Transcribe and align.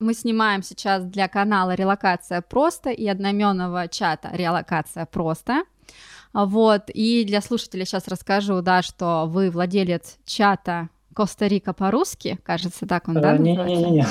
Мы 0.00 0.14
снимаем 0.14 0.62
сейчас 0.62 1.02
для 1.04 1.26
канала 1.26 1.74
«Релокация 1.74 2.40
просто» 2.40 2.90
и 2.90 3.08
одноименного 3.08 3.88
чата 3.88 4.30
«Релокация 4.32 5.06
просто». 5.06 5.64
Вот, 6.32 6.82
и 6.86 7.24
для 7.24 7.40
слушателей 7.40 7.84
сейчас 7.84 8.06
расскажу, 8.06 8.62
да, 8.62 8.82
что 8.82 9.24
вы 9.26 9.50
владелец 9.50 10.18
чата 10.24 10.88
Коста-Рика 11.14 11.72
по-русски, 11.72 12.38
кажется, 12.44 12.86
так 12.86 13.08
он, 13.08 13.14
да, 13.14 13.34
э, 13.34 13.38
Не-не-не, 13.38 14.06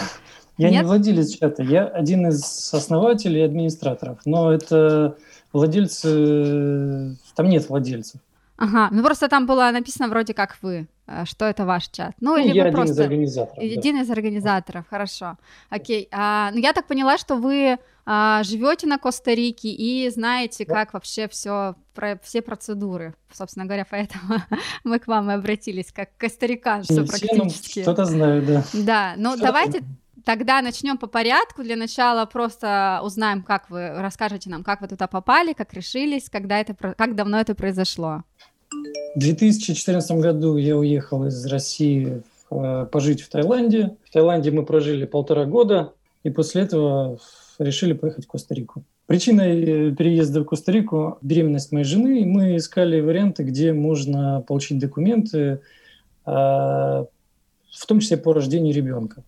я 0.58 0.70
Нет? 0.70 0.82
не 0.82 0.88
владелец 0.88 1.34
чата, 1.38 1.64
я 1.64 1.86
один 1.86 2.28
из 2.28 2.74
основателей 2.74 3.40
и 3.40 3.44
администраторов, 3.44 4.20
но 4.26 4.52
это 4.52 5.16
владельцы, 5.54 7.16
там 7.36 7.48
нет 7.48 7.70
владельцев. 7.70 8.20
Ага, 8.58 8.90
ну 8.92 9.04
просто 9.04 9.28
там 9.28 9.46
было 9.46 9.70
написано 9.72 10.08
вроде 10.08 10.34
как 10.34 10.58
вы, 10.62 10.88
э, 11.06 11.26
что 11.26 11.46
это 11.46 11.66
ваш 11.66 11.88
чат. 11.90 12.16
Ну, 12.20 12.32
ну 12.32 12.38
или 12.38 12.54
я 12.54 12.64
вы 12.64 12.70
один 12.70 12.74
просто... 12.74 12.94
из 12.94 13.00
организаторов. 13.00 13.64
Один 13.64 13.96
да. 13.96 14.02
из 14.02 14.10
организаторов, 14.10 14.86
хорошо. 14.90 15.38
Окей. 15.70 16.08
А, 16.12 16.50
ну, 16.52 16.60
я 16.60 16.74
так 16.74 16.88
поняла, 16.88 17.18
что 17.20 17.36
вы 17.36 17.78
а, 18.06 18.42
живете 18.44 18.88
на 18.88 18.98
Коста-Рике 18.98 19.70
и 19.70 20.10
знаете, 20.10 20.66
да. 20.66 20.74
как 20.74 20.94
вообще 20.94 21.28
все, 21.28 21.76
про, 21.94 22.20
все 22.24 22.42
процедуры. 22.42 23.14
Собственно 23.32 23.66
говоря, 23.66 23.86
поэтому 23.90 24.42
мы 24.84 24.98
к 24.98 25.08
вам 25.08 25.30
и 25.30 25.36
обратились, 25.36 25.92
как 25.92 26.16
костариканцы 26.18 27.06
практически. 27.06 27.84
Что-то 27.84 28.06
знаю, 28.06 28.42
да. 28.44 28.64
Да, 28.74 29.14
ну 29.18 29.38
давайте 29.38 29.84
Тогда 30.28 30.62
начнем 30.62 30.98
по 30.98 31.08
порядку. 31.08 31.64
Для 31.64 31.78
начала 31.78 32.26
просто 32.26 33.00
узнаем, 33.02 33.44
как 33.44 33.70
вы 33.70 33.92
расскажете 34.02 34.50
нам, 34.50 34.62
как 34.62 34.82
вы 34.82 34.90
туда 34.90 35.08
попали, 35.08 35.54
как 35.54 35.74
решились, 35.74 36.30
когда 36.30 36.60
это, 36.60 36.74
как 36.74 37.16
давно 37.16 37.40
это 37.40 37.56
произошло. 37.56 38.24
В 39.16 39.20
2014 39.20 40.12
году 40.18 40.58
я 40.58 40.76
уехал 40.76 41.26
из 41.28 41.46
России 41.46 42.24
э, 42.52 42.88
пожить 42.92 43.22
в 43.22 43.30
Таиланде. 43.30 43.96
В 44.04 44.12
Таиланде 44.12 44.52
мы 44.52 44.66
прожили 44.66 45.06
полтора 45.06 45.46
года, 45.46 45.94
и 46.24 46.30
после 46.30 46.64
этого 46.64 47.20
решили 47.58 47.94
поехать 47.94 48.26
в 48.26 48.28
Коста-Рику. 48.28 48.84
Причиной 49.06 49.62
э, 49.64 49.96
переезда 49.96 50.42
в 50.42 50.44
Коста-Рику– 50.44 51.20
беременность 51.22 51.72
моей 51.72 51.86
жены, 51.86 52.26
мы 52.26 52.58
искали 52.58 53.00
варианты, 53.00 53.44
где 53.44 53.72
можно 53.72 54.44
получить 54.46 54.78
документы, 54.78 55.40
э, 55.40 55.60
в 56.26 57.86
том 57.88 58.02
числе 58.02 58.18
по 58.18 58.34
рождению 58.34 58.74
ребенка. 58.76 59.24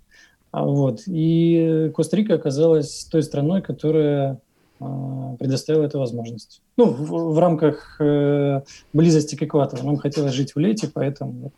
А 0.52 0.64
вот. 0.64 1.02
И 1.08 1.92
Коста-Рика 1.96 2.36
оказалась 2.36 3.06
той 3.06 3.24
страной, 3.24 3.62
которая 3.62 4.40
а, 4.80 5.36
предоставила 5.38 5.84
эту 5.84 6.00
возможность. 6.00 6.62
Ну, 6.78 6.86
в, 6.86 7.34
в 7.34 7.40
рамках 7.40 7.98
э, 8.00 8.62
близости 8.94 9.36
к 9.36 9.44
экватору. 9.44 9.84
Нам 9.84 9.98
хотелось 9.98 10.34
жить 10.34 10.56
в 10.56 10.60
лете, 10.60 10.90
поэтому 10.92 11.32
вот, 11.32 11.54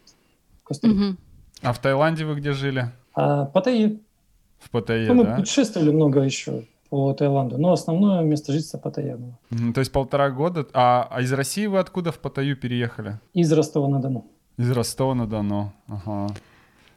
Коста-Рика. 0.64 1.00
Угу. 1.00 1.18
А 1.62 1.74
в 1.74 1.80
Таиланде 1.80 2.26
вы 2.26 2.36
где 2.36 2.54
жили? 2.54 2.92
А, 3.14 3.46
Паттайе. 3.46 4.00
В 4.60 4.70
Паттайе, 4.72 5.08
ну, 5.08 5.14
мы 5.16 5.24
да? 5.26 5.36
путешествовали 5.36 5.92
много 5.92 6.22
еще 6.22 6.66
по 6.90 7.14
Таиланду, 7.14 7.58
но 7.58 7.72
основное 7.72 8.22
место 8.22 8.52
жительства 8.52 8.78
Паттайя 8.78 9.16
было. 9.16 9.40
Mm, 9.52 9.74
то 9.74 9.80
есть 9.80 9.92
полтора 9.92 10.30
года. 10.30 10.68
А, 10.74 11.08
а 11.10 11.22
из 11.22 11.32
России 11.32 11.66
вы 11.66 11.80
откуда 11.80 12.12
в 12.12 12.20
Паттайю 12.20 12.58
переехали? 12.58 13.20
Из 13.34 13.52
Ростова-на-Дону. 13.52 14.26
Из 14.58 14.70
Ростова-на-Дону, 14.70 15.72
ага. 15.88 16.28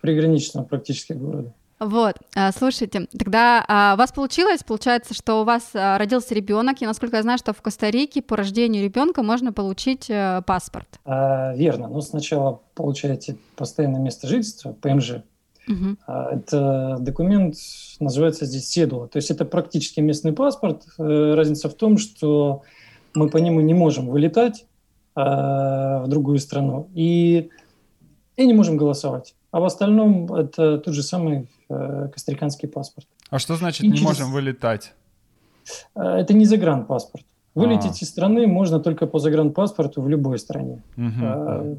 Приграничного 0.01 0.65
практически 0.65 1.13
города. 1.13 1.55
Вот, 1.81 2.15
а, 2.37 2.53
слушайте, 2.53 3.07
тогда 3.19 3.65
а, 3.67 3.95
у 3.95 3.99
вас 3.99 4.13
получилось, 4.13 4.63
получается, 4.63 5.13
что 5.13 5.41
у 5.41 5.45
вас 5.45 5.71
а, 5.75 5.99
родился 5.99 6.33
ребенок, 6.35 6.81
и 6.81 6.87
насколько 6.87 7.17
я 7.17 7.23
знаю, 7.23 7.39
что 7.39 7.53
в 7.53 7.61
Коста-Рике 7.63 8.23
по 8.23 8.37
рождению 8.37 8.85
ребенка 8.85 9.23
можно 9.23 9.53
получить 9.53 10.09
э, 10.09 10.43
паспорт. 10.47 11.01
А, 11.05 11.53
верно, 11.55 11.89
но 11.89 12.01
сначала 12.01 12.61
получаете 12.75 13.37
постоянное 13.57 14.01
место 14.01 14.29
жительства, 14.29 14.73
ПМЖ. 14.73 15.23
Угу. 15.67 15.97
Это 16.07 16.99
документ, 17.01 17.57
называется 17.99 18.45
здесь 18.45 18.69
седула, 18.69 19.09
то 19.09 19.17
есть 19.17 19.31
это 19.31 19.45
практически 19.45 19.99
местный 20.01 20.33
паспорт. 20.33 20.85
Э, 20.99 21.35
разница 21.35 21.69
в 21.69 21.75
том, 21.75 21.99
что 21.99 22.63
мы 23.15 23.29
по 23.29 23.39
нему 23.39 23.61
не 23.61 23.75
можем 23.75 24.09
вылетать 24.09 24.67
в 25.17 26.05
другую 26.09 26.41
страну 26.41 26.89
и, 26.93 27.49
и 28.37 28.47
не 28.47 28.53
можем 28.53 28.77
голосовать. 28.77 29.37
А 29.53 29.61
в 29.61 29.65
остальном 29.65 30.35
это 30.35 30.79
тот 30.79 30.93
же 30.93 31.05
самый 31.05 31.47
э, 31.69 32.09
костариканский 32.13 32.69
паспорт. 32.69 33.07
А 33.31 33.39
что 33.39 33.57
значит 33.57 33.85
и 33.85 33.89
не 33.89 33.97
через... 33.97 34.05
можем 34.07 34.33
вылетать? 34.33 34.95
Э, 35.95 36.03
это 36.03 36.35
не 36.35 36.45
загранпаспорт. 36.45 37.25
Вылететь 37.55 37.85
А-а-а. 37.85 38.05
из 38.05 38.09
страны 38.09 38.47
можно 38.47 38.81
только 38.81 39.07
по 39.07 39.19
загранпаспорту 39.19 40.03
в 40.03 40.09
любой 40.09 40.39
стране. 40.39 40.83
Угу. 40.97 41.23
А, 41.23 41.77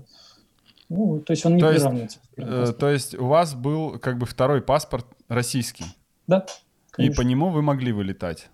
ну, 0.89 1.19
то 1.19 1.31
есть 1.31 1.45
он 1.45 1.55
не 1.55 1.61
то 1.61 1.69
приравнивается. 1.69 2.19
Есть, 2.37 2.49
э, 2.49 2.73
то 2.73 2.89
есть 2.89 3.15
у 3.15 3.25
вас 3.25 3.53
был 3.55 3.99
как 3.99 4.17
бы 4.17 4.25
второй 4.25 4.61
паспорт 4.61 5.05
российский? 5.27 5.85
Да. 6.27 6.45
Конечно. 6.91 7.13
И 7.13 7.15
по 7.15 7.21
нему 7.21 7.49
вы 7.49 7.61
могли 7.61 7.91
вылетать? 7.91 8.49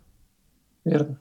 Верно. 0.84 1.18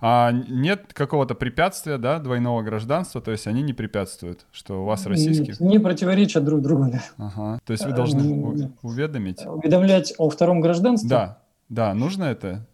А 0.00 0.32
нет 0.32 0.92
какого-то 0.92 1.34
препятствия, 1.34 1.98
да, 1.98 2.18
двойного 2.18 2.62
гражданства, 2.62 3.20
то 3.20 3.30
есть 3.30 3.46
они 3.46 3.62
не 3.62 3.72
препятствуют, 3.72 4.46
что 4.52 4.82
у 4.82 4.84
вас 4.84 5.06
российский? 5.06 5.54
Не 5.62 5.78
противоречат 5.78 6.44
друг 6.44 6.62
другу, 6.62 6.90
да. 6.92 7.02
Ага, 7.18 7.60
то 7.64 7.72
есть 7.72 7.84
вы 7.84 7.92
должны 7.92 8.72
уведомить? 8.82 9.44
Уведомлять 9.46 10.14
о 10.18 10.30
втором 10.30 10.60
гражданстве? 10.60 11.08
Да, 11.08 11.38
да, 11.70 11.94
нужно 11.94 12.24
это? 12.24 12.66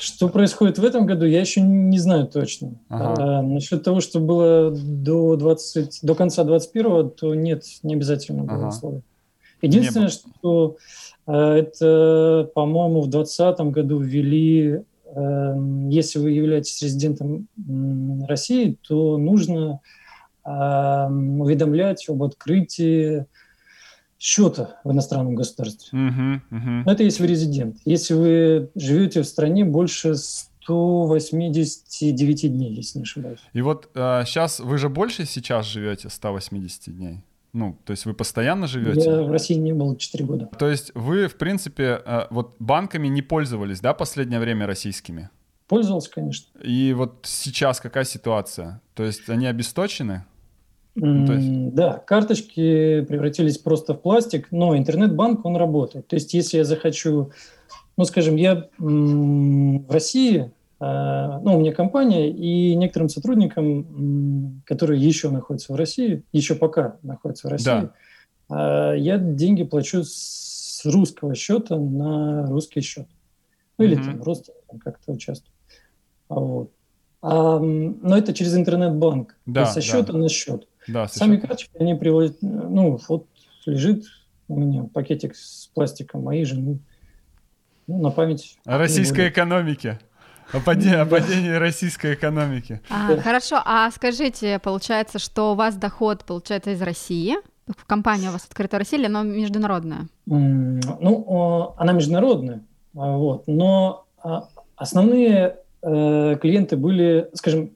Что 0.00 0.30
происходит 0.30 0.78
в 0.78 0.84
этом 0.84 1.04
году, 1.04 1.26
я 1.26 1.40
еще 1.40 1.60
не 1.60 1.98
знаю 1.98 2.26
точно. 2.26 2.76
Ага. 2.88 3.14
А, 3.18 3.42
насчет 3.42 3.84
того, 3.84 4.00
что 4.00 4.20
было 4.20 4.70
до, 4.70 5.36
20, 5.36 5.98
до 6.02 6.14
конца 6.14 6.44
21-го, 6.44 7.02
то 7.10 7.34
нет, 7.34 7.64
не 7.82 7.94
обязательно 7.94 8.44
было 8.44 8.56
ага. 8.56 8.68
условие. 8.68 9.02
Единственное, 9.60 10.08
что 10.08 10.78
а, 11.26 11.56
это, 11.56 12.50
по-моему, 12.54 13.02
в 13.02 13.08
2020 13.10 13.60
году 13.66 13.98
ввели 13.98 14.82
если 15.14 16.18
вы 16.18 16.32
являетесь 16.32 16.82
резидентом 16.82 17.48
России, 18.28 18.76
то 18.86 19.16
нужно 19.16 19.80
эм, 20.44 21.40
уведомлять 21.40 22.06
об 22.08 22.22
открытии 22.22 23.24
счета 24.18 24.78
в 24.84 24.92
иностранном 24.92 25.34
государстве. 25.34 25.98
Uh-huh, 25.98 26.40
uh-huh. 26.50 26.90
Это 26.90 27.04
если 27.04 27.22
вы 27.22 27.28
резидент. 27.28 27.76
Если 27.84 28.14
вы 28.14 28.70
живете 28.74 29.22
в 29.22 29.26
стране 29.26 29.64
больше 29.64 30.16
189 30.16 32.52
дней, 32.52 32.74
если 32.74 32.98
не 32.98 33.04
ошибаюсь. 33.04 33.38
И 33.52 33.62
вот 33.62 33.88
э, 33.94 34.24
сейчас 34.26 34.58
вы 34.60 34.76
же 34.78 34.88
больше 34.88 35.24
сейчас 35.24 35.66
живете 35.66 36.10
180 36.10 36.96
дней? 36.96 37.20
Ну, 37.52 37.78
то 37.84 37.92
есть 37.92 38.04
вы 38.04 38.14
постоянно 38.14 38.66
живете? 38.66 39.10
Я 39.10 39.22
в 39.22 39.30
России 39.30 39.54
не 39.54 39.72
был 39.72 39.96
4 39.96 40.24
года. 40.24 40.50
То 40.58 40.68
есть 40.68 40.90
вы, 40.94 41.28
в 41.28 41.36
принципе, 41.36 42.02
э, 42.04 42.26
вот 42.30 42.56
банками 42.58 43.08
не 43.08 43.22
пользовались, 43.22 43.80
да, 43.80 43.94
последнее 43.94 44.38
время 44.38 44.66
российскими? 44.66 45.30
Пользовался, 45.66 46.10
конечно. 46.10 46.48
И 46.62 46.92
вот 46.94 47.20
сейчас 47.24 47.80
какая 47.80 48.04
ситуация? 48.04 48.80
То 48.94 49.04
есть 49.04 49.28
они 49.28 49.46
обесточены? 49.46 50.24
Ну, 50.94 51.32
есть... 51.32 51.74
Да, 51.74 51.98
карточки 51.98 53.02
превратились 53.02 53.58
просто 53.58 53.94
в 53.94 54.00
пластик, 54.00 54.48
но 54.50 54.76
интернет-банк, 54.76 55.44
он 55.44 55.56
работает. 55.56 56.06
То 56.06 56.16
есть 56.16 56.34
если 56.34 56.58
я 56.58 56.64
захочу, 56.64 57.30
ну, 57.96 58.04
скажем, 58.04 58.36
я 58.36 58.68
в 58.78 59.92
России 59.92 60.50
ну, 60.80 61.56
у 61.56 61.60
меня 61.60 61.72
компания, 61.72 62.30
и 62.30 62.74
некоторым 62.76 63.08
сотрудникам, 63.08 64.62
которые 64.64 65.00
еще 65.00 65.30
находятся 65.30 65.72
в 65.72 65.76
России, 65.76 66.22
еще 66.32 66.54
пока 66.54 66.98
находятся 67.02 67.48
в 67.48 67.50
России, 67.50 67.64
да. 67.64 67.92
Э, 68.50 68.94
я 68.96 69.18
деньги 69.18 69.64
плачу 69.64 70.02
с 70.04 70.82
русского 70.84 71.34
счета 71.34 71.76
на 71.76 72.46
русский 72.46 72.80
счет. 72.80 73.08
Ну, 73.78 73.84
или 73.84 73.98
mm-hmm. 73.98 74.04
там 74.04 74.22
родственникам 74.22 74.78
как-то 74.78 75.12
участвую. 75.12 75.54
Вот. 76.28 76.72
А, 77.22 77.58
но 77.58 78.16
это 78.16 78.32
через 78.32 78.56
интернет-банк. 78.56 79.36
Да, 79.46 79.66
со 79.66 79.80
счета 79.80 80.12
да. 80.12 80.18
на 80.18 80.28
счет. 80.28 80.66
Да, 80.86 81.08
Сами 81.08 81.36
счета. 81.36 81.48
карточки, 81.48 81.76
они 81.78 81.94
приводят, 81.94 82.38
ну, 82.40 82.98
вот 83.08 83.26
лежит 83.66 84.04
у 84.48 84.58
меня 84.58 84.84
пакетик 84.84 85.36
с 85.36 85.70
пластиком 85.74 86.24
моей 86.24 86.44
жены. 86.44 86.78
Ну, 87.86 87.98
на 88.00 88.10
память. 88.10 88.58
О 88.64 88.78
российской 88.78 89.28
экономике. 89.28 89.98
О, 90.52 90.60
падении, 90.60 90.96
о 90.96 91.06
падении 91.06 91.50
российской 91.50 92.14
экономики. 92.14 92.80
А, 92.88 93.16
хорошо, 93.18 93.60
а 93.64 93.90
скажите, 93.90 94.58
получается, 94.58 95.18
что 95.18 95.52
у 95.52 95.54
вас 95.54 95.76
доход 95.76 96.24
получается 96.24 96.70
из 96.70 96.80
России? 96.80 97.36
Компания 97.86 98.30
у 98.30 98.32
вас 98.32 98.46
открыта 98.46 98.76
в 98.76 98.78
России, 98.78 99.06
но 99.06 99.22
международная? 99.22 100.08
Ну, 100.26 101.74
она 101.76 101.92
международная, 101.92 102.64
а, 102.96 103.16
вот, 103.16 103.44
но 103.46 104.06
а, 104.22 104.48
основные 104.76 105.56
э, 105.82 106.36
клиенты 106.40 106.76
были, 106.76 107.28
скажем, 107.34 107.70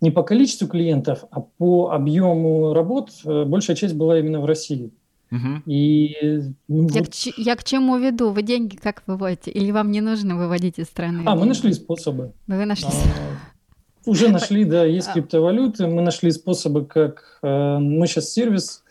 не 0.00 0.10
по 0.10 0.22
количеству 0.22 0.66
клиентов, 0.66 1.24
а 1.30 1.40
по 1.40 1.90
объему 1.90 2.74
работ 2.74 3.10
э, 3.24 3.44
большая 3.44 3.76
часть 3.76 3.94
была 3.94 4.18
именно 4.18 4.40
в 4.40 4.46
России. 4.46 4.90
Угу. 5.34 5.62
И, 5.66 6.42
ну, 6.68 6.88
я, 6.88 7.00
вот... 7.00 7.08
к, 7.08 7.38
я 7.38 7.56
к 7.56 7.64
чему 7.64 7.98
веду? 7.98 8.30
Вы 8.30 8.42
деньги 8.42 8.76
как 8.76 9.02
выводите? 9.06 9.50
Или 9.50 9.72
вам 9.72 9.90
не 9.90 10.00
нужно 10.00 10.36
выводить 10.36 10.78
из 10.78 10.86
страны? 10.86 11.22
А, 11.22 11.30
деньги? 11.30 11.40
мы 11.40 11.46
нашли 11.46 11.72
способы. 11.72 12.32
Вы 12.46 12.64
нашли 12.64 12.88
а, 12.88 14.08
Уже 14.08 14.28
нашли, 14.28 14.64
да, 14.64 14.84
есть 14.98 15.08
а. 15.08 15.12
криптовалюты. 15.14 15.86
Мы 15.88 16.02
нашли 16.02 16.30
способы, 16.30 16.84
как... 16.84 17.38
Э, 17.42 17.78
мы 17.78 18.06
сейчас 18.06 18.32
сервис... 18.32 18.84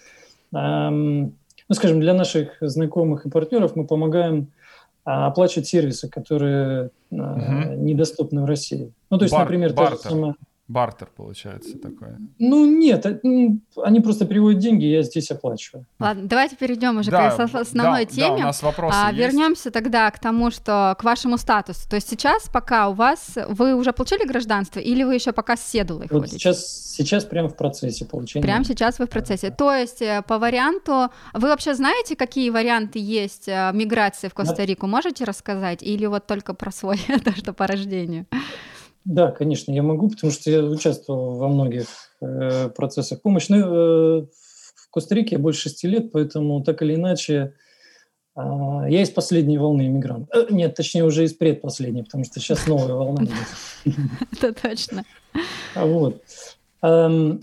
Э, 0.54 0.90
ну, 0.90 1.76
скажем, 1.76 2.02
для 2.02 2.14
наших 2.14 2.58
знакомых 2.60 3.26
и 3.26 3.30
партнеров 3.30 3.76
мы 3.76 3.88
помогаем 3.88 4.50
а 5.06 5.28
оплачивать 5.28 5.68
сервисы, 5.68 6.08
которые 6.10 6.90
угу. 7.10 7.74
недоступны 7.76 8.42
в 8.42 8.46
России. 8.46 8.94
Ну, 9.10 9.18
то 9.18 9.26
есть, 9.26 9.34
Бар- 9.34 9.44
например, 9.44 9.74
бартер. 9.74 9.98
та 9.98 10.04
же 10.04 10.16
самая... 10.16 10.36
Бартер 10.70 11.10
получается 11.14 11.78
такое. 11.78 12.20
Ну 12.40 12.66
нет, 12.66 13.06
э, 13.06 13.20
они 13.84 14.00
просто 14.00 14.26
переводят 14.26 14.60
деньги, 14.60 14.86
я 14.86 15.02
здесь 15.04 15.30
оплачиваю. 15.30 15.86
Ладно, 16.00 16.24
давайте 16.26 16.56
перейдем 16.56 16.98
уже 16.98 17.12
да, 17.12 17.32
к 17.32 17.40
основной 17.54 18.06
да, 18.06 18.12
теме. 18.12 18.28
Да, 18.30 18.36
у 18.36 18.40
нас 18.40 18.64
вопросы 18.64 18.96
а, 18.98 19.12
есть. 19.12 19.20
Вернемся 19.20 19.72
тогда 19.72 20.10
к 20.10 20.20
тому, 20.20 20.52
что 20.52 20.96
к 20.98 21.04
вашему 21.04 21.38
статусу. 21.38 21.88
То 21.90 21.98
есть 21.98 22.10
сейчас, 22.10 22.48
пока 22.48 22.88
у 22.88 22.94
вас 22.94 23.38
вы 23.50 23.76
уже 23.76 23.92
получили 23.92 24.26
гражданство, 24.26 24.80
или 24.80 25.04
вы 25.04 25.16
еще 25.16 25.34
пока 25.34 25.58
с 25.58 25.68
седулой 25.68 26.08
вот 26.10 26.22
ходите? 26.22 26.40
Сейчас, 26.40 26.94
сейчас 26.96 27.26
прямо 27.26 27.50
в 27.50 27.58
процессе 27.58 28.06
получения. 28.06 28.44
Прямо 28.44 28.64
сейчас 28.64 29.00
вы 29.00 29.08
в 29.08 29.10
процессе. 29.10 29.50
Да. 29.50 29.56
То 29.56 29.74
есть 29.74 30.02
э, 30.02 30.24
по 30.26 30.40
варианту, 30.40 31.10
вы 31.34 31.50
вообще 31.50 31.76
знаете, 31.76 32.16
какие 32.16 32.50
варианты 32.50 33.00
есть 33.00 33.50
э, 33.50 33.72
миграции 33.74 34.30
в 34.30 34.34
Коста-Рику? 34.34 34.88
Можете 34.88 35.26
рассказать, 35.26 35.84
или 35.84 36.06
вот 36.06 36.26
только 36.26 36.54
про 36.54 36.72
свой, 36.72 37.00
то 37.26 37.36
что 37.36 37.52
по 37.52 37.68
рождению? 37.68 38.28
Да, 39.06 39.32
конечно, 39.32 39.72
я 39.72 39.84
могу, 39.84 40.10
потому 40.10 40.32
что 40.32 40.50
я 40.50 40.64
участвовал 40.64 41.36
во 41.36 41.50
многих 41.50 41.88
э, 42.22 42.70
процессах 42.70 43.22
помощи. 43.22 43.48
Но 43.50 43.58
э, 43.58 44.26
в 44.76 44.90
Коста-Рике 44.92 45.36
я 45.36 45.40
больше 45.40 45.64
шести 45.64 45.88
лет, 45.88 46.12
поэтому 46.12 46.64
так 46.64 46.82
или 46.82 46.96
иначе 46.96 47.54
э, 48.36 48.40
я 48.40 49.02
из 49.02 49.10
последней 49.10 49.58
волны 49.58 49.88
иммигрант. 49.88 50.30
Э, 50.34 50.46
нет, 50.50 50.76
точнее, 50.76 51.04
уже 51.04 51.26
из 51.26 51.34
предпоследней, 51.34 52.04
потому 52.04 52.24
что 52.24 52.40
сейчас 52.40 52.66
новая 52.66 52.94
волна. 52.94 53.28
Это 54.32 54.54
точно. 54.54 55.04
Вот. 55.76 56.24
Эм, 56.82 57.42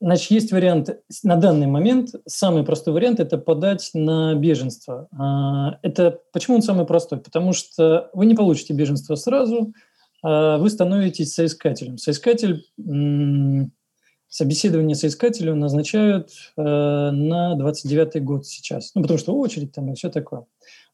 значит, 0.00 0.30
есть 0.30 0.52
вариант, 0.52 0.90
на 1.22 1.36
данный 1.36 1.68
момент 1.68 2.10
самый 2.26 2.64
простой 2.64 2.92
вариант– 2.92 3.20
это 3.20 3.38
подать 3.38 3.90
на 3.94 4.34
беженство. 4.34 5.08
А, 5.16 5.78
это 5.82 6.20
почему 6.32 6.56
он 6.56 6.62
самый 6.62 6.84
простой? 6.84 7.18
Потому 7.18 7.52
что 7.52 8.10
вы 8.12 8.26
не 8.26 8.34
получите 8.34 8.74
беженство 8.74 9.14
сразу– 9.14 9.72
а, 9.82 9.87
вы 10.58 10.68
становитесь 10.70 11.34
соискателем. 11.34 11.96
Соискатель, 11.98 12.64
собеседование 14.28 14.94
соискателю 14.94 15.54
назначают 15.54 16.30
э, 16.56 16.62
на 16.62 17.54
29 17.54 18.22
год 18.22 18.46
сейчас. 18.46 18.92
Ну, 18.94 19.02
потому 19.02 19.18
что 19.18 19.36
очередь 19.36 19.72
там 19.72 19.90
и 19.90 19.94
все 19.94 20.10
такое. 20.10 20.44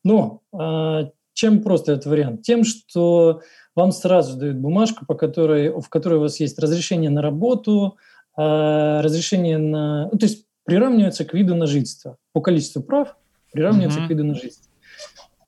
Но 0.04 0.42
а, 0.52 1.10
чем 1.32 1.62
просто 1.62 1.92
этот 1.92 2.06
вариант? 2.06 2.42
Тем, 2.42 2.64
что 2.64 3.40
вам 3.75 3.90
сразу 3.92 4.38
дают 4.38 4.56
бумажку, 4.56 5.04
по 5.06 5.14
которой, 5.14 5.70
в 5.70 5.88
которой 5.88 6.19
у 6.19 6.20
вас 6.20 6.38
есть 6.38 6.58
разрешение 6.58 7.10
на 7.10 7.22
работу, 7.22 7.96
а, 8.36 9.02
разрешение 9.02 9.58
на... 9.58 10.08
Ну, 10.12 10.19
то 10.19 10.26
есть 10.26 10.46
приравнивается 10.64 11.25
к 11.25 11.34
виду 11.34 11.54
на 11.56 11.66
жительство. 11.66 12.16
По 12.32 12.40
количеству 12.40 12.82
прав 12.82 13.16
приравнивается 13.52 14.00
mm-hmm. 14.00 14.06
к 14.06 14.10
виду 14.10 14.25
на 14.25 14.34
жительство 14.34 14.74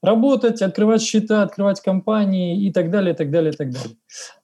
работать, 0.06 0.62
открывать 0.62 1.02
счета, 1.02 1.42
открывать 1.42 1.80
компании 1.80 2.62
и 2.64 2.72
так 2.72 2.90
далее, 2.90 3.12
и 3.12 3.16
так 3.16 3.30
далее, 3.30 3.52
и 3.52 3.56
так 3.56 3.70
далее. 3.70 3.96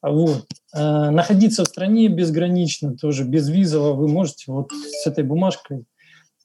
Вот. 0.03 0.47
А, 0.75 1.11
находиться 1.11 1.65
в 1.65 1.69
стране 1.69 2.09
безгранично, 2.09 2.97
тоже 2.97 3.25
безвизово 3.25 3.95
вы 3.95 4.09
можете 4.09 4.51
вот 4.53 4.73
с 4.73 5.07
этой 5.07 5.25
бумажкой 5.25 5.85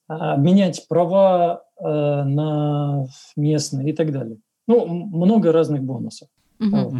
а, 0.08 0.36
обменять 0.36 0.88
права 0.88 1.64
а, 1.80 2.24
на 2.24 3.08
местные 3.36 3.90
и 3.90 3.94
так 3.94 4.12
далее. 4.12 4.38
Ну, 4.68 4.86
много 4.86 5.52
разных 5.52 5.81
бонусов. 5.81 6.30
Угу. 6.60 6.69
Вот. 6.69 6.94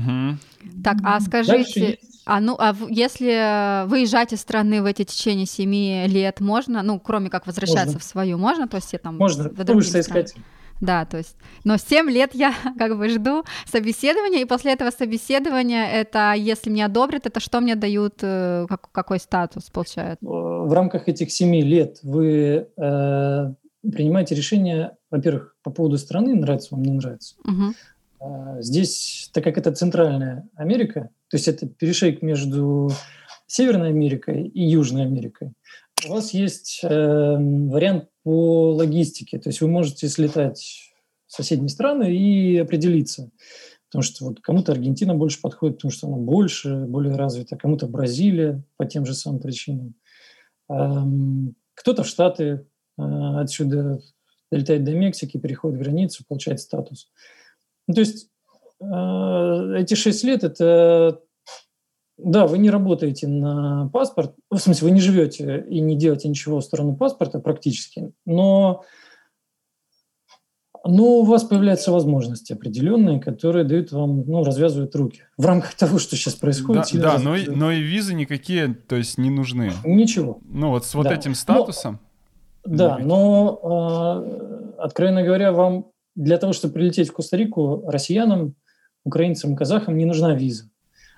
Так, 0.84 0.98
а 1.04 1.20
скажите, 1.20 2.00
а 2.26 2.40
ну, 2.40 2.56
а 2.60 2.76
если 2.90 3.88
выезжать 3.88 4.34
из 4.34 4.42
страны 4.42 4.82
в 4.82 4.86
эти 4.86 5.04
течение 5.04 5.46
семи 5.46 6.06
лет 6.08 6.40
можно, 6.40 6.84
ну, 6.84 7.00
кроме 7.00 7.30
как 7.30 7.48
возвращаться 7.48 7.86
можно. 7.86 8.00
в 8.00 8.04
свою, 8.04 8.38
можно, 8.38 8.68
то 8.68 8.78
есть 8.78 8.94
там 9.02 9.18
можно, 9.18 9.50
в 9.50 9.64
другие 9.64 10.04
страны? 10.04 10.26
Да, 10.82 11.06
то 11.06 11.18
есть, 11.18 11.36
но 11.64 11.78
7 11.78 12.10
лет 12.10 12.34
я 12.34 12.54
как 12.78 12.98
бы 12.98 13.10
жду 13.10 13.44
собеседования, 13.66 14.42
и 14.42 14.46
после 14.46 14.74
этого 14.74 14.92
собеседования 14.92 15.86
это, 15.88 16.34
если 16.34 16.70
мне 16.70 16.86
одобрят, 16.86 17.26
это 17.26 17.40
что 17.40 17.60
мне 17.60 17.76
дают, 17.76 18.20
э, 18.22 18.66
как, 18.70 18.92
какой 18.92 19.20
статус 19.20 19.70
получает? 19.70 20.18
В 20.22 20.72
рамках 20.72 21.08
этих 21.08 21.32
7 21.32 21.56
лет 21.62 22.00
вы 22.04 22.68
э, 22.78 23.54
принимаете 23.92 24.36
решение, 24.36 24.98
во-первых, 25.10 25.56
по 25.64 25.72
поводу 25.72 25.98
страны, 25.98 26.36
нравится 26.36 26.70
вам, 26.72 26.84
не 26.84 26.92
нравится. 26.92 27.36
Угу. 27.44 27.74
Э, 28.22 28.62
здесь, 28.62 29.30
так 29.34 29.44
как 29.44 29.58
это 29.58 29.72
Центральная 29.72 30.48
Америка, 30.56 31.10
то 31.30 31.38
есть 31.38 31.48
это 31.48 31.68
перешейк 31.68 32.22
между 32.22 32.90
Северной 33.48 33.90
Америкой 33.90 34.48
и 34.48 34.64
Южной 34.64 35.04
Америкой, 35.04 35.54
у 36.06 36.10
вас 36.10 36.34
есть 36.34 36.82
э, 36.84 36.88
вариант 36.90 38.10
по 38.24 38.74
логистике. 38.74 39.40
То 39.40 39.50
есть 39.50 39.62
вы 39.62 39.68
можете 39.68 40.08
слетать 40.10 40.92
в 41.28 41.34
соседние 41.34 41.70
страны 41.70 42.16
и 42.16 42.58
определиться. 42.58 43.32
Потому 43.90 44.04
что 44.04 44.26
вот 44.26 44.42
кому-то 44.42 44.74
Аргентина 44.74 45.16
больше 45.16 45.42
подходит, 45.42 45.78
потому 45.78 45.92
что 45.92 46.08
она 46.08 46.18
больше, 46.18 46.86
более 46.86 47.16
развита, 47.16 47.56
кому-то 47.56 47.88
Бразилия 47.88 48.64
по 48.76 48.86
тем 48.86 49.06
же 49.06 49.14
самым 49.14 49.40
причинам. 49.40 49.96
Эм, 50.70 51.56
кто-то 51.74 52.04
в 52.04 52.08
Штаты 52.08 52.44
э, 52.98 53.02
отсюда 53.02 54.00
долетает 54.52 54.84
до 54.84 54.92
Мексики, 54.92 55.38
переходит 55.38 55.80
границу, 55.80 56.26
получает 56.28 56.60
статус. 56.60 57.10
Ну, 57.88 57.94
то 57.94 58.02
есть 58.02 58.30
э, 58.82 59.82
эти 59.82 59.94
шесть 59.94 60.24
лет– 60.24 60.44
это 60.44 61.22
да, 62.18 62.48
вы 62.48 62.58
не 62.58 62.70
работаете 62.70 63.28
на 63.28 63.90
паспорт, 63.94 64.36
в 64.50 64.58
смысле, 64.58 64.88
вы 64.88 64.92
не 64.92 65.00
живете 65.02 65.66
и 65.70 65.80
не 65.80 65.96
делаете 65.96 66.28
ничего 66.28 66.60
в 66.60 66.64
сторону 66.64 66.96
паспорта 66.96 67.40
практически, 67.40 68.12
но, 68.26 68.84
но 70.84 71.20
у 71.20 71.24
вас 71.24 71.44
появляются 71.44 71.92
возможности 71.92 72.54
определенные, 72.54 73.20
которые 73.20 73.66
дают 73.66 73.92
вам, 73.92 74.26
ну, 74.26 74.44
развязывают 74.44 74.96
руки 74.96 75.22
в 75.38 75.46
рамках 75.46 75.74
того, 75.76 76.00
что 76.00 76.16
сейчас 76.16 76.34
происходит. 76.34 76.86
Да, 76.94 77.18
да 77.18 77.20
но, 77.20 77.36
и, 77.36 77.48
но 77.48 77.72
и 77.72 77.82
визы 77.82 78.16
никакие, 78.16 78.74
то 78.74 78.96
есть 78.96 79.18
не 79.18 79.30
нужны. 79.30 79.72
Ничего. 79.86 80.40
Ну 80.46 80.70
вот 80.70 80.86
с 80.86 80.96
вот 80.96 81.04
да. 81.04 81.14
этим 81.14 81.36
статусом. 81.36 82.00
Но, 82.66 82.76
да, 82.76 82.98
но, 82.98 84.24
э, 84.26 84.74
откровенно 84.80 85.24
говоря, 85.24 85.52
вам 85.52 85.92
для 86.16 86.38
того, 86.38 86.52
чтобы 86.52 86.74
прилететь 86.74 87.10
в 87.10 87.14
Коста-Рику, 87.14 87.84
россиянам, 87.88 88.56
украинцам, 89.06 89.56
казахам 89.56 89.96
не 89.96 90.06
нужна 90.06 90.34
виза. 90.34 90.70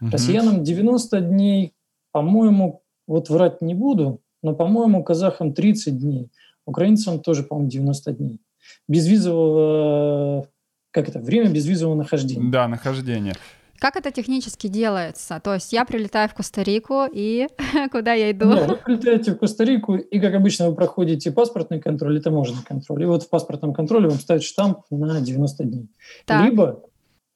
Угу. 0.01 0.12
Россиянам 0.12 0.63
90 0.63 1.22
дней, 1.22 1.74
по-моему, 2.12 2.81
вот 3.07 3.30
врать 3.30 3.62
не 3.62 3.74
буду, 3.74 4.22
но, 4.42 4.54
по-моему, 4.54 5.04
казахам 5.04 5.54
30 5.54 6.00
дней, 6.00 6.31
украинцам 6.66 7.19
тоже, 7.19 7.44
по-моему, 7.44 7.69
90 7.69 8.12
дней. 8.13 8.40
Безвизового, 8.88 10.48
как 10.92 11.10
это, 11.10 11.19
время 11.19 11.50
безвизового 11.50 11.96
нахождения. 11.96 12.50
Да, 12.51 12.68
нахождение. 12.68 13.34
Как 13.80 13.96
это 13.96 14.12
технически 14.12 14.68
делается? 14.68 15.39
То 15.41 15.53
есть 15.53 15.72
я 15.72 15.86
прилетаю 15.86 16.27
в 16.27 16.34
Коста-Рику, 16.34 17.06
и 17.12 17.48
куда 17.91 18.13
я 18.13 18.32
иду? 18.32 18.50
Да, 18.50 18.68
вы 18.68 18.75
прилетаете 18.75 19.32
в 19.32 19.38
Коста-Рику, 19.38 19.96
и, 19.96 20.20
как 20.20 20.34
обычно, 20.36 20.70
вы 20.70 20.75
проходите 20.75 21.32
паспортный 21.32 21.79
контроль 21.79 22.18
и 22.18 22.22
таможенный 22.22 22.63
контроль. 22.63 23.03
И 23.03 23.06
вот 23.06 23.24
в 23.24 23.29
паспортном 23.29 23.74
контроле 23.74 24.10
вам 24.10 24.20
ставят 24.20 24.44
штамп 24.44 24.82
на 24.89 25.22
90 25.22 25.63
дней. 25.63 25.89
Так. 26.25 26.46
Либо, 26.46 26.84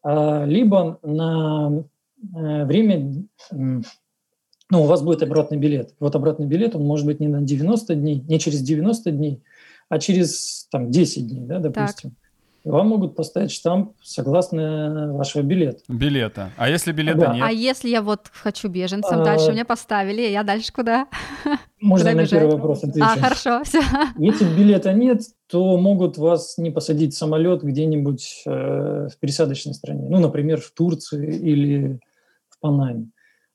а, 0.03 0.43
либо 0.45 0.99
на 1.01 1.85
время, 2.31 3.25
ну, 3.51 4.83
у 4.83 4.85
вас 4.85 5.01
будет 5.01 5.21
обратный 5.23 5.57
билет. 5.57 5.93
Вот 5.99 6.15
обратный 6.15 6.47
билет, 6.47 6.75
он 6.75 6.83
может 6.83 7.05
быть 7.05 7.19
не 7.19 7.27
на 7.27 7.41
90 7.41 7.95
дней, 7.95 8.23
не 8.27 8.39
через 8.39 8.61
90 8.61 9.11
дней, 9.11 9.43
а 9.89 9.99
через 9.99 10.67
там, 10.71 10.89
10 10.89 11.27
дней, 11.27 11.45
да, 11.45 11.59
допустим. 11.59 12.11
Так. 12.11 12.19
Вам 12.63 12.87
могут 12.87 13.15
поставить 13.17 13.51
штамп 13.51 13.91
согласно 14.01 15.11
вашего 15.13 15.41
билета. 15.41 15.81
Билета. 15.89 16.51
А 16.55 16.69
если 16.69 16.93
билета 16.93 17.19
да. 17.19 17.33
нет? 17.33 17.43
А 17.45 17.51
если 17.51 17.89
я 17.89 18.01
вот 18.01 18.29
хочу 18.31 18.69
беженцем, 18.69 19.19
а... 19.19 19.23
дальше 19.25 19.51
мне 19.51 19.65
поставили, 19.65 20.21
я 20.21 20.43
дальше 20.43 20.71
куда? 20.71 21.07
Можно 21.81 22.11
куда 22.11 22.15
на 22.15 22.21
бежать? 22.21 22.39
первый 22.39 22.55
вопрос 22.55 22.83
отвечу. 22.85 23.05
А, 23.05 23.19
хорошо, 23.19 23.61
все. 23.65 23.81
Если 24.17 24.45
билета 24.45 24.93
нет, 24.93 25.23
то 25.47 25.77
могут 25.77 26.17
вас 26.17 26.57
не 26.57 26.71
посадить 26.71 27.13
в 27.13 27.17
самолет 27.17 27.63
где-нибудь 27.63 28.43
э, 28.45 29.09
в 29.11 29.19
пересадочной 29.19 29.73
стране. 29.73 30.07
Ну, 30.09 30.19
например, 30.19 30.61
в 30.61 30.71
Турции 30.71 31.35
или 31.37 31.99
Панаме, 32.63 33.09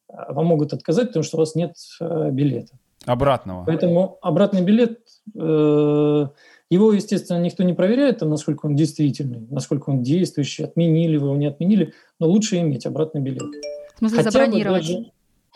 а, 0.08 0.32
вам 0.32 0.46
могут 0.46 0.72
отказать, 0.72 1.08
потому 1.08 1.22
что 1.22 1.38
у 1.38 1.40
вас 1.40 1.54
нет 1.54 1.74
э, 2.00 2.30
билета. 2.30 2.74
Обратного. 3.06 3.64
Поэтому 3.64 4.18
обратный 4.20 4.62
билет, 4.62 4.98
э, 5.34 6.26
его, 6.70 6.92
естественно, 6.92 7.38
никто 7.40 7.62
не 7.62 7.72
проверяет, 7.72 8.20
насколько 8.20 8.66
он 8.66 8.76
действительный, 8.76 9.46
насколько 9.50 9.88
он 9.90 10.02
действующий, 10.02 10.64
отменили 10.64 11.16
вы 11.16 11.28
его, 11.28 11.36
не 11.36 11.46
отменили, 11.46 11.94
но 12.20 12.28
лучше 12.28 12.58
иметь 12.58 12.84
обратный 12.86 13.22
билет. 13.22 13.48
В 13.94 13.98
смысле, 13.98 14.18
хотя 14.18 14.30
забронировать? 14.30 14.86
Даже, 14.86 15.12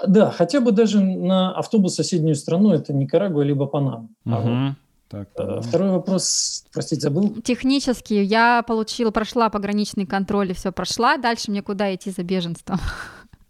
да, 0.06 0.30
хотя 0.30 0.61
бы 0.61 0.73
даже 0.73 1.00
на 1.00 1.52
автобус 1.54 1.92
в 1.92 1.97
соседнюю 1.97 2.35
страну, 2.35 2.73
это 2.73 2.94
Никарагуа 2.94 3.42
либо 3.42 3.66
Панама. 3.66 4.09
Угу. 4.25 4.35
А 4.35 4.75
так, 5.12 5.28
э, 5.37 5.61
Второй 5.61 5.90
вопрос, 5.90 6.64
простите, 6.73 7.02
забыл. 7.02 7.37
Технически 7.44 8.14
я 8.14 8.64
получила, 8.66 9.11
прошла 9.11 9.50
пограничный 9.50 10.06
контроль 10.06 10.52
и 10.52 10.54
все 10.54 10.73
прошла. 10.73 11.18
Дальше 11.18 11.50
мне 11.50 11.61
куда 11.61 11.94
идти 11.94 12.11
за 12.11 12.23
беженством? 12.23 12.78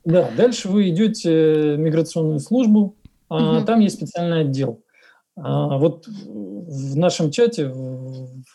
Да, 0.05 0.31
дальше 0.37 0.69
вы 0.69 0.89
идете 0.89 1.75
в 1.75 1.79
миграционную 1.79 2.41
службу, 2.41 2.97
угу. 3.29 3.65
там 3.65 3.81
есть 3.81 3.97
специальный 3.97 4.41
отдел. 4.41 4.83
А, 5.37 5.79
вот 5.79 6.07
в 6.07 6.97
нашем 6.97 7.31
чате, 7.31 7.73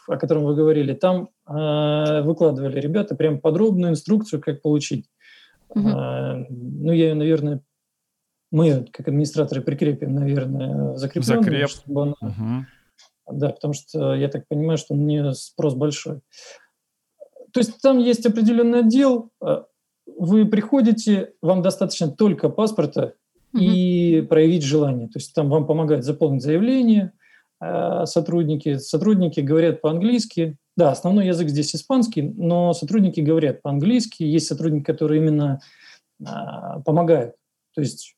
о 0.07 0.17
котором 0.17 0.43
вы 0.43 0.55
говорили, 0.55 0.93
там 0.93 1.29
а, 1.45 2.21
выкладывали 2.21 2.79
ребята 2.79 3.15
прям 3.15 3.39
подробную 3.39 3.91
инструкцию, 3.91 4.41
как 4.41 4.61
получить. 4.61 5.09
Угу. 5.69 5.89
Ну, 5.89 6.91
я 6.91 7.09
ее, 7.09 7.15
наверное, 7.15 7.61
мы, 8.51 8.85
как 8.91 9.07
администраторы, 9.07 9.61
прикрепим, 9.61 10.15
наверное, 10.15 10.95
закрепленную. 10.95 11.43
Закреп. 11.43 11.69
Чтобы 11.69 12.01
она... 12.01 12.13
угу. 12.21 12.65
Да, 13.29 13.49
потому 13.49 13.73
что 13.73 14.15
я 14.15 14.29
так 14.29 14.47
понимаю, 14.47 14.77
что 14.77 14.93
у 14.93 14.97
нее 14.97 15.33
спрос 15.33 15.73
большой. 15.73 16.21
То 17.51 17.59
есть 17.59 17.81
там 17.81 17.97
есть 17.97 18.25
определенный 18.25 18.79
отдел, 18.79 19.31
вы 20.17 20.45
приходите, 20.45 21.33
вам 21.41 21.61
достаточно 21.61 22.09
только 22.09 22.49
паспорта 22.49 23.13
угу. 23.53 23.63
и 23.63 24.21
проявить 24.21 24.63
желание. 24.63 25.07
То 25.07 25.19
есть 25.19 25.33
там 25.33 25.49
вам 25.49 25.67
помогают 25.67 26.05
заполнить 26.05 26.41
заявление 26.41 27.13
э, 27.61 28.05
сотрудники. 28.05 28.77
Сотрудники 28.77 29.39
говорят 29.39 29.81
по-английски. 29.81 30.57
Да, 30.75 30.91
основной 30.91 31.27
язык 31.27 31.49
здесь 31.49 31.75
испанский, 31.75 32.21
но 32.21 32.73
сотрудники 32.73 33.19
говорят 33.19 33.61
по-английски. 33.61 34.23
Есть 34.23 34.47
сотрудники, 34.47 34.83
которые 34.83 35.21
именно 35.21 35.59
э, 36.19 36.25
помогают. 36.85 37.35
То 37.73 37.81
есть, 37.81 38.15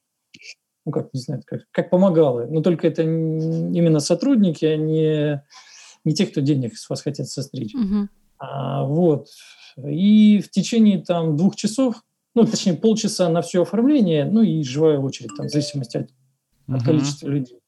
ну 0.86 0.92
как, 0.92 1.14
не 1.14 1.20
знаю, 1.20 1.42
как, 1.46 1.62
как 1.72 1.90
помогалы. 1.90 2.48
Но 2.48 2.62
только 2.62 2.88
это 2.88 3.02
именно 3.04 4.00
сотрудники, 4.00 4.66
а 4.66 4.78
не, 4.78 5.44
не 6.06 6.14
те, 6.14 6.26
кто 6.26 6.42
денег 6.42 6.78
с 6.78 6.90
вас 6.90 7.02
хотят 7.02 7.28
состричь. 7.28 7.76
Угу. 7.76 8.08
А, 8.40 8.84
вот. 8.86 9.28
И 9.78 10.42
в 10.42 10.50
течение 10.50 11.04
там 11.04 11.36
двух 11.36 11.56
часов, 11.56 12.04
ну, 12.36 12.46
точнее, 12.46 12.74
полчаса 12.74 13.30
на 13.30 13.42
все 13.42 13.62
оформление, 13.62 14.26
ну 14.26 14.42
и 14.42 14.64
живая 14.64 15.00
очередь, 15.00 15.32
там, 15.36 15.48
в 15.48 15.50
зависимости 15.50 15.98
от, 15.98 16.10
uh-huh. 16.10 16.76
от 16.76 16.84
количества 16.84 17.28
людей. 17.28 17.60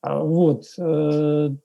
А, 0.00 0.22
вот. 0.22 0.64
Э, 0.78 1.48
в 1.50 1.56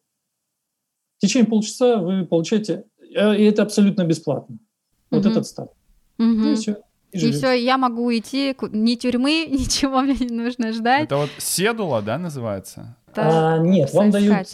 течение 1.20 1.48
полчаса 1.48 1.98
вы 1.98 2.26
получаете, 2.26 2.86
э, 3.16 3.38
и 3.38 3.44
это 3.44 3.64
абсолютно 3.64 4.04
бесплатно. 4.04 4.56
Uh-huh. 4.56 5.18
Вот 5.18 5.26
этот 5.26 5.46
стат. 5.46 5.72
Uh-huh. 6.20 6.54
И 6.54 6.56
все. 6.56 6.78
И, 7.12 7.20
и 7.20 7.32
все, 7.32 7.52
я 7.52 7.78
могу 7.78 8.12
идти, 8.12 8.56
ни 8.72 8.96
тюрьмы, 8.96 9.46
ничего 9.52 10.02
мне 10.02 10.16
не 10.16 10.36
нужно 10.36 10.74
ждать. 10.74 11.04
Это 11.04 11.18
вот 11.18 11.30
седула, 11.38 12.02
да, 12.02 12.18
называется? 12.18 12.98
А, 13.16 13.58
нет, 13.58 13.94
вам 13.94 14.12
дают, 14.12 14.48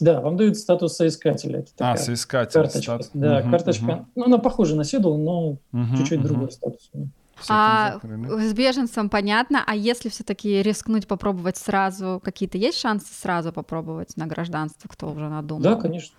да, 0.00 0.20
вам 0.20 0.36
дают 0.36 0.56
статус 0.56 0.96
соискателя. 0.96 1.60
Это 1.60 1.92
а, 1.92 1.96
соискатель. 1.96 2.54
Карточка, 2.54 2.80
статус. 2.82 3.10
да, 3.14 3.40
угу, 3.40 3.50
карточка. 3.50 3.84
Угу. 3.84 4.06
Ну, 4.14 4.24
она 4.24 4.38
похожа 4.38 4.76
на 4.76 4.84
седул, 4.84 5.18
но 5.18 5.48
угу, 5.50 5.96
чуть-чуть 5.96 6.20
угу. 6.20 6.28
другой 6.28 6.52
статус. 6.52 6.90
А 7.48 7.98
с 8.02 8.52
беженцем 8.52 9.08
понятно, 9.08 9.64
а 9.66 9.74
если 9.74 10.08
все-таки 10.08 10.62
рискнуть 10.62 11.06
попробовать 11.06 11.56
сразу, 11.56 12.20
какие-то 12.22 12.58
есть 12.58 12.78
шансы 12.78 13.12
сразу 13.12 13.52
попробовать 13.52 14.16
на 14.16 14.26
гражданство, 14.26 14.88
кто 14.88 15.10
уже 15.10 15.28
надумал? 15.28 15.62
Да, 15.62 15.74
конечно. 15.76 16.16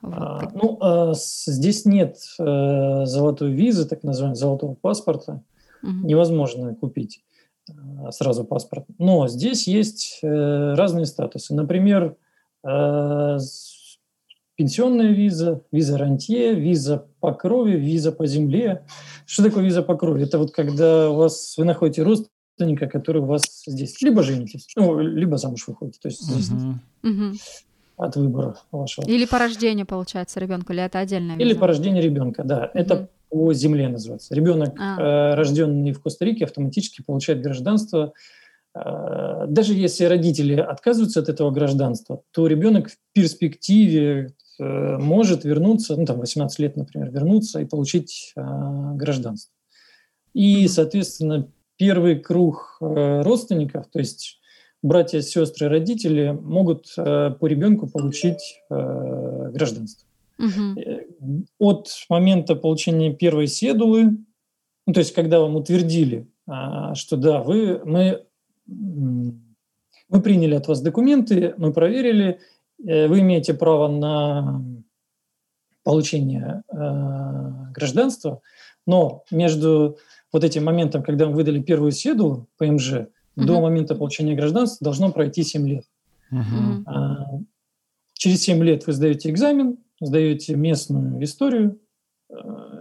Вот. 0.00 0.14
А, 0.16 0.50
ну, 0.54 0.78
а, 0.80 1.12
здесь 1.14 1.84
нет 1.84 2.18
а, 2.38 3.04
золотой 3.06 3.52
визы, 3.52 3.86
так 3.86 4.02
называемого 4.02 4.36
золотого 4.36 4.74
паспорта. 4.74 5.42
Угу. 5.82 6.06
Невозможно 6.06 6.74
купить. 6.74 7.22
Э, 7.70 8.10
сразу 8.10 8.44
паспорт. 8.44 8.84
Но 8.98 9.28
здесь 9.28 9.66
есть 9.66 10.20
э, 10.22 10.74
разные 10.74 11.06
статусы. 11.06 11.54
Например, 11.54 12.16
э, 12.64 13.38
пенсионная 14.56 15.12
виза, 15.12 15.62
виза 15.72 15.98
рантье, 15.98 16.54
виза 16.54 17.06
по 17.20 17.32
крови, 17.32 17.76
виза 17.76 18.12
по 18.12 18.26
земле. 18.26 18.84
Что 19.26 19.44
такое 19.44 19.64
виза 19.64 19.82
по 19.82 19.96
крови? 19.96 20.24
Это 20.24 20.38
вот 20.38 20.52
когда 20.52 21.10
у 21.10 21.14
вас, 21.14 21.56
вы 21.56 21.64
находите 21.64 22.02
родственника, 22.02 22.86
который 22.86 23.22
у 23.22 23.26
вас 23.26 23.62
здесь. 23.66 24.00
Либо 24.02 24.22
женитесь, 24.22 24.66
ну, 24.76 24.98
либо 24.98 25.36
замуж 25.36 25.66
выходите. 25.68 25.98
То 26.00 26.08
есть 26.08 26.22
здесь 26.22 26.50
угу. 26.50 27.32
от 27.96 28.16
выбора 28.16 28.56
вашего. 28.72 29.06
Или 29.06 29.26
по 29.26 29.38
рождению, 29.38 29.86
получается, 29.86 30.40
ребенку, 30.40 30.72
или 30.72 30.82
это 30.82 30.98
отдельная 30.98 31.36
виза? 31.36 31.48
Или 31.48 31.56
по 31.56 31.66
рождению 31.66 32.02
ребенка, 32.02 32.42
да. 32.44 32.64
Угу. 32.64 32.70
Это 32.74 33.08
по 33.28 33.52
земле 33.52 33.88
называется. 33.88 34.34
Ребенок, 34.34 34.74
а. 34.78 35.32
э, 35.32 35.34
рожденный 35.34 35.92
в 35.92 36.02
Коста-Рике, 36.02 36.44
автоматически 36.44 37.02
получает 37.02 37.42
гражданство. 37.42 38.12
Э, 38.74 39.46
даже 39.48 39.74
если 39.74 40.04
родители 40.04 40.54
отказываются 40.54 41.20
от 41.20 41.28
этого 41.28 41.50
гражданства, 41.50 42.22
то 42.32 42.46
ребенок 42.46 42.90
в 42.90 42.96
перспективе 43.12 44.34
э, 44.58 44.98
может 44.98 45.44
вернуться, 45.44 45.96
ну 45.96 46.04
там 46.04 46.20
18 46.20 46.58
лет, 46.58 46.76
например, 46.76 47.10
вернуться 47.10 47.60
и 47.60 47.64
получить 47.64 48.32
э, 48.36 48.40
гражданство. 48.94 49.52
И, 50.34 50.68
соответственно, 50.68 51.48
первый 51.76 52.18
круг 52.18 52.78
э, 52.80 53.22
родственников, 53.22 53.86
то 53.88 53.98
есть 53.98 54.40
братья, 54.82 55.20
сестры, 55.20 55.68
родители 55.68 56.30
могут 56.30 56.92
э, 56.96 57.30
по 57.38 57.46
ребенку 57.46 57.88
получить 57.88 58.60
э, 58.70 59.50
гражданство. 59.52 60.07
Угу. 60.38 61.46
От 61.58 61.88
момента 62.08 62.54
получения 62.54 63.12
первой 63.12 63.48
седулы, 63.48 64.16
ну, 64.86 64.92
то 64.92 65.00
есть 65.00 65.14
когда 65.14 65.40
вам 65.40 65.56
утвердили, 65.56 66.28
а, 66.46 66.94
что 66.94 67.16
да, 67.16 67.42
вы, 67.42 67.80
мы, 67.84 68.24
мы 68.66 70.22
приняли 70.22 70.54
от 70.54 70.68
вас 70.68 70.80
документы, 70.80 71.54
мы 71.58 71.72
проверили, 71.72 72.40
э, 72.86 73.06
вы 73.08 73.20
имеете 73.20 73.52
право 73.52 73.88
на 73.88 74.64
получение 75.82 76.62
э, 76.72 77.72
гражданства, 77.74 78.40
но 78.86 79.24
между 79.30 79.98
вот 80.32 80.44
этим 80.44 80.64
моментом, 80.64 81.02
когда 81.02 81.26
мы 81.26 81.34
выдали 81.34 81.60
первую 81.60 81.92
седулу 81.92 82.48
ПМЖ, 82.56 82.92
угу. 82.92 83.08
до 83.34 83.60
момента 83.60 83.94
получения 83.94 84.34
гражданства 84.34 84.84
должно 84.84 85.12
пройти 85.12 85.42
7 85.42 85.68
лет. 85.68 85.84
Угу. 86.30 87.44
Через 88.14 88.42
7 88.42 88.62
лет 88.62 88.86
вы 88.86 88.92
сдаете 88.92 89.30
экзамен, 89.30 89.78
сдаете 90.00 90.56
местную 90.56 91.22
историю, 91.24 91.80
э, 92.30 92.34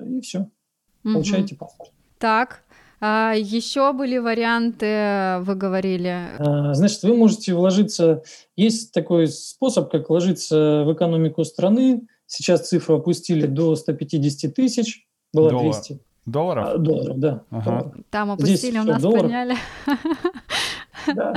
и 0.09 0.21
все. 0.21 0.49
Получаете 1.03 1.55
угу. 1.55 1.65
паспорт. 1.65 1.91
Так, 2.19 2.63
а 2.99 3.33
еще 3.35 3.93
были 3.93 4.17
варианты, 4.17 5.39
вы 5.41 5.55
говорили. 5.55 6.29
А, 6.39 6.73
значит, 6.73 7.03
вы 7.03 7.15
можете 7.15 7.53
вложиться. 7.53 8.23
Есть 8.55 8.91
такой 8.91 9.27
способ, 9.27 9.91
как 9.91 10.09
вложиться 10.09 10.83
в 10.85 10.93
экономику 10.93 11.43
страны. 11.43 12.07
Сейчас 12.25 12.67
цифру 12.67 12.97
опустили 12.97 13.45
до 13.45 13.75
150 13.75 14.53
тысяч. 14.53 15.07
Было 15.31 15.51
Доллар. 15.51 15.73
200. 15.73 15.99
Долларов? 16.25 16.67
А, 16.67 16.77
долларов, 16.77 17.19
да. 17.19 17.43
Ага. 17.51 17.93
Там 18.09 18.31
опустили, 18.31 18.57
Здесь 18.57 18.75
у 18.75 18.83
нас 18.83 19.01
долларов. 19.01 19.21
подняли. 19.23 19.55
Да. 21.15 21.33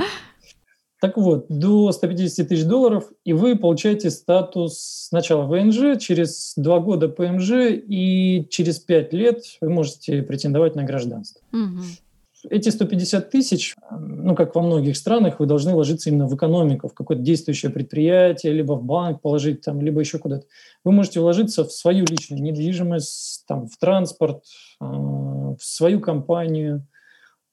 Так 1.01 1.17
вот, 1.17 1.47
до 1.49 1.91
150 1.91 2.47
тысяч 2.47 2.63
долларов, 2.63 3.11
и 3.25 3.33
вы 3.33 3.55
получаете 3.55 4.11
статус 4.11 5.07
сначала 5.09 5.47
ВНЖ, 5.47 5.99
через 5.99 6.53
два 6.55 6.79
года 6.79 7.09
ПМЖ, 7.09 7.71
и 7.71 8.45
через 8.51 8.77
пять 8.77 9.11
лет 9.11 9.41
вы 9.61 9.71
можете 9.71 10.21
претендовать 10.21 10.75
на 10.75 10.83
гражданство. 10.83 11.41
Угу. 11.53 12.51
Эти 12.51 12.69
150 12.69 13.31
тысяч, 13.31 13.75
ну, 13.89 14.35
как 14.35 14.53
во 14.53 14.61
многих 14.61 14.95
странах, 14.95 15.39
вы 15.39 15.47
должны 15.47 15.73
ложиться 15.73 16.11
именно 16.11 16.27
в 16.27 16.35
экономику, 16.35 16.87
в 16.87 16.93
какое-то 16.93 17.23
действующее 17.23 17.71
предприятие, 17.71 18.53
либо 18.53 18.73
в 18.73 18.83
банк 18.83 19.21
положить, 19.21 19.61
там, 19.61 19.81
либо 19.81 20.01
еще 20.01 20.19
куда-то. 20.19 20.45
Вы 20.83 20.91
можете 20.91 21.19
вложиться 21.19 21.63
в 21.65 21.71
свою 21.71 22.05
личную 22.05 22.43
недвижимость, 22.43 23.45
там, 23.47 23.67
в 23.67 23.75
транспорт, 23.77 24.43
а, 24.79 24.85
в 24.85 25.61
свою 25.61 25.99
компанию 25.99 26.85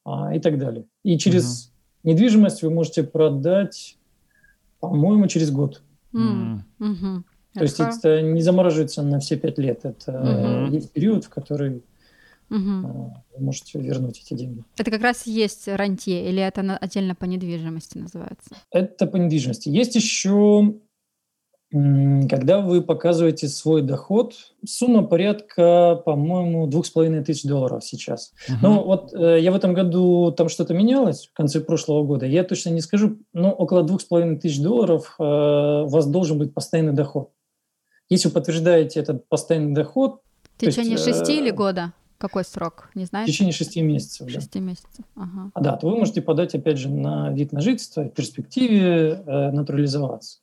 а, 0.04 0.34
и 0.34 0.38
так 0.38 0.58
далее. 0.58 0.84
И 1.02 1.16
через... 1.16 1.72
Угу 2.08 2.12
Недвижимость 2.12 2.62
вы 2.62 2.70
можете 2.70 3.02
продать, 3.02 3.98
по-моему, 4.80 5.26
через 5.26 5.50
год. 5.50 5.82
Mm. 6.14 6.60
hmm 6.80 7.22
То 7.52 7.62
есть 7.62 7.78
это 7.78 8.22
не 8.22 8.40
замораживается 8.40 9.02
на 9.02 9.20
все 9.20 9.36
пять 9.36 9.58
лет. 9.58 9.84
Это 9.84 10.12
mm-hmm. 10.12 10.74
есть 10.74 10.90
период, 10.92 11.24
в 11.24 11.28
который 11.28 11.82
mm-hmm. 12.48 13.12
вы 13.36 13.44
можете 13.44 13.78
вернуть 13.78 14.22
эти 14.24 14.32
деньги. 14.32 14.64
Это 14.78 14.90
как 14.90 15.02
раз 15.02 15.26
есть 15.26 15.68
рантье, 15.68 16.26
или 16.30 16.40
это 16.40 16.78
отдельно 16.78 17.14
по 17.14 17.26
недвижимости 17.26 17.98
называется? 17.98 18.56
Это 18.70 19.06
по 19.06 19.16
недвижимости. 19.16 19.68
Есть 19.68 19.94
еще 19.94 20.76
когда 21.70 22.60
вы 22.60 22.80
показываете 22.80 23.46
свой 23.46 23.82
доход, 23.82 24.34
сумма 24.66 25.02
порядка, 25.06 26.00
по-моему, 26.02 26.66
двух 26.66 26.86
с 26.86 26.90
половиной 26.90 27.22
тысяч 27.22 27.44
долларов 27.44 27.84
сейчас. 27.84 28.32
Uh-huh. 28.48 28.54
Ну 28.62 28.82
вот 28.84 29.12
э, 29.12 29.38
я 29.40 29.52
в 29.52 29.56
этом 29.56 29.74
году, 29.74 30.32
там 30.32 30.48
что-то 30.48 30.72
менялось 30.72 31.26
в 31.26 31.34
конце 31.34 31.60
прошлого 31.60 32.04
года, 32.04 32.24
я 32.24 32.42
точно 32.42 32.70
не 32.70 32.80
скажу, 32.80 33.18
но 33.34 33.52
около 33.52 33.82
двух 33.82 34.00
с 34.00 34.04
половиной 34.04 34.38
тысяч 34.38 34.62
долларов 34.62 35.14
э, 35.18 35.22
у 35.22 35.88
вас 35.88 36.06
должен 36.06 36.38
быть 36.38 36.54
постоянный 36.54 36.94
доход. 36.94 37.32
Если 38.08 38.28
вы 38.28 38.34
подтверждаете 38.34 39.00
этот 39.00 39.28
постоянный 39.28 39.74
доход... 39.74 40.22
В 40.56 40.60
течение 40.60 40.92
есть, 40.92 41.04
шести 41.04 41.34
э, 41.34 41.40
или 41.42 41.50
года? 41.50 41.92
Какой 42.16 42.44
срок, 42.44 42.90
не 42.94 43.04
знаете? 43.04 43.30
В 43.30 43.34
течение 43.34 43.52
шести 43.52 43.82
месяцев. 43.82 44.30
Шести 44.30 44.58
да. 44.58 44.64
месяцев, 44.64 45.04
ага. 45.14 45.50
А, 45.52 45.60
да, 45.60 45.76
то 45.76 45.88
вы 45.88 45.98
можете 45.98 46.22
подать, 46.22 46.54
опять 46.54 46.78
же, 46.78 46.88
на 46.88 47.30
вид 47.30 47.52
на 47.52 47.60
жительство, 47.60 48.04
в 48.04 48.08
перспективе 48.08 49.22
э, 49.24 49.50
натурализоваться. 49.52 50.38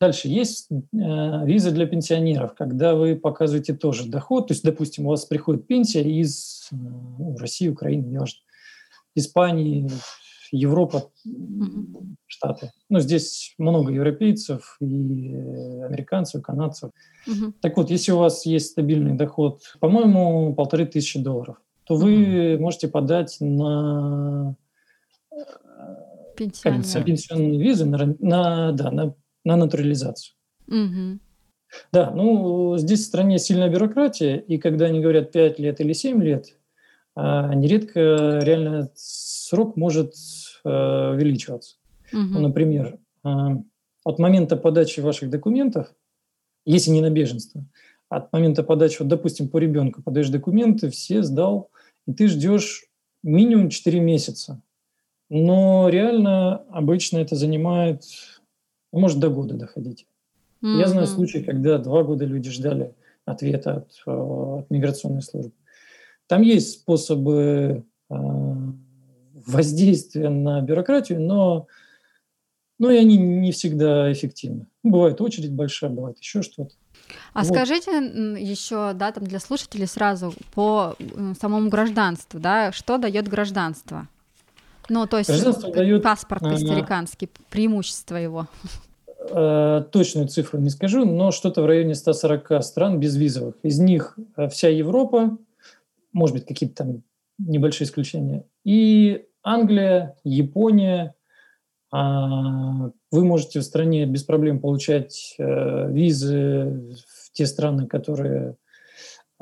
Дальше 0.00 0.28
есть 0.28 0.70
э, 0.70 0.76
виза 0.92 1.70
для 1.70 1.86
пенсионеров, 1.86 2.54
когда 2.54 2.94
вы 2.94 3.14
показываете 3.16 3.74
тоже 3.74 4.08
доход, 4.08 4.48
то 4.48 4.54
есть, 4.54 4.64
допустим, 4.64 5.06
у 5.06 5.10
вас 5.10 5.24
приходит 5.24 5.66
пенсия 5.66 6.02
из 6.02 6.68
э, 6.72 6.74
ну, 6.76 7.36
России, 7.38 7.68
Украины, 7.68 8.06
неважно, 8.06 8.40
Испании, 9.14 9.88
Европа, 10.50 11.10
Штаты. 12.26 12.72
Ну, 12.88 13.00
здесь 13.00 13.54
много 13.58 13.92
европейцев 13.92 14.76
и 14.80 15.34
американцев, 15.84 16.40
и 16.40 16.44
канадцев. 16.44 16.90
Угу. 17.26 17.54
Так 17.60 17.76
вот, 17.76 17.90
если 17.90 18.12
у 18.12 18.18
вас 18.18 18.46
есть 18.46 18.70
стабильный 18.70 19.14
доход, 19.14 19.62
по-моему, 19.80 20.54
полторы 20.54 20.86
тысячи 20.86 21.18
долларов, 21.18 21.56
то 21.84 21.96
вы 21.96 22.56
можете 22.58 22.88
подать 22.88 23.36
на 23.40 24.56
пенсионные, 26.36 27.04
пенсионные 27.04 27.58
визы 27.58 27.84
на, 27.84 28.14
на, 28.18 28.72
да, 28.72 28.90
на, 28.90 29.14
на 29.44 29.56
натурализацию. 29.56 30.34
Угу. 30.68 31.18
Да, 31.92 32.10
ну 32.10 32.76
здесь 32.78 33.00
в 33.00 33.06
стране 33.06 33.38
сильная 33.38 33.68
бюрократия, 33.68 34.36
и 34.36 34.58
когда 34.58 34.86
они 34.86 35.00
говорят 35.00 35.32
5 35.32 35.58
лет 35.58 35.80
или 35.80 35.92
7 35.92 36.22
лет, 36.22 36.56
а, 37.16 37.54
нередко 37.54 38.40
реально 38.42 38.90
срок 38.94 39.76
может 39.76 40.14
а, 40.64 41.12
увеличиваться. 41.12 41.76
Угу. 42.12 42.20
Ну, 42.20 42.40
например, 42.40 42.98
а, 43.22 43.58
от 44.04 44.18
момента 44.18 44.56
подачи 44.56 45.00
ваших 45.00 45.30
документов, 45.30 45.92
если 46.64 46.90
не 46.90 47.00
на 47.00 47.10
беженство, 47.10 47.64
от 48.08 48.32
момента 48.32 48.62
подачи, 48.62 48.98
вот, 49.00 49.08
допустим, 49.08 49.48
по 49.48 49.58
ребенку 49.58 50.02
подаешь 50.02 50.28
документы, 50.28 50.90
все 50.90 51.22
сдал, 51.22 51.70
и 52.06 52.12
ты 52.12 52.28
ждешь 52.28 52.86
минимум 53.22 53.70
4 53.70 54.00
месяца. 54.00 54.62
Но 55.30 55.88
реально 55.88 56.58
обычно 56.70 57.18
это 57.18 57.34
занимает, 57.34 58.02
ну, 58.94 59.00
может, 59.00 59.18
до 59.18 59.28
года 59.28 59.54
доходить. 59.54 60.06
Mm-hmm. 60.62 60.78
Я 60.78 60.86
знаю 60.86 61.08
случаи, 61.08 61.38
когда 61.38 61.78
два 61.78 62.04
года 62.04 62.24
люди 62.24 62.48
ждали 62.48 62.94
ответа 63.24 63.78
от, 63.78 63.90
э, 64.06 64.10
от 64.10 64.70
миграционной 64.70 65.22
службы. 65.22 65.52
Там 66.28 66.42
есть 66.42 66.70
способы 66.70 67.84
э, 68.08 68.14
воздействия 69.46 70.28
на 70.28 70.60
бюрократию, 70.60 71.20
но, 71.20 71.66
но 72.78 72.92
и 72.92 72.96
они 72.96 73.16
не 73.16 73.50
всегда 73.50 74.12
эффективны. 74.12 74.66
Бывает 74.84 75.20
очередь 75.20 75.52
большая, 75.52 75.90
бывает 75.90 76.18
еще 76.20 76.42
что-то. 76.42 76.74
А 77.32 77.42
вот. 77.42 77.48
скажите 77.48 77.90
еще, 77.90 78.92
да, 78.94 79.10
там 79.10 79.24
для 79.24 79.40
слушателей 79.40 79.88
сразу 79.88 80.32
по 80.54 80.94
самому 81.40 81.68
гражданству, 81.68 82.38
да, 82.38 82.70
что 82.70 82.98
дает 82.98 83.26
гражданство? 83.26 84.08
Ну, 84.88 85.06
то 85.06 85.18
есть 85.18 85.30
дает, 85.72 86.02
паспорт 86.02 86.42
костариканский, 86.42 87.30
а, 87.32 87.42
преимущество 87.50 88.16
его. 88.16 88.46
А, 89.30 89.82
точную 89.82 90.28
цифру 90.28 90.60
не 90.60 90.70
скажу, 90.70 91.04
но 91.04 91.30
что-то 91.30 91.62
в 91.62 91.66
районе 91.66 91.94
140 91.94 92.62
стран 92.62 93.00
безвизовых. 93.00 93.54
Из 93.62 93.78
них 93.78 94.18
э, 94.36 94.48
вся 94.48 94.68
Европа, 94.68 95.38
может 96.12 96.36
быть, 96.36 96.46
какие-то 96.46 96.84
там 96.84 97.02
небольшие 97.38 97.86
исключения, 97.86 98.44
и 98.64 99.24
Англия, 99.42 100.16
Япония. 100.24 101.14
А, 101.90 102.90
вы 103.10 103.24
можете 103.24 103.60
в 103.60 103.62
стране 103.62 104.06
без 104.06 104.24
проблем 104.24 104.58
получать 104.58 105.36
э, 105.38 105.92
визы 105.92 106.96
в 107.08 107.32
те 107.32 107.46
страны, 107.46 107.86
которые 107.86 108.56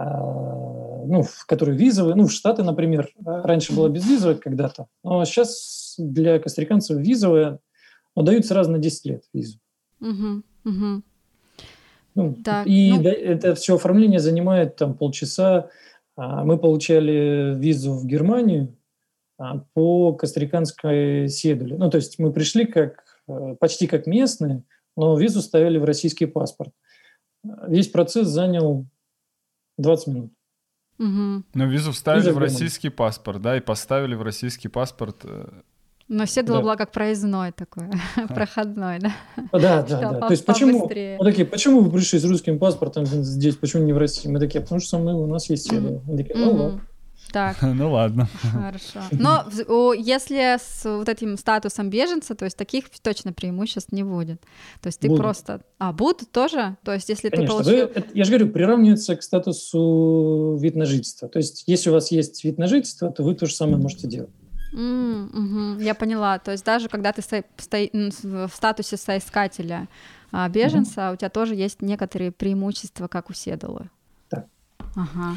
ну, 0.05 1.23
в 1.23 1.47
которые 1.47 1.77
визовые, 1.77 2.15
ну, 2.15 2.27
в 2.27 2.33
Штаты, 2.33 2.63
например, 2.63 3.11
раньше 3.25 3.75
было 3.75 3.89
безвизовое 3.89 4.37
когда-то, 4.37 4.87
но 5.03 5.25
сейчас 5.25 5.95
для 5.99 6.39
костариканцев 6.39 6.99
визовые, 6.99 7.59
но 8.17 8.23
даются 8.23 8.55
раз 8.55 8.69
на 8.69 8.79
10 8.79 9.07
лет 9.07 9.25
визу. 9.33 9.59
Угу, 10.01 10.43
угу. 10.65 11.03
Ну, 12.15 12.35
так, 12.45 12.67
и 12.67 12.93
ну... 12.93 13.09
это 13.09 13.55
все 13.55 13.77
оформление 13.77 14.21
занимает 14.21 14.77
там 14.77 14.95
полчаса. 14.95 15.71
А, 16.17 16.45
мы 16.45 16.59
получали 16.59 17.55
визу 17.57 17.95
в 17.95 18.07
Германию 18.07 18.77
а, 19.39 19.65
по 19.73 20.13
костариканской 20.13 21.29
седуле. 21.29 21.77
Ну, 21.77 21.91
то 21.91 21.97
есть 21.97 22.19
мы 22.19 22.33
пришли 22.33 22.67
как 22.67 23.05
э, 23.29 23.57
почти 23.59 23.87
как 23.87 24.07
местные, 24.07 24.63
но 24.97 25.17
визу 25.17 25.41
ставили 25.41 25.79
в 25.79 25.85
российский 25.85 26.27
паспорт. 26.27 26.73
Весь 27.67 27.89
процесс 27.89 28.29
занял 28.29 28.87
20 29.79 30.07
минут. 30.09 30.33
Угу. 30.99 31.45
Но 31.55 31.65
визу 31.67 31.93
вставили 31.93 32.27
Виза 32.27 32.33
в 32.35 32.39
российский 32.39 32.89
паспорт, 32.89 33.43
да, 33.43 33.57
и 33.57 33.61
поставили 33.61 34.15
в 34.15 34.23
российский 34.23 34.69
паспорт. 34.69 35.17
Э, 35.25 35.49
Но 36.09 36.27
все 36.27 36.43
да. 36.43 36.61
была 36.61 36.77
как 36.77 36.93
проездной 36.93 37.53
такой, 37.53 37.89
проходной, 38.29 39.01
да? 39.01 39.13
Да, 39.53 39.83
да, 39.83 40.13
да. 40.13 40.21
То 40.21 40.31
есть 40.31 40.45
почему, 40.45 40.89
мы 40.89 41.25
такие, 41.25 41.47
почему 41.47 41.81
вы 41.81 41.91
пришли 41.91 42.19
с 42.19 42.25
русским 42.25 42.59
паспортом 42.59 43.07
здесь, 43.07 43.57
почему 43.57 43.85
не 43.85 43.93
в 43.93 43.99
России? 43.99 44.29
Мы 44.29 44.39
такие, 44.39 44.61
потому 44.61 44.81
что 44.81 44.99
мы, 44.99 45.15
у 45.15 45.27
нас 45.27 45.51
есть. 45.51 45.73
Мы 45.73 46.17
такие, 46.17 46.37
ну 46.37 46.53
ладно. 46.53 46.81
Так. 47.33 47.57
Ну 47.63 47.91
ладно. 47.91 48.29
Хорошо. 48.53 49.01
Но 49.11 49.45
если 49.95 50.59
с 50.59 50.85
вот 50.85 51.09
этим 51.09 51.37
статусом 51.39 51.91
беженца, 51.91 52.35
то 52.35 52.45
есть 52.45 52.57
таких 52.57 52.91
точно 53.03 53.33
преимуществ 53.33 53.91
не 53.93 54.03
будет. 54.03 54.41
То 54.81 54.89
есть 54.89 55.01
ты 55.01 55.09
будут. 55.09 55.23
просто... 55.23 55.63
А, 55.79 55.93
будут 55.93 56.31
тоже? 56.31 56.77
То 56.85 56.93
есть 56.93 57.09
если 57.09 57.31
Конечно. 57.31 57.59
ты 57.59 57.65
получил... 57.65 57.89
Вы, 57.89 58.05
я 58.15 58.25
же 58.25 58.31
говорю, 58.31 58.53
приравнивается 58.53 59.17
к 59.17 59.23
статусу 59.23 60.59
вид 60.61 60.77
на 60.77 60.85
жительство. 60.85 61.29
То 61.29 61.39
есть 61.39 61.65
если 61.67 61.91
у 61.91 61.95
вас 61.95 62.13
есть 62.13 62.45
вид 62.45 62.59
на 62.59 62.69
жительство, 62.69 63.11
то 63.11 63.23
вы 63.23 63.35
то 63.35 63.47
же 63.47 63.55
самое 63.55 63.79
можете 63.79 64.07
делать. 64.07 64.31
Mm, 64.75 65.75
угу, 65.75 65.81
я 65.81 65.95
поняла. 65.95 66.39
То 66.39 66.53
есть 66.53 66.65
даже 66.65 66.89
когда 66.89 67.13
ты 67.13 67.23
в 67.23 68.51
статусе 68.53 68.97
соискателя 68.97 69.89
а, 70.31 70.49
беженца, 70.49 71.01
mm 71.01 71.13
у 71.13 71.17
тебя 71.17 71.31
тоже 71.31 71.55
есть 71.55 71.83
некоторые 71.83 72.33
преимущества, 72.33 73.09
как 73.09 73.31
у 73.31 73.33
седулы. 73.33 73.91
Да. 74.31 74.47
Ага. 74.95 75.37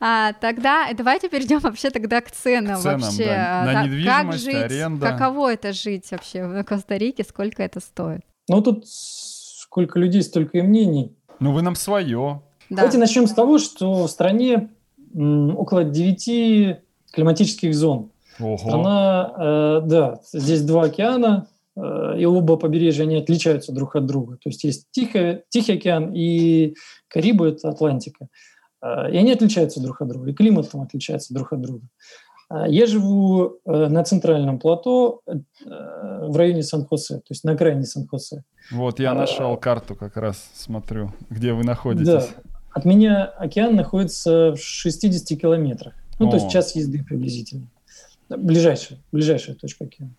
А, 0.00 0.32
тогда 0.32 0.88
давайте 0.96 1.28
перейдем 1.28 1.58
вообще 1.58 1.90
тогда 1.90 2.22
к 2.22 2.30
ценам, 2.30 2.78
к 2.78 2.82
ценам 2.82 3.00
вообще. 3.00 3.26
Да. 3.26 3.62
На 3.66 3.72
да, 3.72 3.82
недвижимость, 3.84 4.16
как 4.16 4.34
жить, 4.38 4.54
аренда. 4.54 5.06
Каково 5.06 5.52
это 5.52 5.72
жить 5.72 6.10
вообще 6.10 6.46
в 6.46 6.64
Коста-Рике, 6.64 7.22
сколько 7.22 7.62
это 7.62 7.80
стоит? 7.80 8.22
Ну 8.48 8.62
тут 8.62 8.84
сколько 8.86 9.98
людей, 9.98 10.22
столько 10.22 10.58
и 10.58 10.62
мнений. 10.62 11.14
Ну 11.38 11.52
вы 11.52 11.60
нам 11.60 11.74
свое. 11.74 12.42
Да. 12.70 12.76
Давайте 12.76 12.98
начнем 12.98 13.26
с 13.26 13.34
того, 13.34 13.58
что 13.58 14.06
в 14.06 14.10
стране 14.10 14.70
м, 15.14 15.56
около 15.58 15.84
9 15.84 16.78
климатических 17.12 17.74
зон. 17.74 18.10
Ого. 18.38 18.56
Страна, 18.56 19.34
э, 19.36 19.80
да, 19.84 20.20
здесь 20.32 20.62
два 20.62 20.84
океана, 20.84 21.48
э, 21.76 22.14
и 22.18 22.24
оба 22.24 22.56
побережья 22.56 23.02
они 23.02 23.16
отличаются 23.16 23.72
друг 23.72 23.96
от 23.96 24.06
друга. 24.06 24.36
То 24.36 24.48
есть 24.48 24.64
есть 24.64 24.86
Тихий, 24.92 25.42
Тихий 25.50 25.74
океан 25.74 26.12
и 26.14 26.74
Карибы, 27.08 27.48
это 27.48 27.68
Атлантика. 27.68 28.28
И 28.82 29.16
они 29.16 29.32
отличаются 29.32 29.80
друг 29.80 30.00
от 30.00 30.08
друга, 30.08 30.30
и 30.30 30.32
климат 30.32 30.70
там 30.70 30.80
отличается 30.80 31.34
друг 31.34 31.52
от 31.52 31.60
друга. 31.60 31.86
А, 32.50 32.68
я 32.68 32.86
живу 32.86 33.60
э, 33.64 33.86
на 33.86 34.02
центральном 34.02 34.58
плато 34.58 35.20
э, 35.24 35.34
в 35.64 36.36
районе 36.36 36.64
Сан-Хосе, 36.64 37.18
то 37.18 37.26
есть 37.30 37.44
на 37.44 37.52
окраине 37.52 37.84
Сан-Хосе. 37.84 38.42
Вот, 38.72 38.98
я 38.98 39.14
нашел 39.14 39.56
карту 39.56 39.94
как 39.94 40.16
раз, 40.16 40.50
смотрю, 40.54 41.12
где 41.30 41.52
вы 41.52 41.62
находитесь. 41.62 42.06
Да, 42.06 42.26
от 42.72 42.84
меня 42.84 43.24
океан 43.24 43.76
находится 43.76 44.52
в 44.52 44.58
60 44.58 45.40
километрах. 45.40 45.94
Ну, 46.18 46.26
О. 46.26 46.30
то 46.30 46.36
есть 46.38 46.50
час 46.50 46.74
езды 46.74 47.04
приблизительно. 47.04 47.68
Ближайшая, 48.28 48.98
ближайшая 49.12 49.54
точка 49.54 49.84
океана. 49.84 50.14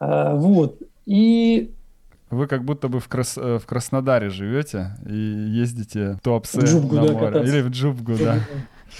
А, 0.00 0.34
вот. 0.34 0.80
И 1.04 1.74
вы 2.32 2.46
как 2.46 2.64
будто 2.64 2.88
бы 2.88 2.98
в, 2.98 3.08
Крас... 3.08 3.36
Э, 3.36 3.58
в 3.58 3.66
Краснодаре 3.66 4.30
живете 4.30 4.96
и 5.06 5.14
ездите 5.14 6.14
в 6.14 6.20
Туапсе 6.20 6.60
в 6.60 6.64
Джубгу, 6.64 6.96
на 6.96 7.06
да, 7.06 7.12
море. 7.12 7.26
Кататься. 7.26 7.52
Или 7.52 7.62
в 7.62 7.68
Джубгу, 7.68 8.14
да. 8.16 8.38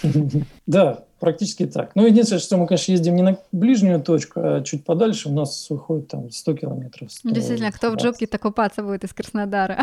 Да, 0.66 1.04
практически 1.18 1.66
так. 1.66 1.94
Но 1.94 2.06
единственное, 2.06 2.40
что 2.40 2.56
мы, 2.56 2.66
конечно, 2.66 2.92
ездим 2.92 3.16
не 3.16 3.22
на 3.22 3.38
ближнюю 3.52 4.02
точку, 4.02 4.40
а 4.40 4.62
чуть 4.62 4.84
подальше. 4.84 5.28
У 5.28 5.32
нас 5.32 5.68
выходит 5.70 6.08
там 6.08 6.30
100 6.30 6.54
километров. 6.54 7.10
100, 7.10 7.30
Действительно, 7.30 7.72
кто 7.72 7.90
в 7.90 7.96
Джубке-то 7.96 8.38
купаться 8.38 8.82
будет 8.82 9.04
из 9.04 9.12
Краснодара? 9.12 9.78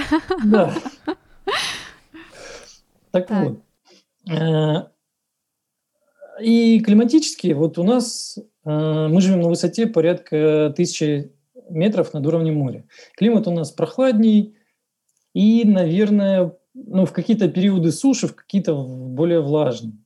Да. 0.45 0.73
Так 3.11 3.27
вот. 3.31 3.59
Э, 4.31 4.83
и 6.39 6.79
климатически, 6.81 7.53
вот 7.53 7.79
у 7.79 7.83
нас 7.83 8.37
э, 8.37 9.07
мы 9.09 9.19
живем 9.19 9.41
на 9.41 9.49
высоте 9.49 9.87
порядка 9.87 10.71
тысячи 10.75 11.31
метров 11.69 12.13
над 12.13 12.25
уровнем 12.25 12.55
моря. 12.55 12.85
Климат 13.15 13.47
у 13.47 13.51
нас 13.51 13.71
прохладней 13.71 14.55
и, 15.33 15.63
наверное, 15.65 16.53
ну, 16.73 17.05
в 17.05 17.11
какие-то 17.11 17.49
периоды 17.49 17.91
суши, 17.91 18.27
в 18.27 18.35
какие-то 18.35 18.75
более 18.75 19.41
влажные. 19.41 19.97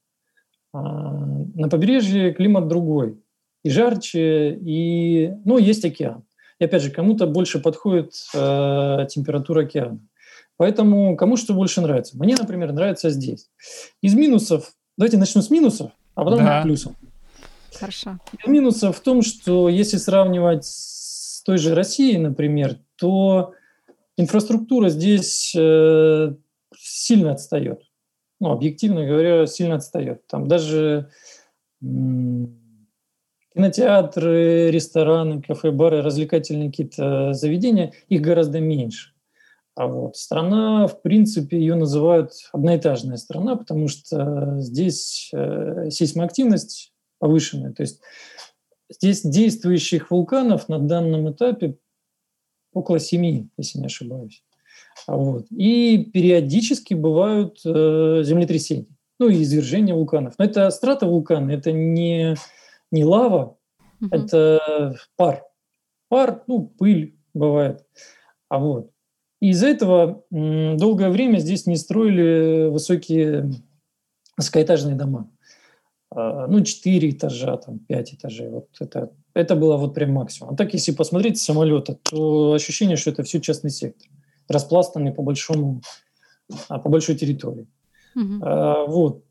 А 0.73 0.79
на 0.81 1.69
побережье 1.69 2.33
климат 2.33 2.67
другой. 2.67 3.19
И 3.63 3.69
жарче, 3.69 4.55
и, 4.55 5.31
ну, 5.45 5.57
есть 5.57 5.85
океан. 5.85 6.23
И 6.59 6.65
опять 6.65 6.81
же, 6.81 6.91
кому-то 6.91 7.27
больше 7.27 7.59
подходит 7.59 8.13
э, 8.33 9.07
температура 9.09 9.61
океана. 9.61 9.99
Поэтому 10.57 11.15
кому 11.17 11.37
что 11.37 11.53
больше 11.53 11.81
нравится. 11.81 12.17
Мне, 12.17 12.35
например, 12.35 12.71
нравится 12.73 13.09
здесь. 13.09 13.49
Из 14.01 14.13
минусов, 14.13 14.73
давайте 14.97 15.17
начну 15.17 15.41
с 15.41 15.49
минусов, 15.49 15.91
а 16.15 16.23
потом 16.23 16.39
да. 16.39 16.61
плюсов. 16.61 16.93
Хорошо. 17.73 18.19
Из 18.43 18.47
минусов 18.49 18.97
в 18.97 19.01
том, 19.01 19.21
что 19.21 19.67
если 19.69 19.97
сравнивать 19.97 20.65
той 21.43 21.57
же 21.57 21.75
России, 21.75 22.17
например, 22.17 22.77
то 22.95 23.53
инфраструктура 24.17 24.89
здесь 24.89 25.53
э, 25.55 26.33
сильно 26.75 27.31
отстает. 27.31 27.81
Ну, 28.39 28.51
объективно 28.51 29.05
говоря, 29.05 29.45
сильно 29.45 29.75
отстает. 29.75 30.25
Там 30.27 30.47
даже 30.47 31.09
кинотеатры, 33.53 34.71
рестораны, 34.71 35.41
кафе, 35.41 35.71
бары, 35.71 36.01
развлекательные 36.01 36.69
какие-то 36.69 37.33
заведения, 37.33 37.93
их 38.09 38.21
гораздо 38.21 38.59
меньше. 38.59 39.13
А 39.75 39.87
вот 39.87 40.17
страна, 40.17 40.87
в 40.87 41.01
принципе, 41.01 41.57
ее 41.57 41.75
называют 41.75 42.31
одноэтажная 42.51 43.17
страна, 43.17 43.55
потому 43.55 43.87
что 43.87 44.59
здесь 44.59 45.31
э, 45.33 45.89
сейсмоактивность 45.89 46.93
повышенная. 47.17 47.73
То 47.73 47.81
есть 47.81 48.01
здесь 48.89 49.21
действующих 49.23 50.11
вулканов 50.11 50.69
на 50.69 50.79
данном 50.79 51.31
этапе 51.31 51.77
около 52.73 52.99
семи, 52.99 53.49
если 53.57 53.79
не 53.79 53.85
ошибаюсь. 53.85 54.43
А 55.07 55.15
вот. 55.15 55.47
И 55.51 56.09
периодически 56.13 56.93
бывают 56.93 57.59
э, 57.65 58.21
землетрясения, 58.23 58.87
ну 59.19 59.29
и 59.29 59.41
извержения 59.41 59.93
вулканов. 59.93 60.35
Но 60.37 60.45
это 60.45 60.69
страта 60.69 61.07
вулкана, 61.07 61.51
это 61.51 61.71
не, 61.71 62.35
не 62.91 63.03
лава, 63.03 63.57
угу. 64.01 64.09
это 64.11 64.95
пар. 65.15 65.43
Пар, 66.09 66.43
ну, 66.47 66.67
пыль 66.67 67.17
бывает. 67.33 67.85
А 68.49 68.59
вот. 68.59 68.91
И 69.41 69.49
из-за 69.49 69.67
этого 69.67 70.23
долгое 70.29 71.09
время 71.09 71.39
здесь 71.39 71.65
не 71.65 71.75
строили 71.75 72.69
высокие 72.69 73.51
высокоэтажные 74.37 74.95
дома. 74.95 75.29
А, 76.15 76.47
ну, 76.47 76.61
4 76.61 77.09
этажа, 77.09 77.57
там, 77.57 77.79
5 77.79 78.13
этажей. 78.13 78.49
Вот 78.49 78.67
это, 78.79 79.11
это 79.33 79.55
было 79.55 79.77
вот 79.77 79.93
прям 79.93 80.11
максимум. 80.11 80.53
А 80.53 80.55
так, 80.55 80.73
если 80.73 80.91
посмотреть 80.91 81.39
с 81.39 81.43
самолета, 81.43 81.97
то 82.03 82.53
ощущение, 82.53 82.97
что 82.97 83.11
это 83.11 83.23
все 83.23 83.41
частный 83.41 83.71
сектор, 83.71 84.07
распластанный 84.47 85.11
по 85.11 85.23
большому, 85.23 85.81
а, 86.69 86.79
по 86.79 86.89
большой 86.89 87.15
территории. 87.15 87.67
Угу. 88.15 88.39
А, 88.41 88.85
вот. 88.85 89.23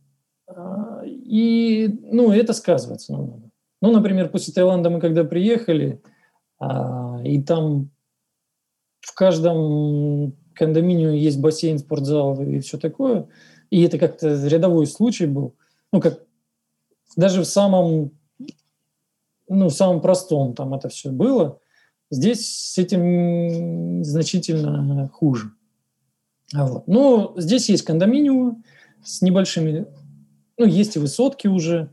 А, 0.49 1.03
и, 1.05 1.89
ну, 2.03 2.33
это 2.33 2.53
сказывается 2.53 3.13
намного. 3.13 3.51
Ну, 3.81 3.93
например, 3.93 4.29
после 4.29 4.53
Таиланда 4.53 4.91
мы 4.91 5.01
когда 5.01 5.25
приехали, 5.25 6.01
а, 6.59 7.21
и 7.25 7.41
там 7.43 7.91
в 9.01 9.15
каждом 9.15 10.35
кондоминиуме 10.55 11.19
есть 11.19 11.41
бассейн, 11.41 11.79
спортзал 11.79 12.41
и 12.43 12.59
все 12.61 12.79
такое. 12.79 13.29
И 13.71 13.83
это 13.83 13.99
как-то 13.99 14.47
рядовой 14.47 14.87
случай 14.87 15.27
был. 15.27 15.55
Ну, 15.93 16.01
как 16.01 16.25
даже 17.17 17.43
в 17.43 17.47
самом, 17.47 18.11
ну, 19.49 19.69
в 19.69 19.73
самом 19.73 20.01
простом 20.01 20.55
там 20.55 20.75
это 20.75 20.89
все 20.89 21.11
было. 21.11 21.59
Здесь 22.11 22.47
с 22.47 22.79
этим 22.79 24.05
значительно 24.05 25.09
хуже. 25.09 25.53
Вот. 26.53 26.87
Но 26.87 27.33
здесь 27.37 27.69
есть 27.69 27.85
кондоминиумы 27.85 28.63
с 29.03 29.23
небольшими, 29.23 29.87
ну, 30.59 30.67
есть 30.67 30.97
и 30.97 30.99
высотки 30.99 31.49
уже, 31.49 31.93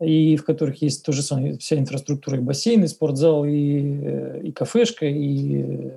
и 0.00 0.36
в 0.36 0.44
которых 0.44 0.82
есть 0.82 1.04
то 1.04 1.12
же 1.12 1.22
самое, 1.22 1.58
вся 1.58 1.76
инфраструктура, 1.78 2.38
и 2.38 2.40
бассейн, 2.40 2.84
и 2.84 2.86
спортзал, 2.86 3.44
и, 3.44 4.48
и 4.48 4.52
кафешка, 4.52 5.06
и 5.06 5.90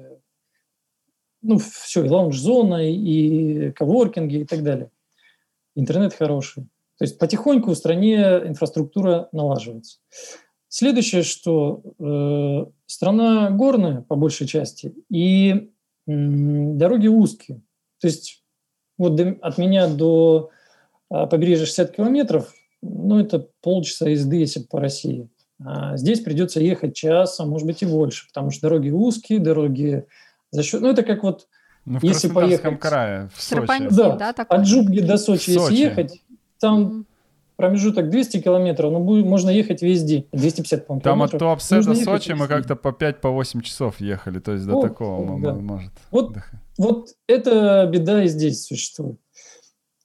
ну, 1.42 1.58
все, 1.58 2.04
и 2.04 2.10
лаунж-зона, 2.10 2.90
и 2.90 3.72
коворкинги, 3.72 4.38
и 4.38 4.46
так 4.46 4.64
далее. 4.64 4.92
Интернет 5.76 6.14
хороший. 6.14 6.68
То 7.00 7.06
есть 7.06 7.18
потихоньку 7.18 7.72
в 7.72 7.76
стране 7.76 8.18
инфраструктура 8.46 9.30
налаживается. 9.32 10.00
Следующее, 10.68 11.24
что 11.24 11.82
э, 11.98 12.72
страна 12.86 13.50
горная 13.52 14.02
по 14.02 14.16
большей 14.16 14.46
части, 14.46 14.94
и 15.10 15.52
э, 15.54 15.62
дороги 16.06 17.08
узкие. 17.08 17.62
То 18.02 18.08
есть 18.08 18.44
вот 18.98 19.16
до, 19.16 19.30
от 19.42 19.58
меня 19.58 19.88
до 19.88 20.50
э, 21.10 21.26
побережья 21.28 21.66
60 21.66 21.96
километров, 21.96 22.54
ну, 22.82 23.20
это 23.20 23.48
полчаса 23.62 24.10
езды, 24.10 24.36
если 24.36 24.60
по 24.62 24.82
России. 24.82 25.30
А 25.64 25.96
здесь 25.96 26.20
придется 26.20 26.60
ехать 26.60 26.96
час, 26.96 27.40
а 27.40 27.46
может 27.46 27.66
быть 27.66 27.82
и 27.82 27.86
больше, 27.86 28.28
потому 28.28 28.52
что 28.52 28.64
дороги 28.64 28.90
узкие, 28.90 29.40
дороги 29.40 30.06
за 30.52 30.64
счет, 30.64 30.82
ну 30.82 30.90
это 30.90 31.04
как 31.04 31.24
вот 31.24 31.48
ну, 31.86 32.00
в 32.00 32.04
если 32.04 32.28
поехать 32.28 32.80
крае, 32.80 33.30
в 33.34 33.42
Сочи. 33.42 33.88
Да, 33.90 34.16
да 34.16 34.34
такой. 34.34 34.58
от 34.58 34.66
Джубги 34.66 35.00
до 35.00 35.18
Сочи, 35.18 35.52
Сочи, 35.52 35.72
если 35.72 35.76
ехать, 35.76 36.22
там 36.60 36.82
mm-hmm. 36.82 37.06
промежуток 37.56 38.10
200 38.10 38.41
километров, 38.41 38.91
но 38.91 39.00
будет, 39.00 39.26
можно 39.26 39.50
ехать 39.50 39.82
везде. 39.82 40.26
250, 40.32 40.88
по-моему, 40.88 41.04
Там 41.04 41.24
от 41.24 41.32
Туапсе 41.32 41.82
до 41.82 41.95
Сочи 41.95 42.32
мы 42.32 42.48
как-то 42.48 42.76
по 42.76 42.89
5-8 42.89 43.22
по 43.22 43.63
часов 43.63 44.00
ехали, 44.00 44.39
то 44.39 44.54
есть 44.54 44.65
до 44.65 44.74
вот, 44.74 44.82
такого 44.82 45.39
да. 45.41 45.54
может. 45.54 45.91
Вот, 46.12 46.36
вот 46.78 47.10
эта 47.28 47.88
беда 47.91 48.24
и 48.24 48.28
здесь 48.28 48.65
существует. 48.65 49.19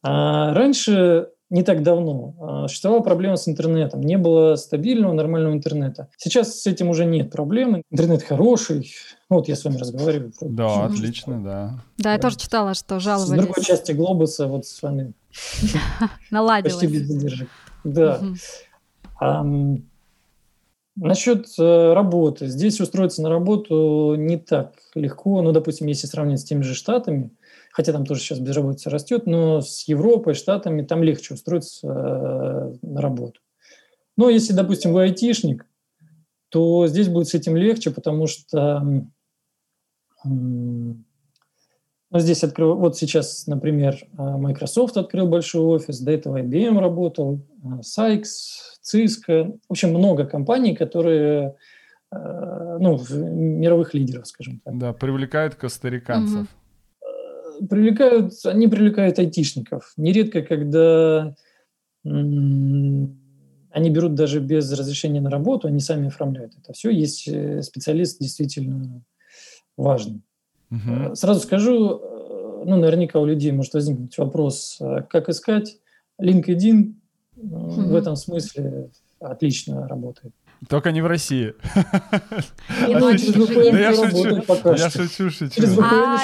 А 0.02 0.52
раньше 0.52 1.28
не 1.50 1.62
так 1.62 1.82
давно 1.82 2.34
а, 2.40 2.68
существовала 2.68 3.00
проблема 3.00 3.36
с 3.36 3.46
интернетом. 3.48 4.00
Не 4.00 4.18
было 4.18 4.56
стабильного, 4.56 5.12
нормального 5.12 5.52
интернета. 5.52 6.08
Сейчас 6.16 6.60
с 6.60 6.66
этим 6.66 6.88
уже 6.88 7.04
нет 7.04 7.30
проблем. 7.30 7.82
Интернет 7.90 8.22
хороший. 8.22 8.92
Ну, 9.30 9.36
вот 9.36 9.48
я 9.48 9.54
с 9.54 9.64
вами 9.64 9.76
разговариваю. 9.76 10.32
Да, 10.40 10.86
отлично, 10.86 11.42
да. 11.42 11.84
Да, 11.96 12.12
я 12.12 12.18
тоже 12.18 12.36
читала, 12.36 12.74
что 12.74 12.98
жаловались. 12.98 13.40
С 13.40 13.44
другой 13.44 13.64
части 13.64 13.92
глобуса 13.92 14.46
вот 14.48 14.66
с 14.66 14.82
вами 14.82 15.12
наладилось. 16.30 16.74
Почти 16.74 16.86
без 16.86 17.06
задержек. 17.06 17.48
Да. 17.84 18.20
Насчет 20.96 21.46
э, 21.58 21.92
работы. 21.92 22.46
Здесь 22.46 22.80
устроиться 22.80 23.20
на 23.20 23.28
работу 23.28 24.14
не 24.16 24.36
так 24.36 24.74
легко. 24.94 25.42
Ну, 25.42 25.50
допустим, 25.50 25.88
если 25.88 26.06
сравнить 26.06 26.40
с 26.40 26.44
теми 26.44 26.62
же 26.62 26.74
Штатами– 26.74 27.30
хотя 27.74 27.92
там 27.92 28.06
тоже 28.06 28.20
сейчас 28.20 28.38
безработица 28.38 28.88
растет, 28.88 29.26
но 29.26 29.60
с 29.60 29.88
Европой, 29.88 30.34
Штатами 30.34 30.82
там 30.82 31.02
легче 31.02 31.34
устроиться 31.34 31.88
э, 31.88 32.74
на 32.82 33.00
работу. 33.00 33.40
Но 34.16 34.28
если, 34.28 34.52
допустим, 34.52 34.92
вы 34.92 35.02
айтишник, 35.02 35.66
то 36.50 36.86
здесь 36.86 37.08
будет 37.08 37.26
с 37.26 37.34
этим 37.34 37.56
легче, 37.56 37.90
потому 37.90 38.28
что 38.28 38.80
ну, 42.14 42.20
здесь 42.20 42.42
открыл, 42.44 42.77
вот 42.77 42.96
сейчас, 42.96 43.46
например, 43.46 43.96
э, 43.96 44.22
Microsoft 44.22 44.96
открыл 44.96 45.27
большой 45.27 45.62
офис, 45.62 46.00
до 46.00 46.12
этого 46.12 46.40
IBM 46.42 46.79
работал, 46.79 47.40
э, 47.62 47.81
Sykes, 47.81 48.24
Cisco, 48.83 49.59
в 49.68 49.72
общем, 49.72 49.90
много 49.90 50.24
компаний, 50.24 50.74
которые 50.74 51.57
ну, 52.12 53.00
мировых 53.11 53.92
лидеров, 53.92 54.29
скажем 54.29 54.61
так. 54.64 54.79
Да, 54.79 54.92
привлекают 54.92 55.57
костариканцев. 55.57 56.42
Угу 56.42 56.48
привлекают, 57.68 58.33
они 58.44 58.68
привлекают 58.68 59.18
айтишников. 59.18 59.92
Нередко, 59.96 60.42
когда 60.42 61.35
они 62.03 63.90
берут 63.90 64.14
даже 64.14 64.40
без 64.40 64.70
разрешения 64.72 65.20
на 65.20 65.31
работу, 65.31 65.68
они 65.68 65.81
сами 65.81 66.09
оформляют 66.09 66.55
это 66.57 66.72
все. 66.72 66.90
Есть 66.90 67.27
э, 67.27 67.61
специалист 67.62 68.20
действительно 68.20 69.03
важный. 69.77 70.22
Угу. 70.74 71.14
Сразу 71.14 71.40
скажу, 71.40 72.00
э, 72.02 72.64
ну, 72.66 72.76
наверняка 72.76 73.20
у 73.20 73.26
людей 73.26 73.52
может 73.52 73.74
возникнуть 73.74 74.16
вопрос, 74.18 74.80
как 75.10 75.28
искать. 75.28 75.78
LinkedIn 76.20 76.94
угу. 77.37 77.68
в 77.70 77.94
этом 77.94 78.16
смысле 78.16 78.90
отлично 79.20 79.88
работает. 79.88 80.32
Только 80.68 80.92
не 80.92 81.02
в 81.02 81.06
России. 81.06 81.54
Ну, 82.88 83.10
я 83.10 83.18
шучу, 83.18 84.32
я 84.76 84.90
шучу, 84.90 85.30
шучу. 85.30 85.80
А, 85.82 86.18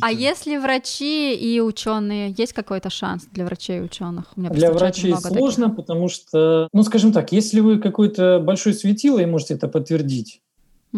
а 0.00 0.12
если 0.12 0.56
врачи 0.56 1.34
и 1.34 1.60
ученые, 1.60 2.34
есть 2.36 2.52
какой-то 2.52 2.90
шанс 2.90 3.26
для 3.32 3.44
врачей 3.44 3.78
и 3.78 3.80
ученых? 3.80 4.24
Для 4.36 4.72
врачей 4.72 5.14
сложно, 5.16 5.70
потому 5.70 6.08
что, 6.08 6.68
ну, 6.72 6.82
скажем 6.82 7.12
так, 7.12 7.32
если 7.32 7.60
вы 7.60 7.78
какой-то 7.78 8.40
большой 8.40 8.74
светило 8.74 9.20
и 9.20 9.26
можете 9.26 9.54
это 9.54 9.68
подтвердить, 9.68 10.40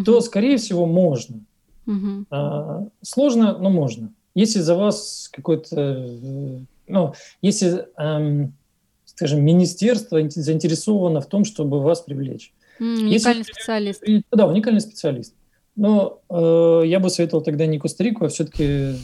то, 0.07 0.21
скорее 0.21 0.57
всего, 0.57 0.87
можно. 0.87 1.41
А, 2.31 2.87
сложно, 3.03 3.59
но 3.59 3.71
можно. 3.71 4.13
Если 4.35 4.61
за 4.61 4.77
вас 4.77 5.29
какой-то, 5.33 5.77
э, 5.79 6.59
ну, 6.87 7.15
если 7.43 7.87
эм, 7.99 8.55
скажем, 9.15 9.45
министерство 9.45 10.19
заинтересовано 10.29 11.21
в 11.21 11.27
том, 11.27 11.45
чтобы 11.45 11.81
вас 11.81 12.01
привлечь. 12.01 12.53
Mm, 12.81 13.03
уникальный 13.03 13.41
Если, 13.41 13.53
специалист. 13.53 14.05
Да, 14.33 14.47
уникальный 14.47 14.81
специалист. 14.81 15.35
Но 15.77 16.21
э, 16.29 16.83
я 16.87 16.99
бы 16.99 17.11
советовал 17.11 17.43
тогда 17.43 17.67
не 17.67 17.79
Коста-Рику, 17.79 18.25
а 18.25 18.29
все-таки... 18.29 18.65
Э, 18.65 18.95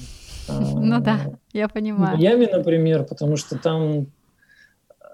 ну 0.75 1.01
да, 1.01 1.39
я 1.53 1.69
понимаю. 1.69 2.17
Майами, 2.17 2.47
например, 2.47 3.05
потому 3.05 3.37
что 3.37 3.59
там 3.59 4.07
э, 4.91 5.05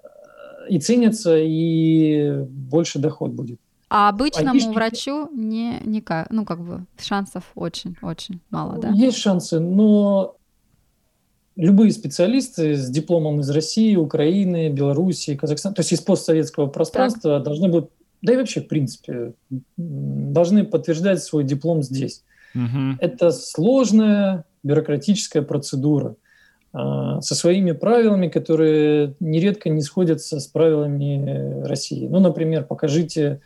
и 0.68 0.78
ценится, 0.78 1.36
и 1.38 2.44
больше 2.48 2.98
доход 2.98 3.32
будет. 3.32 3.60
А 3.96 4.08
обычному 4.08 4.50
Айтишники... 4.50 4.74
врачу 4.74 5.28
не 5.32 5.78
никак, 5.84 6.28
ну 6.30 6.44
как 6.44 6.60
бы 6.60 6.84
шансов 7.00 7.44
очень-очень 7.54 8.40
мало, 8.50 8.76
да? 8.80 8.88
Есть 8.88 9.18
шансы, 9.18 9.60
но 9.60 10.34
любые 11.54 11.92
специалисты 11.92 12.74
с 12.74 12.90
дипломом 12.90 13.38
из 13.38 13.50
России, 13.50 13.94
Украины, 13.94 14.68
Белоруссии, 14.68 15.36
Казахстана, 15.36 15.76
то 15.76 15.80
есть 15.82 15.92
из 15.92 16.00
постсоветского 16.00 16.66
пространства 16.66 17.36
так. 17.36 17.44
должны 17.44 17.68
будут, 17.68 17.90
да 18.20 18.32
и 18.32 18.36
вообще, 18.36 18.62
в 18.62 18.66
принципе, 18.66 19.34
должны 19.76 20.64
подтверждать 20.64 21.22
свой 21.22 21.44
диплом 21.44 21.84
здесь. 21.84 22.24
Угу. 22.56 22.98
Это 22.98 23.30
сложная 23.30 24.44
бюрократическая 24.64 25.42
процедура. 25.42 26.16
а, 26.72 27.20
со 27.20 27.36
своими 27.36 27.70
правилами, 27.70 28.26
которые 28.26 29.14
нередко 29.20 29.70
не 29.70 29.82
сходятся 29.82 30.40
с 30.40 30.48
правилами 30.48 31.62
России. 31.64 32.08
Ну, 32.08 32.18
например, 32.18 32.64
покажите 32.64 33.40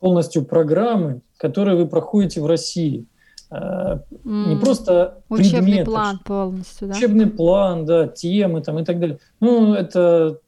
полностью 0.00 0.44
программы, 0.44 1.20
которые 1.36 1.76
вы 1.76 1.86
проходите 1.86 2.40
в 2.40 2.46
России. 2.46 3.06
Mm. 3.50 4.02
Не 4.24 4.56
просто 4.60 5.22
учебный 5.30 5.62
предметы, 5.62 5.84
план 5.86 6.18
полностью, 6.18 6.88
да? 6.88 6.94
Учебный 6.94 7.26
план, 7.26 7.86
да, 7.86 8.06
темы 8.06 8.60
там 8.60 8.78
и 8.78 8.84
так 8.84 9.00
далее. 9.00 9.18
Ну, 9.40 9.72
это, 9.72 10.40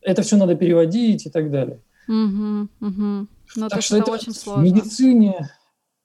это 0.00 0.22
все 0.22 0.36
надо 0.36 0.56
переводить 0.56 1.24
и 1.26 1.30
так 1.30 1.52
далее. 1.52 1.78
Угу, 2.08 2.68
угу. 2.80 3.26
Ну, 3.56 3.68
так 3.68 3.82
что 3.82 3.98
это 3.98 4.10
очень 4.10 4.32
сложно. 4.32 4.62
В 4.62 4.64
медицине 4.64 5.50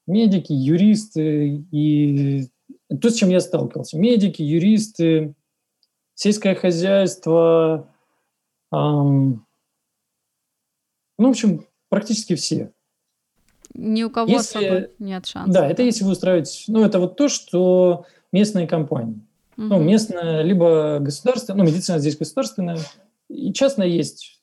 медики, 0.06 0.54
юристы 0.54 1.66
и 1.72 2.48
то, 3.02 3.10
с 3.10 3.16
чем 3.16 3.30
я 3.30 3.40
сталкивался. 3.40 3.98
Медики, 3.98 4.44
юристы, 4.44 5.34
сельское 6.14 6.56
хозяйство, 6.56 7.88
эм, 8.72 9.46
ну, 11.18 11.28
в 11.28 11.32
общем, 11.32 11.66
практически 11.90 12.36
все. 12.36 12.72
Ни 13.74 14.04
у 14.04 14.10
кого 14.10 14.30
если, 14.30 14.92
нет 15.00 15.26
шансов. 15.26 15.54
Да, 15.54 15.70
это 15.70 15.84
если 15.84 16.04
вы 16.04 16.12
устраиваете... 16.12 16.64
Ну, 16.68 16.84
это 16.84 17.00
вот 17.00 17.18
то, 17.18 17.28
что 17.28 18.06
местные 18.32 18.68
компании. 18.68 19.22
Угу. 19.58 19.68
Ну, 19.68 19.80
местная, 19.80 20.42
либо 20.42 21.00
государственная, 21.00 21.64
ну, 21.64 21.70
медицина 21.70 22.00
здесь 22.00 22.18
государственная, 22.18 22.80
и 23.30 23.52
частная 23.54 23.88
есть, 23.88 24.42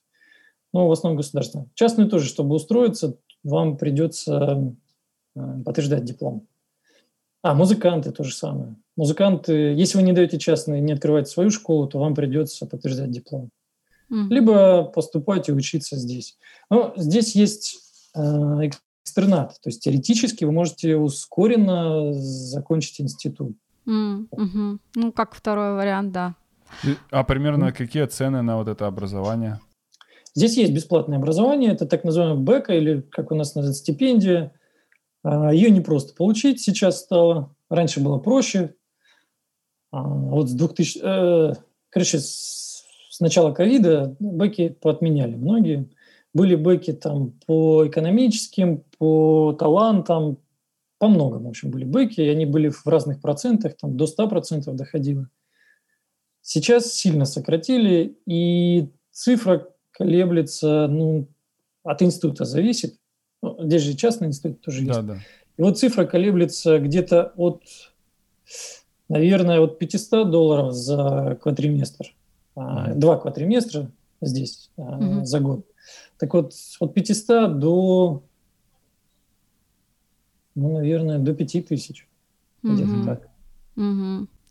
но 0.72 0.88
в 0.88 0.92
основном 0.92 1.16
государственная. 1.16 1.68
Частную 1.74 2.08
тоже, 2.08 2.26
чтобы 2.28 2.54
устроиться, 2.54 3.16
вам 3.42 3.76
придется 3.76 4.74
э, 5.34 5.40
подтверждать 5.64 6.04
диплом. 6.04 6.46
А, 7.42 7.54
музыканты 7.54 8.10
то 8.10 8.24
же 8.24 8.34
самое. 8.34 8.74
Музыканты, 8.96 9.52
если 9.52 9.98
вы 9.98 10.02
не 10.02 10.12
даете 10.12 10.38
частные, 10.38 10.80
не 10.80 10.92
открываете 10.92 11.30
свою 11.30 11.50
школу, 11.50 11.86
то 11.86 11.98
вам 11.98 12.14
придется 12.14 12.66
подтверждать 12.66 13.10
диплом. 13.10 13.50
Mm-hmm. 14.14 14.28
Либо 14.28 14.84
поступать 14.84 15.48
и 15.48 15.52
учиться 15.52 15.96
здесь. 15.96 16.38
Но 16.70 16.92
здесь 16.96 17.34
есть 17.34 17.78
э, 18.14 18.20
экстернат, 18.20 19.60
то 19.60 19.68
есть 19.68 19.82
теоретически 19.82 20.44
вы 20.44 20.52
можете 20.52 20.96
ускоренно 20.96 22.12
закончить 22.14 23.00
институт. 23.00 23.56
Mm-hmm. 23.86 24.78
Ну, 24.94 25.12
как 25.12 25.34
второй 25.34 25.74
вариант, 25.74 26.12
да. 26.12 26.34
А 27.10 27.24
примерно 27.24 27.66
mm-hmm. 27.66 27.72
какие 27.72 28.06
цены 28.06 28.42
на 28.42 28.56
вот 28.56 28.68
это 28.68 28.86
образование? 28.86 29.60
Здесь 30.34 30.56
есть 30.56 30.72
бесплатное 30.72 31.18
образование, 31.18 31.72
это 31.72 31.86
так 31.86 32.04
называемая 32.04 32.38
бэка 32.38 32.74
или, 32.74 33.00
как 33.00 33.32
у 33.32 33.34
нас 33.34 33.54
называется, 33.54 33.82
стипендия– 33.82 34.52
а, 35.24 35.52
Ее 35.52 35.70
не 35.70 35.80
просто 35.80 36.14
получить 36.14 36.60
сейчас 36.60 37.00
стало. 37.00 37.56
Раньше 37.70 38.00
было 38.00 38.18
проще. 38.18 38.74
А, 39.90 40.02
вот 40.02 40.48
с 40.48 40.52
2000... 40.52 41.00
Э, 41.02 41.52
короче, 41.88 42.18
с 42.18 42.73
начала 43.20 43.52
ковида 43.52 44.16
бэки 44.18 44.76
поотменяли 44.80 45.34
многие. 45.34 45.88
Были 46.32 46.56
бэки 46.56 46.92
там 46.92 47.32
по 47.46 47.86
экономическим, 47.86 48.82
по 48.98 49.52
талантам, 49.58 50.38
по 50.98 51.08
многому, 51.08 51.46
в 51.46 51.50
общем, 51.50 51.70
были 51.70 51.84
бэки, 51.84 52.20
и 52.20 52.28
они 52.28 52.46
были 52.46 52.68
в 52.70 52.86
разных 52.86 53.20
процентах, 53.20 53.76
там 53.76 53.96
до 53.96 54.06
100% 54.06 54.72
доходило. 54.72 55.28
Сейчас 56.40 56.92
сильно 56.92 57.24
сократили, 57.24 58.16
и 58.26 58.88
цифра 59.10 59.68
колеблется, 59.92 60.88
ну, 60.88 61.28
от 61.82 62.02
института 62.02 62.44
зависит, 62.44 62.98
ну, 63.42 63.56
здесь 63.62 63.82
же 63.82 63.94
частный 63.94 64.28
институт 64.28 64.60
тоже 64.60 64.82
есть. 64.82 64.92
Да, 64.92 65.02
да. 65.02 65.18
И 65.56 65.62
вот 65.62 65.78
цифра 65.78 66.04
колеблется 66.04 66.78
где-то 66.78 67.32
от, 67.36 67.62
наверное, 69.08 69.60
от 69.60 69.78
500 69.78 70.30
долларов 70.30 70.72
за 70.72 71.38
квадриместр. 71.40 72.14
Mm-hmm. 72.56 72.94
Два 72.94 73.18
квадриместра 73.18 73.90
здесь 74.20 74.70
mm-hmm. 74.76 75.24
за 75.24 75.40
год. 75.40 75.66
Так 76.18 76.34
вот, 76.34 76.52
от 76.80 76.94
500 76.94 77.58
до, 77.58 78.22
ну, 80.54 80.74
наверное, 80.74 81.18
до 81.18 81.34
5000. 81.34 82.06
Mm-hmm. 82.62 82.74
Где-то 82.74 83.04
так. 83.04 83.28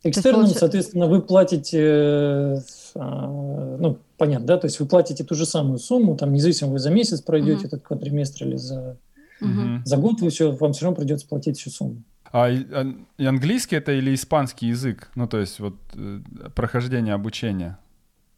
Экстерном, 0.06 0.48
соответственно, 0.48 1.08
вы 1.08 1.22
платите, 1.22 2.62
а, 2.96 3.78
ну, 3.80 4.00
понятно, 4.18 4.46
да, 4.46 4.58
то 4.58 4.68
есть 4.68 4.78
вы 4.82 4.86
платите 4.86 5.24
ту 5.24 5.34
же 5.34 5.46
самую 5.46 5.80
сумму, 5.80 6.18
там, 6.18 6.34
независимо, 6.34 6.72
вы 6.72 6.80
за 6.80 6.90
месяц 6.90 7.22
пройдете 7.22 7.60
угу. 7.60 7.68
этот 7.68 7.84
квадриместр 7.84 8.44
или 8.46 8.58
за, 8.58 8.98
угу. 9.40 9.82
за 9.86 9.98
год, 9.98 10.20
вы 10.20 10.30
все, 10.30 10.52
вам 10.52 10.74
все 10.74 10.86
равно 10.86 10.98
придется 10.98 11.26
платить 11.26 11.58
всю 11.58 11.70
сумму. 11.70 12.04
А 12.34 12.50
и 12.50 13.26
английский 13.26 13.76
это 13.78 13.94
или 13.94 14.14
испанский 14.14 14.68
язык? 14.68 15.12
Ну, 15.16 15.28
то 15.28 15.38
есть 15.38 15.60
вот 15.60 15.76
э, 15.94 16.20
прохождение 16.56 17.14
обучения. 17.14 17.78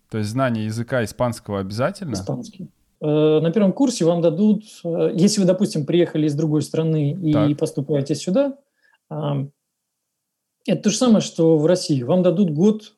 То 0.10 0.18
есть 0.18 0.30
знание 0.30 0.66
языка 0.66 1.04
испанского 1.04 1.60
обязательно? 1.60 2.14
Испанский. 2.14 2.70
Э, 3.02 3.40
на 3.42 3.52
первом 3.52 3.74
курсе 3.74 4.06
вам 4.06 4.22
дадут, 4.22 4.64
э, 4.84 5.12
если 5.14 5.42
вы, 5.42 5.48
допустим, 5.48 5.86
приехали 5.86 6.28
из 6.28 6.36
другой 6.36 6.62
страны 6.62 7.12
и 7.12 7.34
так. 7.34 7.58
поступаете 7.58 8.16
сюда, 8.16 8.58
это 10.68 10.82
то 10.82 10.90
же 10.90 10.98
самое, 10.98 11.22
что 11.22 11.58
в 11.58 11.66
России. 11.66 12.02
Вам 12.02 12.24
дадут 12.24 12.50
год 12.50 12.96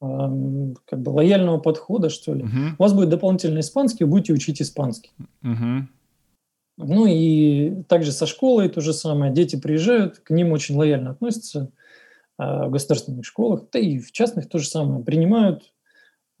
как 0.00 1.00
бы 1.00 1.10
лояльного 1.10 1.58
подхода, 1.58 2.08
что 2.10 2.34
ли. 2.34 2.44
Uh-huh. 2.44 2.74
У 2.78 2.82
вас 2.82 2.92
будет 2.92 3.08
дополнительный 3.08 3.62
испанский, 3.62 4.04
вы 4.04 4.10
будете 4.10 4.32
учить 4.32 4.60
испанский. 4.60 5.10
Uh-huh. 5.42 5.84
Ну 6.76 7.06
и 7.06 7.82
также 7.84 8.12
со 8.12 8.26
школой 8.26 8.68
то 8.68 8.80
же 8.80 8.92
самое. 8.92 9.32
Дети 9.32 9.56
приезжают, 9.56 10.18
к 10.18 10.30
ним 10.30 10.52
очень 10.52 10.76
лояльно 10.76 11.10
относятся 11.10 11.70
а, 12.36 12.66
в 12.66 12.70
государственных 12.70 13.24
школах, 13.24 13.66
да 13.72 13.78
и 13.78 13.98
в 13.98 14.10
частных 14.10 14.48
то 14.48 14.58
же 14.58 14.66
самое. 14.66 15.04
Принимают 15.04 15.62
а, 15.62 15.73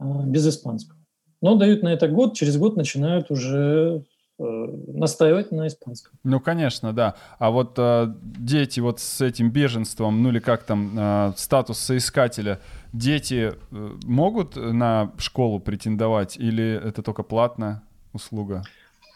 без 0.00 0.46
испанского. 0.48 0.98
Но 1.40 1.56
дают 1.56 1.82
на 1.82 1.92
это 1.92 2.08
год, 2.08 2.34
через 2.34 2.56
год 2.56 2.76
начинают 2.76 3.30
уже 3.30 4.04
Э, 4.36 4.66
настаивать 4.88 5.52
на 5.52 5.68
испанском. 5.68 6.18
Ну, 6.24 6.40
конечно, 6.40 6.92
да. 6.92 7.14
А 7.38 7.52
вот 7.52 7.74
э, 7.78 8.12
дети 8.36 8.80
вот 8.80 8.98
с 8.98 9.20
этим 9.20 9.52
беженством, 9.52 10.24
ну 10.24 10.30
или 10.30 10.40
как 10.40 10.64
там, 10.64 10.92
э, 10.98 11.32
статус 11.36 11.78
соискателя, 11.78 12.58
дети 12.92 13.52
э, 13.52 13.90
могут 14.02 14.56
на 14.56 15.12
школу 15.18 15.60
претендовать 15.60 16.36
или 16.36 16.80
это 16.84 17.04
только 17.04 17.22
платная 17.22 17.82
услуга? 18.12 18.64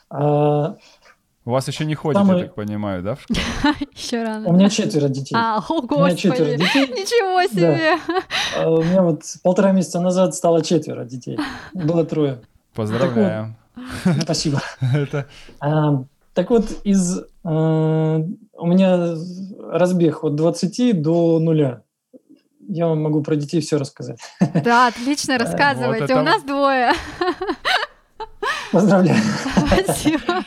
А... 0.09 0.77
У 1.49 1.51
вас 1.51 1.67
еще 1.67 1.87
не 1.87 1.95
ходит, 1.95 2.19
Самый... 2.19 2.41
я 2.41 2.45
так 2.45 2.55
понимаю, 2.55 3.03
да, 3.03 3.15
в 3.15 3.23
школу? 3.23 3.75
Еще 3.97 4.23
рано. 4.23 4.47
У 4.51 4.53
меня 4.53 4.69
четверо 4.69 5.09
детей. 5.09 5.35
А, 5.35 5.65
о, 5.67 5.81
господи. 5.81 5.95
У 5.95 6.05
меня 6.05 6.17
четверо 6.17 6.57
детей. 6.59 6.87
Ничего 6.89 7.51
себе. 7.51 7.99
А 8.55 8.71
у 8.71 8.83
меня 8.83 9.01
вот 9.01 9.23
полтора 9.43 9.73
месяца 9.73 9.99
назад 9.99 10.35
стало 10.35 10.63
четверо 10.63 11.07
детей. 11.07 11.39
Было 11.73 12.05
трое. 12.05 12.43
Поздравляю. 12.75 13.57
Спасибо. 14.21 14.61
Это... 14.95 15.27
А, 15.59 16.05
так 16.35 16.51
вот, 16.51 16.67
из, 16.85 17.19
а, 17.45 18.23
у 18.53 18.67
меня 18.67 19.15
разбег 19.71 20.25
от 20.25 20.35
20 20.35 21.01
до 21.01 21.39
нуля. 21.39 21.81
Я 22.61 22.89
вам 22.89 23.03
могу 23.03 23.23
про 23.23 23.37
детей 23.37 23.63
все 23.63 23.79
рассказать. 23.79 24.21
Да, 24.63 24.89
отлично, 24.89 25.39
рассказывайте. 25.39 26.03
Вот 26.03 26.11
это... 26.11 26.21
У 26.21 26.25
нас 26.25 26.43
двое. 26.43 26.93
Поздравляю. 28.71 29.23
Спасибо. 29.83 30.45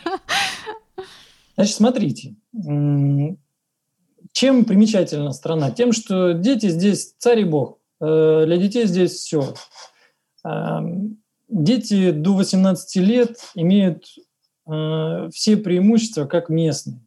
Значит, 1.61 1.75
смотрите. 1.75 2.35
Чем 4.31 4.65
примечательна 4.65 5.31
страна? 5.31 5.69
Тем, 5.69 5.91
что 5.91 6.31
дети 6.33 6.69
здесь 6.69 7.13
царь 7.19 7.41
и 7.41 7.43
бог. 7.43 7.77
Э, 8.01 8.45
для 8.47 8.57
детей 8.57 8.87
здесь 8.87 9.11
все 9.11 9.53
дети 11.51 12.09
до 12.09 12.33
18 12.33 12.95
лет 12.95 13.37
имеют 13.53 14.05
э, 14.67 15.29
все 15.31 15.55
преимущества 15.57 16.25
как 16.25 16.49
местные. 16.49 17.05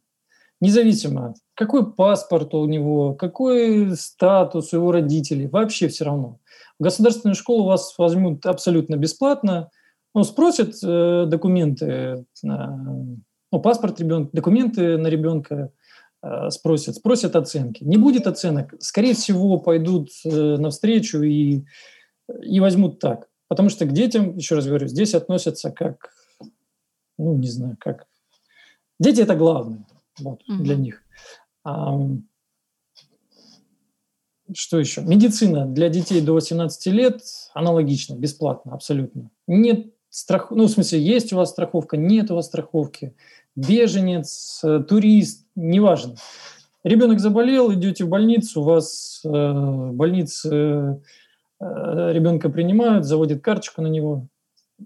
Независимо, 0.61 1.33
какой 1.53 1.91
паспорт 1.91 2.53
у 2.53 2.65
него, 2.65 3.13
какой 3.13 3.97
статус 3.97 4.71
у 4.71 4.77
его 4.77 4.93
родителей, 4.93 5.47
вообще 5.47 5.89
все 5.89 6.05
равно. 6.05 6.39
В 6.79 6.83
государственную 6.83 7.35
школу 7.35 7.65
вас 7.65 7.93
возьмут 7.97 8.45
абсолютно 8.45 8.95
бесплатно, 8.95 9.69
ну, 10.13 10.23
спросят 10.23 10.75
э, 10.81 11.25
документы, 11.27 12.23
на, 12.41 13.17
ну, 13.55 13.61
паспорт 13.61 14.01
ребенка, 14.01 14.31
документы 14.33 14.97
на 14.97 15.07
ребенка 15.07 15.71
э, 16.21 16.49
спросят, 16.49 16.95
спросят 16.95 17.37
оценки. 17.37 17.85
Не 17.85 17.95
будет 17.95 18.27
оценок, 18.27 18.73
скорее 18.79 19.13
всего, 19.13 19.57
пойдут 19.59 20.09
э, 20.25 20.57
навстречу 20.57 21.21
и, 21.21 21.63
и 22.43 22.59
возьмут 22.59 22.99
так. 22.99 23.29
Потому 23.47 23.69
что 23.69 23.85
к 23.85 23.93
детям, 23.93 24.35
еще 24.35 24.55
раз 24.55 24.67
говорю, 24.67 24.87
здесь 24.87 25.13
относятся 25.13 25.71
как, 25.71 26.09
ну, 27.17 27.37
не 27.37 27.47
знаю, 27.47 27.77
как... 27.79 28.07
Дети– 28.99 29.21
это 29.21 29.35
главное 29.35 29.87
вот, 30.19 30.41
угу. 30.49 30.61
для 30.61 30.75
них. 30.75 31.01
А, 31.63 31.97
что 34.53 34.79
еще? 34.79 35.01
Медицина 35.01 35.65
для 35.65 35.87
детей 35.87 36.19
до 36.19 36.33
18 36.33 36.87
лет 36.87 37.21
аналогично, 37.53 38.15
бесплатно, 38.15 38.73
абсолютно. 38.73 39.31
Нет 39.47 39.95
страх... 40.15 40.51
ну, 40.51 40.65
в 40.65 40.69
смысле, 40.69 41.01
есть 41.01 41.33
у 41.33 41.37
вас 41.37 41.51
страховка, 41.51 41.97
нет 41.97 42.31
у 42.31 42.35
вас 42.35 42.45
страховки, 42.45 43.15
беженец, 43.55 44.63
турист, 44.87 45.45
неважно. 45.55 46.15
Ребенок 46.85 47.19
заболел, 47.19 47.73
идете 47.73 48.05
в 48.05 48.09
больницу, 48.09 48.61
у 48.61 48.63
вас 48.63 49.21
э, 49.23 49.27
в 49.27 49.93
больнице 49.93 51.01
э, 51.59 52.11
ребенка 52.13 52.49
принимают, 52.49 53.05
заводят 53.05 53.41
карточку 53.41 53.81
на 53.81 53.87
него, 53.87 54.27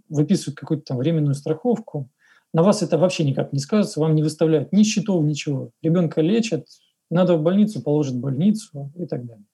выписывают 0.07 0.57
какую-то 0.57 0.85
там 0.85 0.97
временную 0.97 1.35
страховку. 1.35 2.07
На 2.53 2.63
вас 2.63 2.81
это 2.81 2.97
вообще 2.97 3.25
никак 3.25 3.51
не 3.51 3.59
скажется, 3.59 3.99
вам 3.99 4.15
не 4.15 4.23
выставляют 4.23 4.71
ни 4.71 4.83
счетов, 4.83 5.25
ничего. 5.25 5.71
Ребенка 5.81 6.21
лечат, 6.21 6.67
надо 7.11 7.35
в 7.35 7.41
больницу, 7.41 7.81
положат 7.81 8.13
в 8.13 8.19
больницу 8.21 8.91
и 8.97 9.05
так 9.05 9.25
далее. 9.25 9.45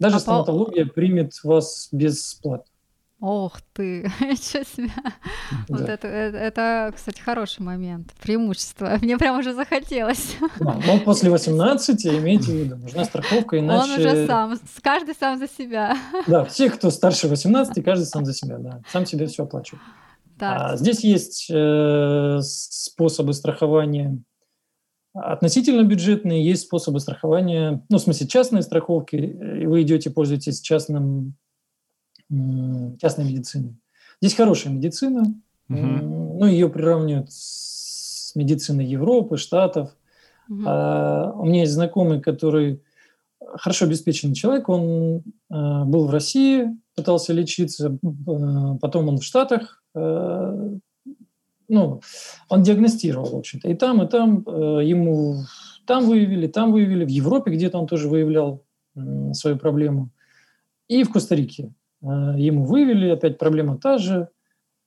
Даже 0.00 0.16
а 0.16 0.18
стоматология 0.18 0.86
по... 0.86 0.92
примет 0.92 1.32
вас 1.44 1.88
бесплатно. 1.92 2.72
Ох 3.20 3.60
ты, 3.74 4.02
ничего 4.20 4.64
себе. 4.64 4.90
Да. 4.96 5.12
Вот 5.68 5.82
это, 5.82 6.08
это, 6.08 6.38
это, 6.38 6.92
кстати, 6.94 7.20
хороший 7.20 7.60
момент, 7.60 8.14
преимущество. 8.22 8.98
Мне 9.02 9.18
прям 9.18 9.38
уже 9.38 9.52
захотелось. 9.52 10.36
Да, 10.58 10.78
но 10.86 10.98
после 11.00 11.30
18 11.30 12.06
имейте 12.06 12.52
в 12.52 12.54
виду, 12.54 12.76
нужна 12.76 13.04
страховка, 13.04 13.58
иначе... 13.58 13.92
Он 13.92 13.98
уже 13.98 14.26
сам, 14.26 14.58
каждый 14.82 15.14
сам 15.14 15.38
за 15.38 15.48
себя. 15.48 15.96
Да, 16.26 16.44
все, 16.44 16.70
кто 16.70 16.90
старше 16.90 17.28
18, 17.28 17.84
каждый 17.84 18.04
сам 18.04 18.24
за 18.24 18.32
себя, 18.32 18.58
да, 18.58 18.80
сам 18.88 19.04
себе 19.04 19.26
все 19.26 19.44
оплачивает. 19.44 19.82
А 20.40 20.76
здесь 20.76 21.00
есть 21.00 21.50
э, 21.50 22.38
способы 22.40 23.34
страхования 23.34 24.22
относительно 25.12 25.82
бюджетные, 25.82 26.46
есть 26.46 26.62
способы 26.62 27.00
страхования, 27.00 27.84
ну, 27.90 27.98
в 27.98 28.00
смысле, 28.00 28.26
частные 28.26 28.62
страховки, 28.62 29.16
и 29.16 29.66
вы 29.66 29.82
идете, 29.82 30.08
пользуетесь 30.08 30.60
частным 30.60 31.34
частной 33.00 33.24
медицины. 33.24 33.76
Здесь 34.20 34.34
хорошая 34.34 34.72
медицина, 34.72 35.22
угу. 35.68 35.78
ну, 35.78 36.46
ее 36.46 36.68
приравнивают 36.68 37.32
с 37.32 38.34
медициной 38.34 38.86
Европы, 38.86 39.36
Штатов. 39.36 39.90
Угу. 40.48 40.62
А, 40.66 41.32
у 41.34 41.46
меня 41.46 41.60
есть 41.60 41.72
знакомый, 41.72 42.20
который 42.20 42.82
хорошо 43.40 43.86
обеспеченный 43.86 44.34
человек, 44.34 44.68
он 44.68 45.22
а, 45.50 45.84
был 45.84 46.06
в 46.06 46.10
России, 46.10 46.68
пытался 46.94 47.32
лечиться, 47.32 47.98
а, 48.26 48.76
потом 48.80 49.08
он 49.08 49.18
в 49.18 49.24
Штатах, 49.24 49.82
а, 49.94 50.70
ну, 51.68 52.00
он 52.48 52.62
диагностировал, 52.62 53.30
в 53.30 53.36
общем-то, 53.36 53.68
и 53.68 53.74
там, 53.74 54.02
и 54.02 54.08
там 54.08 54.44
а, 54.46 54.80
ему 54.80 55.44
там 55.86 56.06
выявили, 56.06 56.46
там 56.46 56.72
выявили, 56.72 57.04
в 57.04 57.08
Европе 57.08 57.52
где-то 57.52 57.78
он 57.78 57.86
тоже 57.86 58.08
выявлял 58.08 58.64
а, 58.94 59.32
свою 59.34 59.56
проблему, 59.56 60.10
и 60.88 61.04
в 61.04 61.12
Коста-Рике. 61.12 61.72
Э, 62.02 62.34
ему 62.36 62.64
вывели, 62.64 63.10
опять 63.10 63.38
проблема 63.38 63.78
та 63.78 63.98
же. 63.98 64.28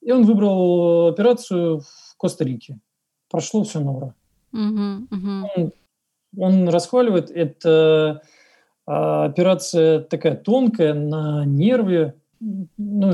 И 0.02 0.12
он 0.12 0.26
выбрал 0.26 1.08
операцию 1.08 1.80
в 1.80 2.17
Коста-Рике. 2.17 2.80
Прошло 3.30 3.63
все 3.63 3.80
на 3.80 3.91
ура. 3.91 4.15
Угу, 4.52 5.08
угу. 5.12 5.49
Он, 5.56 5.71
он 6.38 6.69
расхваливает, 6.69 7.32
это 7.32 8.21
а, 8.86 9.26
операция 9.26 10.02
такая 10.02 10.36
тонкая, 10.36 10.93
на 10.93 11.45
нерве. 11.45 12.15
Ну, 12.77 13.10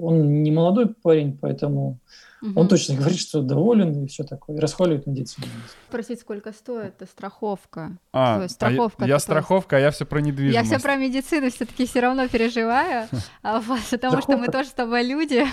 он 0.00 0.42
не 0.42 0.50
молодой 0.50 0.88
парень, 0.88 1.36
поэтому 1.40 1.98
Угу. 2.42 2.58
Он 2.58 2.68
точно 2.68 2.94
говорит, 2.98 3.18
что 3.18 3.42
доволен 3.42 4.04
и 4.04 4.06
все 4.06 4.24
такое, 4.24 4.56
и 4.56 4.60
расхваливает 4.60 5.06
медицину. 5.06 5.46
Спросить, 5.88 6.20
сколько 6.20 6.52
стоит 6.52 6.94
страховка? 7.10 7.98
А, 8.12 8.42
есть, 8.42 8.54
страховка 8.54 9.04
а 9.04 9.06
я, 9.06 9.14
я 9.14 9.18
страховка, 9.18 9.76
а 9.76 9.80
я 9.80 9.90
все 9.90 10.06
про 10.06 10.20
недвижимость. 10.20 10.70
Я 10.70 10.76
все 10.76 10.82
про 10.82 10.96
медицину 10.96 11.50
все-таки 11.50 11.86
все 11.86 12.00
равно 12.00 12.28
переживаю, 12.28 13.08
а 13.42 13.62
потому 13.90 14.22
что 14.22 14.36
мы 14.36 14.48
тоже 14.48 14.70
с 14.70 14.72
тобой 14.72 15.02
люди. 15.02 15.44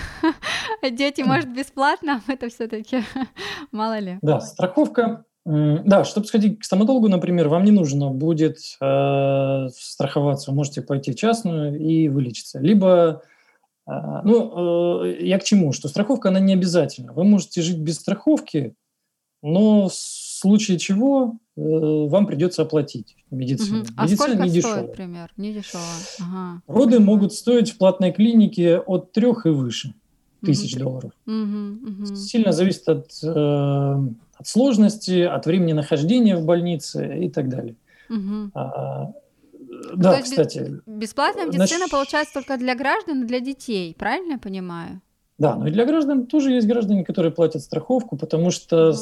Дети, 0.90 1.22
может, 1.22 1.52
бесплатно, 1.54 2.22
а 2.26 2.32
это 2.32 2.48
все-таки 2.48 3.02
мало 3.70 3.98
ли. 3.98 4.18
Да, 4.22 4.40
страховка 4.40 5.24
да, 5.48 6.04
чтобы 6.04 6.26
сходить 6.26 6.60
к 6.60 6.64
стоматологу, 6.64 7.08
например, 7.08 7.48
вам 7.48 7.64
не 7.64 7.70
нужно 7.70 8.10
будет 8.10 8.58
э, 8.80 9.68
страховаться, 9.74 10.50
вы 10.50 10.56
можете 10.56 10.82
пойти 10.82 11.12
в 11.12 11.16
частную 11.16 11.80
и 11.80 12.08
вылечиться. 12.08 12.58
Либо 12.58 13.22
а, 13.86 14.20
ну, 14.22 15.04
э, 15.04 15.24
я 15.24 15.38
к 15.38 15.44
чему? 15.44 15.72
Что 15.72 15.88
страховка, 15.88 16.28
она 16.28 16.40
не 16.40 16.52
обязательна. 16.52 17.14
Вы 17.14 17.24
можете 17.24 17.62
жить 17.62 17.78
без 17.78 17.96
страховки, 17.96 18.74
но 19.42 19.88
в 19.88 19.94
случае 19.94 20.78
чего 20.78 21.38
э, 21.56 21.60
вам 21.62 22.26
придется 22.26 22.62
оплатить 22.62 23.16
медицину. 23.30 23.80
Угу. 23.80 23.88
А 23.96 24.04
Медицина 24.04 24.28
сколько 24.28 24.44
не 24.44 24.50
дешевая. 24.50 24.76
стоит, 24.76 24.88
например? 24.90 25.32
Не 25.38 25.52
дешево. 25.54 25.82
Ага. 26.20 26.62
Роды 26.66 27.00
могут 27.00 27.32
стоить 27.32 27.70
в 27.70 27.78
платной 27.78 28.12
клинике 28.12 28.78
от 28.78 29.12
трех 29.12 29.46
и 29.46 29.48
выше 29.48 29.94
тысяч 30.40 30.74
угу. 30.76 30.84
долларов. 30.84 31.12
Угу. 31.26 32.16
Сильно 32.16 32.52
зависит 32.52 32.88
от, 32.88 33.10
э, 33.22 33.26
от 34.36 34.46
сложности, 34.46 35.22
от 35.22 35.46
времени 35.46 35.72
нахождения 35.72 36.36
в 36.36 36.44
больнице 36.44 37.24
и 37.24 37.30
так 37.30 37.48
далее. 37.48 37.74
Угу. 38.10 38.52
Да, 38.54 40.16
То 40.16 40.22
кстати. 40.22 40.80
Бесплатная 40.86 41.46
медицина 41.46 41.80
Наш... 41.80 41.90
получается 41.90 42.34
только 42.34 42.56
для 42.56 42.74
граждан 42.74 43.22
и 43.22 43.26
для 43.26 43.40
детей, 43.40 43.94
правильно 43.98 44.32
я 44.32 44.38
понимаю? 44.38 45.00
Да, 45.38 45.54
но 45.54 45.68
и 45.68 45.70
для 45.70 45.86
граждан 45.86 46.26
тоже 46.26 46.50
есть 46.52 46.66
граждане, 46.66 47.04
которые 47.04 47.30
платят 47.30 47.62
страховку, 47.62 48.16
потому 48.16 48.50
что 48.50 48.90
угу. 48.90 48.98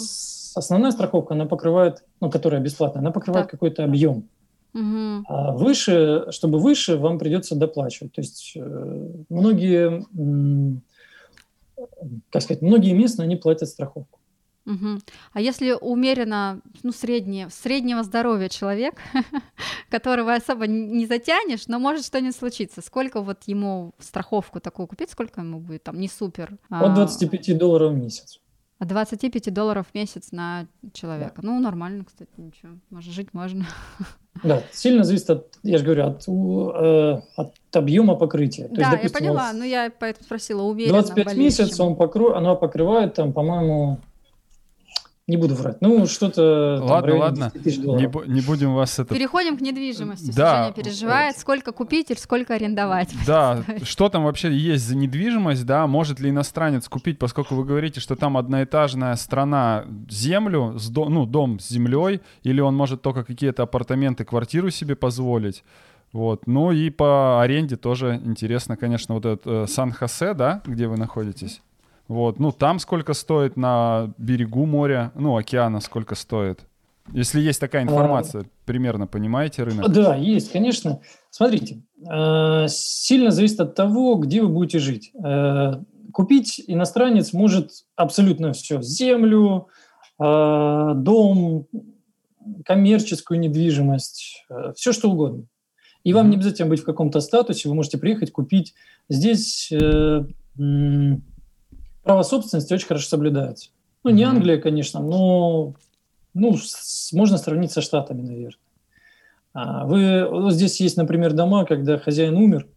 основная 0.55 0.91
страховка, 0.91 1.35
она 1.35 1.47
покрывает, 1.47 2.05
ну, 2.21 2.31
которая 2.31 2.61
бесплатная, 2.61 3.01
она 3.01 3.11
покрывает 3.11 3.47
какой-то 3.47 3.85
объем. 3.85 4.29
Угу. 4.75 5.25
А 5.29 5.53
выше, 5.53 6.27
чтобы 6.31 6.59
выше, 6.59 6.99
вам 6.99 7.19
придется 7.19 7.57
доплачивать. 7.57 8.13
То 8.13 8.21
есть 8.21 8.53
э, 8.57 9.09
многие, 9.31 10.05
как 12.31 12.43
сказать, 12.43 12.63
многие 12.63 12.93
местные, 12.93 13.25
они 13.25 13.37
платят 13.37 13.69
страховку. 13.69 14.21
Угу. 14.67 14.99
А 15.33 15.41
если 15.41 15.73
умеренно, 15.81 16.61
ну, 16.83 16.91
среднее, 16.91 17.49
среднего 17.51 18.03
здоровья 18.03 18.49
человек, 18.49 18.95
которого 19.91 20.35
особо 20.35 20.67
не 20.67 21.07
затянешь, 21.07 21.69
но 21.69 21.79
может 21.79 22.05
что-нибудь 22.05 22.35
случиться, 22.35 22.83
сколько 22.83 23.21
вот 23.21 23.45
ему 23.47 23.95
страховку 24.01 24.61
такую 24.61 24.89
купить, 24.89 25.11
сколько 25.11 25.41
ему 25.41 25.61
будет 25.61 25.85
там, 25.85 26.01
не 26.01 26.09
супер? 26.09 26.59
От 26.69 26.95
25 26.95 27.49
а... 27.49 27.55
долларов 27.55 27.93
в 27.93 27.97
месяц. 27.97 28.41
От 28.79 28.89
25 28.89 29.55
долларов 29.55 29.87
в 29.91 29.95
месяц 29.95 30.33
на 30.33 30.67
человека. 30.93 31.37
Да. 31.37 31.49
Ну, 31.49 31.61
нормально, 31.61 32.05
кстати, 32.05 32.31
ничего. 32.37 32.73
Может, 32.91 33.13
жить 33.13 33.33
можно. 33.33 33.67
Да, 34.45 34.63
сильно 34.71 35.03
зависит 35.03 35.31
от, 35.31 35.59
я 35.63 35.79
же 35.79 35.85
говорю, 35.85 36.09
от, 36.09 36.29
э, 36.29 37.23
от 37.37 37.55
объема 37.73 38.17
покрытия. 38.17 38.69
То 38.69 38.75
да, 38.75 38.81
есть, 38.83 38.91
допустим, 38.91 39.25
я 39.25 39.31
поняла, 39.33 39.53
но 39.55 39.65
я 39.65 39.91
поэтому 39.99 40.25
спросила, 40.27 40.61
уверенно 40.61 41.01
25 41.01 41.37
месяцев 41.39 41.81
он 41.81 41.97
покро... 41.97 42.35
оно 42.35 42.55
покрывает, 42.55 43.15
там, 43.15 43.33
по-моему, 43.33 43.99
не 45.27 45.37
буду 45.37 45.57
врать. 45.57 45.79
Ну, 45.81 46.07
что-то... 46.07 46.81
Ладно, 46.83 47.17
ладно. 47.17 47.53
Не, 47.65 48.33
не 48.33 48.41
будем 48.41 48.75
вас 48.75 48.99
это... 48.99 49.13
Переходим 49.13 49.57
к 49.57 49.61
недвижимости. 49.61 50.33
Да. 50.37 50.65
Женя 50.65 50.73
переживает, 50.73 51.37
сколько 51.37 51.73
купить 51.73 52.11
или 52.11 52.19
сколько 52.19 52.55
арендовать. 52.55 53.13
Да, 53.27 53.65
что 53.83 54.09
там 54.09 54.25
вообще 54.25 54.53
есть 54.57 54.85
за 54.85 54.95
недвижимость, 54.97 55.67
да? 55.67 55.87
Может 55.89 56.21
ли 56.21 56.31
иностранец 56.31 56.89
купить, 56.89 57.19
поскольку 57.19 57.57
вы 57.57 57.65
говорите, 57.65 57.99
что 57.99 58.15
там 58.15 58.37
одноэтажная 58.37 59.17
страна 59.17 59.85
землю, 60.09 60.79
с 60.79 60.89
до, 60.89 61.09
ну, 61.09 61.27
дом 61.27 61.59
с 61.59 61.69
землей, 61.69 62.21
или 62.45 62.61
он 62.61 62.77
может 62.77 63.03
только 63.03 63.25
какие-то 63.25 63.65
апартаменты, 63.65 64.25
квартиру 64.25 64.71
себе 64.71 64.95
позволить? 64.95 65.65
Вот. 66.13 66.47
Ну 66.47 66.71
и 66.71 66.89
по 66.91 67.43
аренде 67.43 67.77
тоже 67.77 68.21
интересно, 68.25 68.77
конечно, 68.77 69.17
вот 69.17 69.27
этот 69.27 69.47
э, 69.47 69.67
Сан-Хосе, 69.67 70.35
да, 70.35 70.63
где 70.65 70.87
вы 70.87 70.97
находитесь? 70.97 71.63
Вот, 72.09 72.39
ну 72.39 72.53
там 72.53 72.79
сколько 72.79 73.15
стоит 73.15 73.57
на 73.57 74.13
берегу 74.19 74.65
моря, 74.67 75.13
ну 75.15 75.37
океана 75.37 75.81
сколько 75.81 76.15
стоит. 76.15 76.61
Если 77.13 77.41
есть 77.41 77.61
такая 77.61 77.83
информация, 77.83 78.43
а, 78.43 78.45
примерно 78.65 79.07
понимаете 79.07 79.63
рынок? 79.63 79.89
Да, 79.93 80.17
есть, 80.17 80.51
конечно. 80.51 81.01
Смотрите, 81.31 81.83
э, 81.99 82.67
сильно 82.69 83.31
зависит 83.31 83.61
от 83.61 83.75
того, 83.75 84.17
где 84.17 84.43
вы 84.43 84.49
будете 84.49 84.79
жить. 84.79 85.13
Э, 85.25 85.75
купить 86.13 86.63
иностранец 86.67 87.33
может 87.33 87.71
абсолютно 87.95 88.53
все: 88.53 88.83
землю, 88.83 89.69
э, 90.19 90.93
дом, 90.97 91.67
коммерческую 92.65 93.41
недвижимость, 93.41 94.45
все 94.75 94.93
что 94.93 95.11
угодно. 95.11 95.45
И 96.05 96.13
вам 96.13 96.31
не 96.31 96.37
обязательно 96.37 96.69
быть 96.69 96.81
в 96.81 96.85
каком-то 96.85 97.21
статусе, 97.21 97.69
вы 97.69 97.75
можете 97.75 97.99
приехать 97.99 98.31
купить 98.31 98.75
здесь 99.09 99.73
право 102.07 102.23
собственности 102.23 102.73
очень 102.73 102.87
хорошо 102.87 103.09
соблюдается. 103.09 103.71
Ну, 104.05 104.11
не 104.11 104.23
Англия, 104.23 104.59
конечно, 104.59 105.01
но 105.01 105.75
ну, 106.35 106.57
с, 106.57 107.13
можно 107.13 107.37
сравнить 107.37 107.73
со 107.73 107.81
Штатами, 107.81 108.23
наверное. 108.23 108.61
А 109.53 109.87
вы, 109.87 110.29
вот 110.29 110.53
здесь 110.53 110.81
есть, 110.81 110.97
например, 110.97 111.33
дома, 111.33 111.65
когда 111.65 111.99
хозяин 111.99 112.37
умер, 112.37 112.69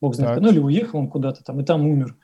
бог 0.00 0.14
знает, 0.14 0.36
так. 0.36 0.44
ну 0.44 0.50
или 0.50 0.60
уехал 0.60 1.00
он 1.00 1.08
куда-то 1.08 1.42
там, 1.42 1.60
и 1.60 1.64
там 1.64 1.86
умер. 1.86 2.14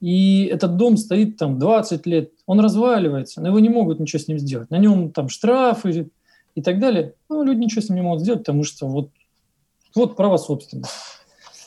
И 0.00 0.44
этот 0.46 0.76
дом 0.76 0.96
стоит 0.96 1.36
там 1.36 1.58
20 1.58 2.06
лет, 2.06 2.32
он 2.46 2.60
разваливается, 2.60 3.42
но 3.42 3.48
его 3.48 3.58
не 3.58 3.68
могут 3.68 4.00
ничего 4.00 4.20
с 4.20 4.28
ним 4.28 4.38
сделать. 4.38 4.70
На 4.70 4.78
нем 4.78 5.10
там 5.10 5.28
штрафы 5.28 6.10
и 6.54 6.62
так 6.62 6.78
далее. 6.80 7.14
Ну, 7.28 7.42
люди 7.42 7.58
ничего 7.58 7.82
с 7.82 7.88
ним 7.90 7.96
не 7.96 8.02
могут 8.02 8.22
сделать, 8.22 8.40
потому 8.40 8.62
что 8.62 8.86
вот, 8.86 9.10
вот 9.94 10.16
право 10.16 10.38
собственности. 10.38 10.94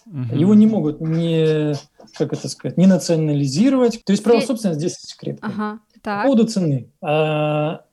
Угу. 0.09 0.35
Его 0.35 0.53
не 0.55 0.65
могут 0.65 1.01
не, 1.01 1.73
как 2.17 2.33
это 2.33 2.49
сказать, 2.49 2.77
не 2.77 2.87
национализировать. 2.87 4.03
То 4.03 4.11
есть 4.11 4.23
право 4.23 4.41
собственности 4.41 4.79
здесь 4.79 5.15
крепкое. 5.15 5.51
Ага, 5.51 5.79
так. 6.01 6.23
По 6.23 6.29
поводу 6.29 6.47
цены. 6.47 6.89
А, 7.01 7.85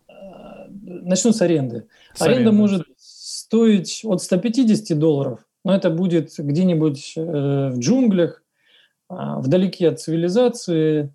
начну 0.87 1.33
с 1.33 1.43
аренды. 1.43 1.87
С 2.15 2.23
Аренда 2.23 2.51
аренды. 2.51 2.59
может 2.59 2.87
стоить 2.99 4.01
от 4.05 4.23
150 4.23 4.99
долларов, 4.99 5.41
но 5.65 5.75
это 5.75 5.91
будет 5.91 6.31
где-нибудь 6.37 7.15
э, 7.17 7.71
в 7.71 7.79
джунглях, 7.79 8.43
э, 9.11 9.15
вдалеке 9.39 9.89
от 9.89 10.01
цивилизации, 10.01 11.13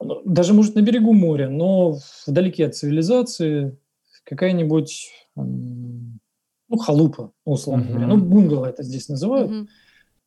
ну, 0.00 0.22
даже, 0.24 0.52
может, 0.54 0.74
на 0.74 0.82
берегу 0.82 1.12
моря, 1.12 1.48
но 1.48 1.98
вдалеке 2.26 2.66
от 2.66 2.74
цивилизации 2.74 3.78
какая-нибудь, 4.24 5.10
ну, 5.34 6.78
халупа, 6.78 7.32
условно 7.44 7.82
mm-hmm. 7.82 7.88
говоря. 7.88 8.06
Ну, 8.06 8.16
бунгало 8.18 8.66
это 8.66 8.82
здесь 8.82 9.08
называют. 9.08 9.50
Mm-hmm. 9.50 9.66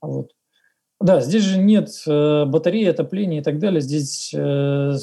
Вот. 0.02 0.32
Да, 1.02 1.22
здесь 1.22 1.44
же 1.44 1.60
нет 1.60 1.90
э, 2.08 2.46
батареи, 2.46 2.86
отопления 2.86 3.42
и 3.42 3.44
так 3.44 3.60
далее. 3.60 3.82
Здесь 3.82 4.34
э, 4.34 4.96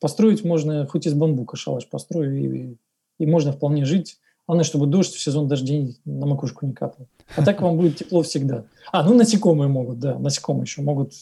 построить 0.00 0.44
можно, 0.44 0.86
хоть 0.86 1.06
из 1.06 1.14
бамбука 1.14 1.56
шалаш 1.56 1.88
построю, 1.88 2.36
и, 2.36 2.76
и 3.18 3.26
можно 3.26 3.52
вполне 3.52 3.84
жить. 3.84 4.18
Главное, 4.46 4.64
чтобы 4.64 4.86
дождь 4.86 5.14
в 5.14 5.20
сезон 5.20 5.48
дождей 5.48 5.98
на 6.04 6.26
макушку 6.26 6.66
не 6.66 6.72
капал. 6.72 7.08
А 7.34 7.44
так 7.44 7.62
вам 7.62 7.76
будет 7.76 7.96
тепло 7.96 8.22
всегда. 8.22 8.66
А, 8.92 9.02
ну 9.02 9.14
насекомые 9.14 9.68
могут, 9.68 9.98
да, 9.98 10.18
насекомые 10.18 10.64
еще 10.64 10.82
могут 10.82 11.12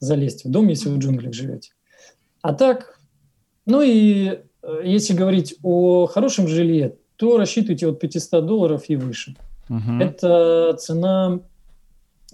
залезть 0.00 0.44
в 0.44 0.50
дом, 0.50 0.68
если 0.68 0.88
вы 0.88 0.96
в 0.96 0.98
джунглях 0.98 1.32
живете. 1.32 1.72
А 2.42 2.54
так, 2.54 2.98
ну 3.66 3.82
и 3.82 4.40
э, 4.62 4.80
если 4.84 5.12
говорить 5.12 5.56
о 5.62 6.06
хорошем 6.06 6.48
жилье, 6.48 6.96
то 7.16 7.36
рассчитывайте 7.36 7.86
от 7.86 8.00
500 8.00 8.46
долларов 8.46 8.84
и 8.88 8.96
выше. 8.96 9.36
Угу. 9.68 10.00
Это 10.00 10.76
цена 10.78 11.40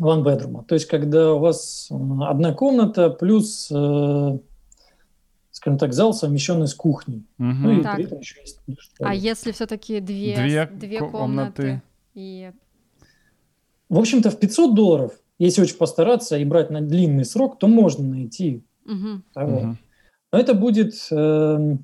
one 0.01 0.23
bedroom. 0.23 0.65
То 0.67 0.75
есть, 0.75 0.87
когда 0.87 1.35
у 1.35 1.39
вас 1.39 1.89
одна 1.91 2.53
комната 2.53 3.11
плюс, 3.11 3.71
э, 3.71 4.39
скажем 5.51 5.79
так, 5.79 5.93
зал, 5.93 6.15
совмещенный 6.15 6.67
с 6.67 6.75
кухней. 6.75 7.27
Угу. 7.39 7.47
Ну 7.47 7.81
и 7.81 7.83
так. 7.83 7.97
при 7.97 8.05
этом 8.05 8.19
еще 8.19 8.41
есть. 8.41 8.61
А 8.99 9.15
если 9.15 9.53
все-таки 9.53 10.01
две, 10.01 10.35
две, 10.35 10.67
две 10.67 10.99
комнаты, 10.99 11.13
комнаты 11.13 11.83
и... 12.15 12.53
В 13.89 13.99
общем-то, 13.99 14.31
в 14.31 14.39
500 14.39 14.75
долларов, 14.75 15.13
если 15.39 15.63
очень 15.63 15.77
постараться 15.77 16.37
и 16.37 16.45
брать 16.45 16.71
на 16.71 16.81
длинный 16.81 17.25
срок, 17.25 17.59
то 17.59 17.69
можно 17.69 18.07
найти. 18.07 18.65
Угу. 18.87 19.23
Того. 19.33 19.57
Угу. 19.57 19.77
Но 20.33 20.39
это 20.39 20.55
будет... 20.55 20.95
Э, 21.11 21.77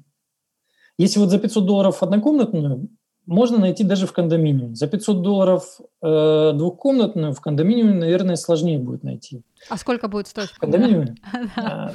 если 0.98 1.18
вот 1.18 1.30
за 1.30 1.38
500 1.38 1.64
долларов 1.64 2.02
однокомнатную, 2.02 2.88
можно 3.31 3.59
найти 3.59 3.85
даже 3.85 4.07
в 4.09 4.12
кондоминиуме. 4.12 4.74
За 4.74 4.89
500 4.89 5.22
долларов 5.22 5.81
э, 6.03 6.53
двухкомнатную 6.55 7.33
в 7.33 7.41
кондоминиуме, 7.41 7.95
наверное, 7.95 8.35
сложнее 8.35 8.78
будет 8.81 9.05
найти. 9.05 9.43
А 9.68 9.76
сколько 9.76 10.09
будет 10.09 10.26
стоить 10.26 10.51
в 10.51 10.59
кондоминиуме? 10.59 11.14
А, 11.57 11.93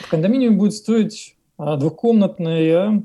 в 0.00 0.10
кондоминиуме 0.10 0.56
будет 0.56 0.72
стоить 0.72 1.36
а, 1.58 1.76
двухкомнатная, 1.76 3.02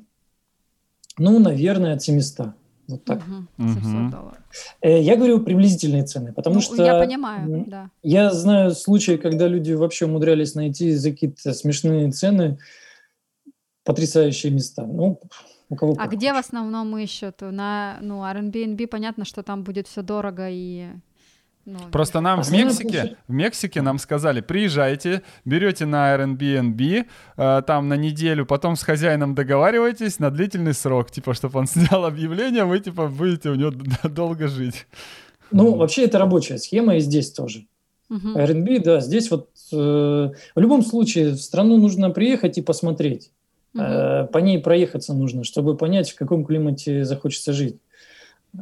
ну, 1.18 1.40
наверное, 1.40 1.96
от 1.96 2.02
700. 2.02 2.48
Вот 2.88 3.04
так. 3.04 3.22
Угу, 3.58 3.68
700 3.68 4.10
долларов. 4.10 4.38
Я 4.82 5.18
говорю 5.18 5.42
приблизительные 5.42 6.04
цены, 6.04 6.32
потому 6.32 6.56
ну, 6.56 6.62
что... 6.62 6.82
Я 6.82 7.00
понимаю, 7.00 7.66
да. 7.68 7.90
Я 8.04 8.32
знаю 8.32 8.72
случаи, 8.72 9.18
когда 9.18 9.50
люди 9.50 9.74
вообще 9.74 10.06
умудрялись 10.06 10.56
найти 10.56 10.94
за 10.94 11.12
какие-то 11.12 11.54
смешные 11.54 12.10
цены 12.12 12.58
потрясающие 13.84 14.52
места. 14.52 14.86
Ну, 14.86 15.20
а 15.70 16.08
где 16.08 16.34
в 16.34 16.38
основном 16.38 16.98
ищут? 16.98 17.42
На 17.42 17.98
ну, 18.02 18.24
Airbnb 18.24 18.88
понятно, 18.88 19.26
что 19.26 19.44
там 19.44 19.64
будет 19.64 19.88
все 19.88 20.02
дорого 20.02 20.48
и 20.50 20.90
ну, 21.66 21.80
Просто 21.92 22.22
нам 22.22 22.44
в 22.44 22.52
Мексике, 22.52 23.18
в 23.28 23.34
Мексике 23.34 23.82
нам 23.82 23.98
сказали, 23.98 24.42
приезжайте, 24.42 25.24
берете 25.46 25.88
на 25.88 26.16
Airbnb, 26.16 27.06
э, 27.38 27.62
там 27.66 27.90
на 27.90 27.96
неделю, 27.96 28.46
потом 28.46 28.76
с 28.76 28.84
хозяином 28.84 29.34
договариваетесь 29.34 30.20
на 30.20 30.30
длительный 30.30 30.76
срок, 30.76 31.10
типа, 31.10 31.34
чтобы 31.34 31.58
он 31.58 31.66
снял 31.68 32.06
объявление, 32.06 32.66
вы, 32.66 32.80
типа, 32.80 33.08
будете 33.08 33.50
у 33.50 33.56
него 33.56 33.72
долго 34.04 34.48
жить. 34.48 34.86
Ну, 35.50 35.76
вообще 35.76 36.04
это 36.04 36.20
рабочая 36.20 36.60
схема 36.60 36.98
и 36.98 37.00
здесь 37.00 37.32
тоже. 37.32 37.66
Airbnb, 38.12 38.84
да, 38.84 39.00
здесь 39.00 39.32
вот 39.32 39.50
э, 39.74 39.76
в 39.76 40.60
любом 40.60 40.84
случае 40.84 41.32
в 41.32 41.38
страну 41.38 41.78
нужно 41.78 42.12
приехать 42.12 42.60
и 42.60 42.62
посмотреть. 42.62 43.32
Угу. 43.76 44.30
По 44.32 44.38
ней 44.38 44.60
проехаться 44.60 45.14
нужно, 45.14 45.44
чтобы 45.44 45.78
понять, 45.78 46.10
в 46.10 46.16
каком 46.16 46.46
климате 46.46 47.04
захочется 47.04 47.54
жить. 47.54 47.78
Э, 48.58 48.60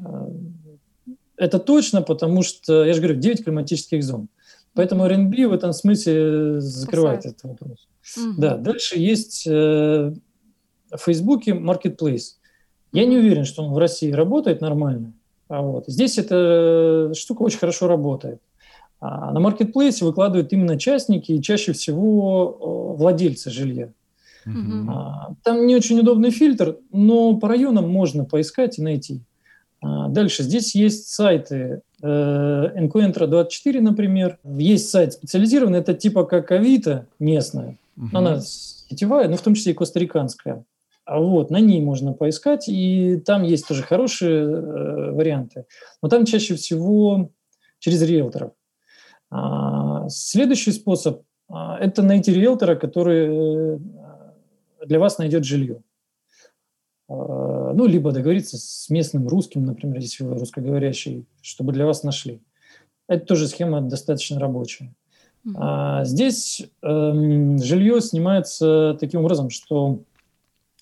это 1.38 1.59
точно, 1.59 2.01
потому 2.01 2.41
что, 2.41 2.84
я 2.84 2.93
же 2.93 3.01
говорю, 3.01 3.20
9 3.20 3.43
климатических 3.43 4.03
зон. 4.03 4.28
Поэтому 4.74 5.07
РНБ 5.07 5.36
в 5.49 5.53
этом 5.53 5.72
смысле 5.72 6.59
закрывает 6.59 7.22
Спасает. 7.22 7.38
этот 7.38 7.43
вопрос. 7.43 7.88
Угу. 8.18 8.41
Да, 8.41 8.57
дальше 8.57 8.99
есть 8.99 9.45
в 9.45 10.14
Фейсбуке 10.97 11.51
Marketplace. 11.51 12.36
Я 12.91 13.05
не 13.05 13.18
уверен, 13.18 13.45
что 13.45 13.64
он 13.64 13.74
в 13.74 13.78
России 13.78 14.11
работает 14.11 14.61
нормально. 14.61 15.14
А 15.47 15.61
вот. 15.61 15.86
Здесь 15.88 16.18
эта 16.18 17.11
штука 17.16 17.43
очень 17.43 17.59
хорошо 17.59 17.88
работает. 17.88 18.41
А 18.99 19.32
на 19.32 19.39
маркетплейсе 19.39 20.05
выкладывают 20.05 20.53
именно 20.53 20.80
частники 20.80 21.34
и 21.34 21.41
чаще 21.41 21.74
всего 21.74 22.95
владельцы 22.97 23.49
жилья. 23.49 23.91
Угу. 24.45 25.37
Там 25.43 25.65
не 25.67 25.75
очень 25.75 25.99
удобный 25.99 26.31
фильтр, 26.31 26.77
но 26.91 27.37
по 27.37 27.47
районам 27.47 27.89
можно 27.89 28.25
поискать 28.25 28.77
и 28.77 28.81
найти. 28.81 29.21
А, 29.81 30.07
дальше 30.07 30.43
здесь 30.43 30.75
есть 30.75 31.09
сайты 31.09 31.81
э, 32.01 32.07
Encuentro24, 32.07 33.81
например. 33.81 34.39
Есть 34.43 34.89
сайт 34.89 35.13
специализированный, 35.13 35.79
это 35.79 35.93
типа 35.93 36.23
как 36.23 36.51
Авито 36.51 37.07
местная. 37.19 37.77
Угу. 37.97 38.09
Она 38.13 38.39
сетевая, 38.39 39.27
но 39.27 39.35
в 39.35 39.41
том 39.41 39.55
числе 39.55 39.73
и 39.73 39.75
костариканская. 39.75 40.63
А 41.05 41.19
вот, 41.19 41.51
на 41.51 41.59
ней 41.59 41.81
можно 41.81 42.13
поискать, 42.13 42.69
и 42.69 43.17
там 43.25 43.43
есть 43.43 43.67
тоже 43.67 43.83
хорошие 43.83 44.43
э, 44.43 45.11
варианты. 45.11 45.65
Но 46.01 46.07
там 46.07 46.25
чаще 46.25 46.55
всего 46.55 47.29
через 47.79 48.01
риэлторов. 48.03 48.51
А, 49.29 50.07
следующий 50.07 50.71
способ 50.71 51.23
а,– 51.49 51.77
это 51.81 52.03
найти 52.03 52.33
риэлтора, 52.33 52.75
который 52.75 53.75
э, 53.75 53.79
для 54.86 54.99
вас 54.99 55.17
найдет 55.17 55.43
жилье. 55.43 55.81
А, 57.09 57.73
ну, 57.73 57.86
либо 57.86 58.11
договориться 58.11 58.57
с 58.57 58.89
местным 58.89 59.27
русским, 59.27 59.65
например, 59.65 59.99
если 59.99 60.23
вы 60.23 60.36
русскоговорящий, 60.36 61.25
чтобы 61.41 61.73
для 61.73 61.86
вас 61.86 62.03
нашли. 62.03 62.41
Это 63.07 63.25
тоже 63.25 63.47
схема 63.47 63.81
достаточно 63.81 64.39
рабочая. 64.39 64.93
А 65.55 66.05
здесь 66.05 66.65
эм, 66.81 67.57
жилье 67.57 67.99
снимается 67.99 68.95
таким 68.99 69.21
образом, 69.21 69.49
что 69.49 69.99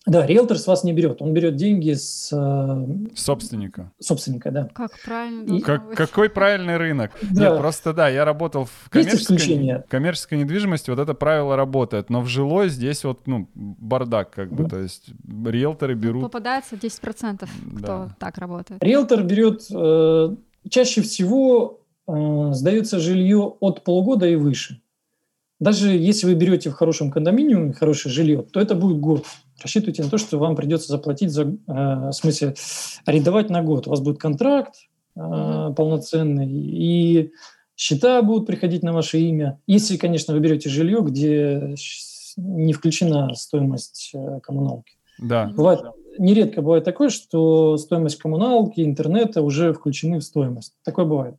да, 0.07 0.25
риэлтор 0.25 0.57
с 0.57 0.65
вас 0.65 0.83
не 0.83 0.93
берет, 0.93 1.21
он 1.21 1.31
берет 1.31 1.55
деньги 1.55 1.93
с 1.93 2.31
э, 2.33 3.15
собственника. 3.15 3.91
Собственника, 3.99 4.49
да. 4.49 4.67
Как 4.73 4.99
правильно? 5.05 5.55
И... 5.55 5.61
Как, 5.61 5.93
какой 5.93 6.27
правильный 6.29 6.77
рынок? 6.77 7.11
Да. 7.21 7.49
Нет, 7.49 7.59
просто 7.59 7.93
да, 7.93 8.09
я 8.09 8.25
работал 8.25 8.65
в 8.65 8.89
коммерческой, 8.89 9.83
коммерческой 9.87 10.39
недвижимости, 10.39 10.89
вот 10.89 10.97
это 10.97 11.13
правило 11.13 11.55
работает, 11.55 12.09
но 12.09 12.21
в 12.21 12.27
жилой 12.27 12.69
здесь 12.69 13.03
вот 13.03 13.27
ну 13.27 13.47
бардак 13.53 14.31
как 14.31 14.51
бы, 14.51 14.67
то 14.67 14.79
есть 14.79 15.11
риэлторы 15.45 15.93
берут. 15.93 16.23
Ну, 16.23 16.29
попадается 16.29 16.75
10% 16.75 17.47
кто 17.77 17.79
да. 17.79 18.15
так 18.19 18.39
работает. 18.39 18.83
Риэлтор 18.83 19.23
берет 19.23 19.67
э, 19.71 20.35
чаще 20.67 21.01
всего 21.03 21.81
э, 22.07 22.49
сдается 22.53 22.99
жилье 22.99 23.55
от 23.59 23.83
полугода 23.83 24.27
и 24.27 24.35
выше. 24.35 24.81
Даже 25.59 25.89
если 25.89 26.25
вы 26.25 26.33
берете 26.33 26.71
в 26.71 26.73
хорошем 26.73 27.11
кондоминиуме 27.11 27.73
хорошее 27.73 28.11
жилье, 28.11 28.41
то 28.41 28.59
это 28.59 28.73
будет 28.73 28.97
год 28.97 29.27
рассчитывайте 29.61 30.03
на 30.03 30.09
то, 30.09 30.17
что 30.17 30.37
вам 30.37 30.55
придется 30.55 30.91
заплатить 30.91 31.31
за, 31.31 31.43
э, 31.43 31.55
в 31.67 32.11
смысле, 32.11 32.55
арендовать 33.05 33.49
на 33.49 33.61
год. 33.61 33.87
У 33.87 33.91
вас 33.91 34.01
будет 34.01 34.19
контракт 34.19 34.75
э, 35.15 35.19
mm-hmm. 35.19 35.75
полноценный, 35.75 36.49
и 36.51 37.31
счета 37.75 38.21
будут 38.21 38.47
приходить 38.47 38.83
на 38.83 38.93
ваше 38.93 39.19
имя. 39.19 39.59
Если, 39.67 39.97
конечно, 39.97 40.33
вы 40.33 40.39
берете 40.39 40.69
жилье, 40.69 41.01
где 41.01 41.75
не 42.37 42.73
включена 42.73 43.33
стоимость 43.33 44.11
э, 44.13 44.39
коммуналки. 44.41 44.93
Да. 45.19 45.47
Бывает, 45.47 45.81
нередко 46.17 46.61
бывает 46.61 46.83
такое, 46.83 47.09
что 47.09 47.77
стоимость 47.77 48.17
коммуналки, 48.17 48.81
интернета 48.81 49.41
уже 49.41 49.73
включены 49.73 50.19
в 50.19 50.23
стоимость. 50.23 50.73
Такое 50.83 51.05
бывает. 51.05 51.35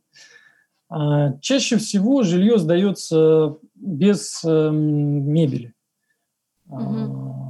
А 0.88 1.38
чаще 1.40 1.78
всего 1.78 2.22
жилье 2.22 2.58
сдается 2.58 3.56
без 3.74 4.42
э, 4.44 4.70
мебели. 4.70 5.74
Угу. 6.68 7.41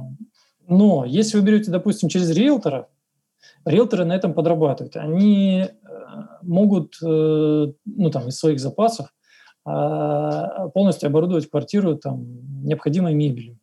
Но 0.77 1.05
если 1.05 1.37
вы 1.37 1.43
берете, 1.43 1.71
допустим, 1.71 2.09
через 2.09 2.29
риэлтора, 2.31 2.87
риэлторы 3.65 4.05
на 4.05 4.13
этом 4.13 4.33
подрабатывают. 4.33 4.95
Они 4.95 5.61
э, 5.61 5.69
могут, 6.41 6.97
э, 7.01 7.05
ну, 7.05 8.09
там, 8.11 8.27
из 8.27 8.37
своих 8.37 8.59
запасов 8.59 9.13
а, 9.65 10.67
полностью 10.69 11.07
оборудовать 11.07 11.49
квартиру 11.49 11.95
там, 11.95 12.25
необходимой 12.65 13.13
мебелью. 13.13 13.57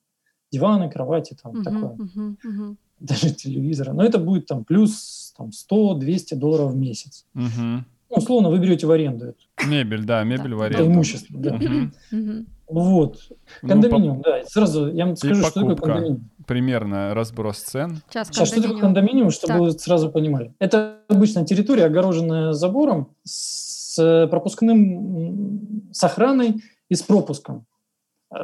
Диваны, 0.51 0.91
кровати, 0.91 1.37
там, 1.41 1.57
uh-huh, 1.57 1.63
такое. 1.63 1.97
Uh-huh, 1.97 2.37
uh-huh. 2.45 2.77
Даже 2.99 3.35
телевизора. 3.35 3.93
Но 3.93 4.03
это 4.03 4.19
будет 4.19 4.47
там 4.47 4.65
плюс 4.65 5.35
там, 5.37 5.51
100-200 5.51 6.37
долларов 6.37 6.73
в 6.73 6.77
месяц. 6.77 7.27
Uh-huh. 7.37 7.81
Ну, 8.11 8.17
условно, 8.17 8.49
вы 8.49 8.59
берете 8.59 8.87
в 8.87 8.91
аренду 8.91 9.27
эту. 9.27 9.69
Мебель, 9.69 10.05
да, 10.05 10.25
мебель 10.25 10.55
в 10.55 10.63
аренду. 10.63 10.85
Это 10.85 10.91
имущество, 10.91 11.39
да. 11.39 11.57
Uh-huh. 11.57 12.47
Вот. 12.71 13.19
Ну, 13.63 13.69
кондоминиум, 13.69 14.17
ну, 14.19 14.23
да. 14.23 14.43
Сразу 14.47 14.93
я 14.93 15.07
вам 15.07 15.17
скажу, 15.17 15.43
что 15.43 15.61
такое 15.61 15.77
кондоминиум. 15.77 16.31
примерно 16.47 17.15
разброс 17.15 17.59
цен? 17.59 18.01
Сейчас, 18.09 18.29
Сейчас 18.29 18.49
что 18.49 18.63
такое 18.63 18.79
кондоминиум, 18.79 19.31
чтобы 19.31 19.53
так. 19.55 19.61
вы 19.61 19.73
сразу 19.73 20.11
понимали? 20.11 20.55
Это 20.59 20.99
обычная 21.09 21.45
территория, 21.45 21.87
огороженная 21.87 22.53
забором 22.53 23.15
с 23.25 24.29
пропускным, 24.31 25.91
с 25.93 26.05
охраной 26.05 26.63
и 26.89 26.95
с 26.95 27.03
пропуском. 27.03 27.67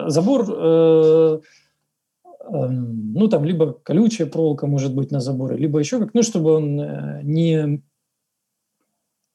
Забор, 0.06 0.44
э, 0.48 1.40
э, 2.24 2.68
ну 2.68 3.28
там 3.28 3.44
либо 3.44 3.72
колючая 3.72 4.26
проволока 4.26 4.66
может 4.66 4.94
быть 4.94 5.12
на 5.12 5.20
заборе, 5.20 5.56
либо 5.56 5.78
еще 5.78 6.00
как, 6.00 6.12
ну 6.12 6.22
чтобы 6.24 6.54
он 6.54 6.80
э, 6.80 7.20
не 7.22 7.82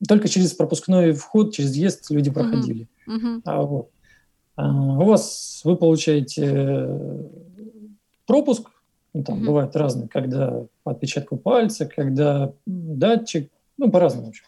только 0.07 0.27
через 0.27 0.53
пропускной 0.53 1.13
вход, 1.13 1.53
через 1.53 1.71
въезд 1.71 2.09
люди 2.09 2.31
проходили. 2.31 2.89
Uh-huh. 3.07 3.41
А, 3.45 3.61
вот. 3.61 3.91
А, 4.61 4.71
у 4.71 5.05
вас 5.05 5.61
вы 5.63 5.75
получаете 5.75 6.87
пропуск, 8.27 8.69
ну, 9.13 9.23
там 9.23 9.41
uh-huh. 9.41 9.45
бывает 9.45 9.75
разные, 9.75 10.07
когда 10.07 10.65
по 10.83 10.91
отпечатку 10.91 11.35
пальца, 11.35 11.85
когда 11.85 12.53
датчик, 12.65 13.49
ну, 13.77 13.89
по-разному, 13.89 14.27
в 14.27 14.29
общем. 14.29 14.45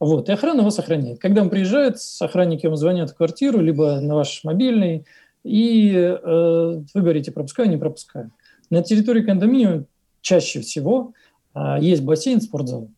Вот, 0.00 0.28
и 0.28 0.32
охрана 0.32 0.62
вас 0.62 0.78
охраняет. 0.78 1.20
Когда 1.20 1.42
он 1.42 1.50
приезжает, 1.50 1.98
охранники 2.20 2.66
вам 2.66 2.76
звонят 2.76 3.10
в 3.10 3.16
квартиру, 3.16 3.60
либо 3.60 4.00
на 4.00 4.16
ваш 4.16 4.42
мобильный, 4.42 5.06
и 5.44 5.94
э, 5.94 6.16
вы 6.22 7.00
говорите, 7.00 7.30
пропускаю, 7.30 7.70
не 7.70 7.76
пропускаю. 7.76 8.32
На 8.70 8.82
территории 8.82 9.22
кондоминиума 9.22 9.84
чаще 10.20 10.60
всего 10.60 11.12
э, 11.54 11.76
есть 11.80 12.02
бассейн, 12.02 12.40
спортзал. 12.40 12.90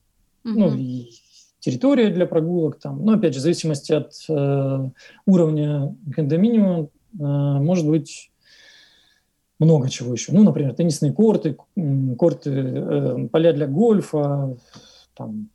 Uh-huh. 0.45 0.55
Ну, 0.55 0.75
и 0.75 1.11
территория 1.67 2.11
для 2.11 2.27
прогулок, 2.27 2.79
там, 2.79 3.05
но 3.05 3.15
опять 3.15 3.35
же, 3.35 3.41
в 3.41 3.43
зависимости 3.43 3.93
от 3.93 4.13
э, 4.29 4.91
уровня 5.27 5.97
кондоминиума, 6.15 6.85
э, 6.85 6.87
может 7.19 7.89
быть 7.89 8.31
много 9.59 9.89
чего 9.89 10.13
еще. 10.13 10.31
Ну, 10.31 10.45
например, 10.45 10.75
теннисные 10.75 11.13
корты, 11.13 11.57
корты, 12.17 12.51
э, 12.51 13.29
поля 13.33 13.53
для 13.53 13.67
гольфа, 13.67 14.57
там, 15.17 15.49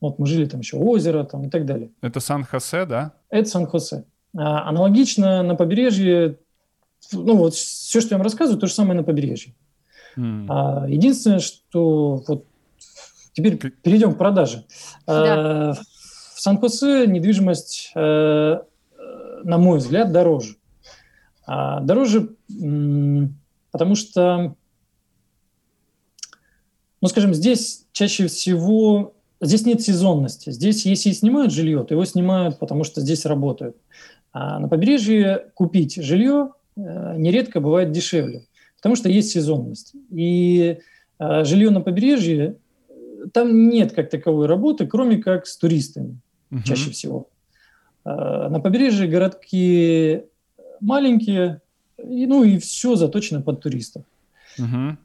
вот 0.00 0.20
мы 0.20 0.26
жили 0.28 0.44
там 0.46 0.60
еще 0.60 0.76
озеро 0.76 1.24
там, 1.24 1.46
и 1.46 1.50
так 1.50 1.66
далее. 1.66 1.90
Это 2.00 2.20
Сан-Хосе, 2.20 2.86
да? 2.86 3.14
Это 3.28 3.48
Сан-Хосе. 3.48 4.04
А, 4.36 4.68
аналогично 4.68 5.42
на 5.42 5.56
побережье, 5.56 6.38
ну 7.10 7.36
вот 7.36 7.54
все, 7.54 8.00
что 8.00 8.14
я 8.14 8.18
вам 8.18 8.24
рассказываю, 8.24 8.60
то 8.60 8.68
же 8.68 8.72
самое 8.72 8.96
на 9.00 9.02
побережье. 9.02 9.52
Mm. 10.16 10.46
А, 10.48 10.86
единственное, 10.88 11.40
что 11.40 12.22
вот 12.28 12.46
Теперь 13.36 13.58
перейдем 13.58 14.14
к 14.14 14.18
продаже. 14.18 14.64
Да. 15.06 15.74
Э, 15.76 15.82
в 16.34 16.40
Сан-Хосе 16.40 17.06
недвижимость, 17.06 17.92
э, 17.94 18.60
на 19.44 19.58
мой 19.58 19.76
взгляд, 19.76 20.10
дороже. 20.10 20.56
А, 21.46 21.80
дороже, 21.80 22.30
потому 23.70 23.94
что, 23.94 24.56
ну, 27.02 27.08
скажем, 27.08 27.34
здесь 27.34 27.84
чаще 27.92 28.26
всего 28.26 29.14
здесь 29.42 29.66
нет 29.66 29.82
сезонности. 29.82 30.50
Здесь, 30.50 30.86
если 30.86 31.12
снимают 31.12 31.52
жилье, 31.52 31.84
то 31.84 31.92
его 31.92 32.06
снимают, 32.06 32.58
потому 32.58 32.84
что 32.84 33.02
здесь 33.02 33.26
работают. 33.26 33.76
А 34.32 34.58
на 34.58 34.68
побережье 34.68 35.50
купить 35.52 36.02
жилье 36.02 36.52
э, 36.74 37.16
нередко 37.18 37.60
бывает 37.60 37.92
дешевле, 37.92 38.46
потому 38.76 38.96
что 38.96 39.10
есть 39.10 39.30
сезонность. 39.30 39.92
И 40.10 40.78
жилье 41.18 41.68
на 41.70 41.82
побережье 41.82 42.56
там 43.32 43.68
нет 43.68 43.92
как 43.92 44.10
таковой 44.10 44.46
работы, 44.46 44.86
кроме 44.86 45.18
как 45.18 45.46
с 45.46 45.56
туристами 45.56 46.18
угу. 46.50 46.62
чаще 46.62 46.90
всего. 46.90 47.28
А, 48.04 48.48
на 48.48 48.60
побережье 48.60 49.08
городки 49.08 50.22
маленькие, 50.80 51.60
и, 51.98 52.26
ну 52.26 52.44
и 52.44 52.58
все 52.58 52.96
заточено 52.96 53.42
под 53.42 53.60
туристов. 53.60 54.04
Угу. 54.58 54.96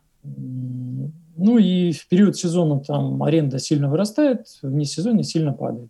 Ну 1.38 1.58
и 1.58 1.92
в 1.92 2.08
период 2.08 2.38
сезона 2.38 2.80
там 2.80 3.24
аренда 3.24 3.60
сильно 3.60 3.90
вырастает, 3.90 4.48
в 4.62 4.86
сезоне 4.86 5.24
сильно 5.24 5.54
падает. 5.54 5.90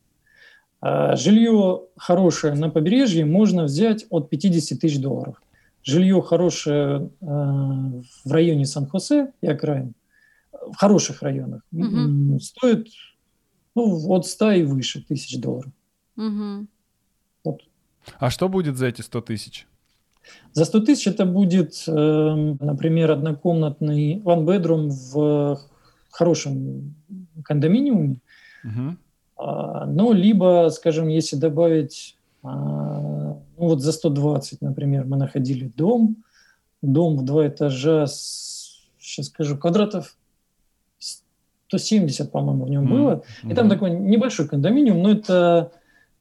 А 0.79 1.15
жилье 1.15 1.81
хорошее 1.97 2.55
на 2.55 2.69
побережье 2.69 3.25
можно 3.25 3.63
взять 3.63 4.05
от 4.09 4.29
50 4.29 4.79
тысяч 4.79 4.99
долларов. 4.99 5.41
Жилье 5.83 6.21
хорошее 6.21 7.09
э, 7.21 7.25
в 7.25 8.31
районе 8.31 8.65
Сан-Хосе 8.65 9.31
и 9.41 9.47
окраин 9.47 9.93
в 10.67 10.75
хороших 10.75 11.21
районах 11.21 11.61
угу. 11.71 12.39
стоит 12.39 12.87
ну, 13.75 14.11
от 14.11 14.25
100 14.25 14.51
и 14.51 14.63
выше 14.63 15.03
тысяч 15.03 15.39
долларов. 15.39 15.71
Угу. 16.17 16.67
Вот. 17.43 17.61
А 18.19 18.29
что 18.29 18.49
будет 18.49 18.77
за 18.77 18.87
эти 18.87 19.01
100 19.01 19.21
тысяч? 19.21 19.67
За 20.53 20.65
100 20.65 20.79
тысяч 20.81 21.07
это 21.07 21.25
будет, 21.25 21.83
э, 21.87 22.55
например, 22.59 23.11
однокомнатный 23.11 24.19
one 24.19 24.45
bedroom 24.45 24.89
в 24.89 25.59
хорошем 26.11 26.95
кондоминиуме. 27.43 28.17
Угу. 28.63 28.97
Ну, 29.87 30.13
либо, 30.13 30.69
скажем, 30.71 31.07
если 31.07 31.35
добавить, 31.35 32.15
а, 32.43 32.49
ну 32.49 33.43
вот 33.57 33.81
за 33.81 33.91
120, 33.91 34.61
например, 34.61 35.05
мы 35.05 35.17
находили 35.17 35.71
дом, 35.75 36.17
дом 36.83 37.17
в 37.17 37.25
два 37.25 37.47
этажа 37.47 38.05
с, 38.05 38.85
сейчас 38.99 39.27
скажу, 39.27 39.57
квадратов 39.57 40.15
170, 41.77 42.31
по-моему, 42.31 42.65
в 42.65 42.69
нем 42.69 42.85
mm-hmm. 42.85 42.89
было. 42.89 43.23
И 43.43 43.53
там 43.53 43.69
такой 43.69 43.91
небольшой 43.91 44.47
кондоминиум, 44.47 45.01
но 45.01 45.11
это 45.11 45.71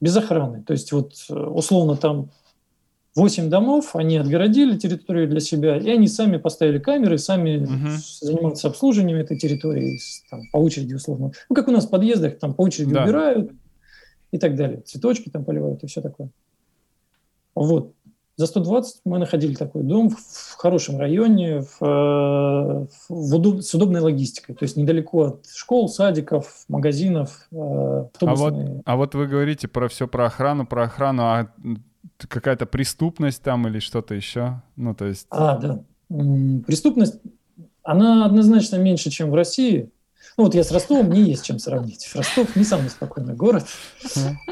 без 0.01 0.16
охраны. 0.16 0.62
То 0.62 0.72
есть 0.72 0.92
вот 0.92 1.12
э, 1.28 1.34
условно 1.34 1.96
там 1.96 2.30
8 3.16 3.51
домов, 3.51 3.96
они 3.96 4.16
отгородили 4.18 4.78
территорию 4.78 5.28
для 5.28 5.40
себя, 5.40 5.76
и 5.76 5.90
они 5.90 6.07
сами 6.07 6.36
поставили 6.36 6.78
камеры, 6.78 7.18
сами 7.18 7.66
uh-huh. 7.66 7.98
занимаются 8.20 8.68
обслуживанием 8.68 9.18
этой 9.18 9.36
территории 9.36 9.98
там, 10.30 10.42
по 10.53 10.59
очереди 10.59 10.94
условно. 10.94 11.32
Ну, 11.48 11.57
как 11.57 11.66
у 11.66 11.72
нас 11.72 11.86
в 11.86 11.90
подъездах, 11.90 12.38
там 12.38 12.55
по 12.55 12.62
очереди 12.62 12.94
да. 12.94 13.03
убирают 13.03 13.51
и 14.30 14.38
так 14.38 14.55
далее. 14.55 14.82
Цветочки 14.82 15.28
там 15.28 15.44
поливают 15.44 15.82
и 15.82 15.88
все 15.88 16.01
такое. 16.01 16.30
Вот. 17.57 17.94
За 18.41 18.47
120 18.47 19.03
мы 19.05 19.18
находили 19.18 19.55
такой 19.55 19.82
дом 19.82 20.09
в 20.09 20.55
хорошем 20.57 20.99
районе, 20.99 21.61
в, 21.61 21.84
э, 21.84 22.86
в 23.11 23.34
удоб, 23.34 23.61
с 23.61 23.74
удобной 23.74 24.01
логистикой, 24.01 24.55
то 24.55 24.62
есть 24.62 24.78
недалеко 24.78 25.24
от 25.24 25.47
школ, 25.47 25.91
садиков, 25.91 26.64
магазинов, 26.66 27.47
э, 27.53 27.57
А 27.57 28.34
вот, 28.34 28.55
а 28.86 28.97
вот 28.97 29.14
вы 29.14 29.26
говорите 29.26 29.68
про 29.68 29.88
все 29.88 30.09
про 30.09 30.24
охрану, 30.24 30.66
про 30.66 30.84
охрану, 30.84 31.22
а 31.24 31.49
какая-то 32.16 32.64
преступность 32.64 33.43
там 33.43 33.68
или 33.68 33.78
что-то 33.78 34.14
еще? 34.14 34.62
Ну, 34.74 34.95
то 34.95 35.05
есть... 35.05 35.26
А, 35.28 35.59
да. 35.59 35.84
Преступность, 36.09 37.20
она 37.82 38.24
однозначно 38.24 38.76
меньше, 38.76 39.11
чем 39.11 39.30
в 39.30 39.34
России. 39.34 39.91
Ну, 40.38 40.45
вот 40.45 40.55
я 40.55 40.64
с 40.64 40.72
Ростовом 40.72 41.11
не 41.11 41.24
есть 41.24 41.45
чем 41.45 41.59
сравнить. 41.59 42.11
Ростов 42.14 42.57
не 42.57 42.64
самый 42.64 42.88
спокойный 42.88 43.34
город. 43.34 43.66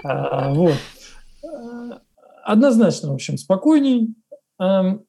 А, 0.05 0.53
вот 0.53 0.77
однозначно, 2.49 3.11
в 3.11 3.15
общем, 3.15 3.37
спокойней. 3.37 4.15
Эм, 4.59 5.05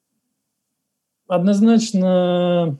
однозначно... 1.26 2.78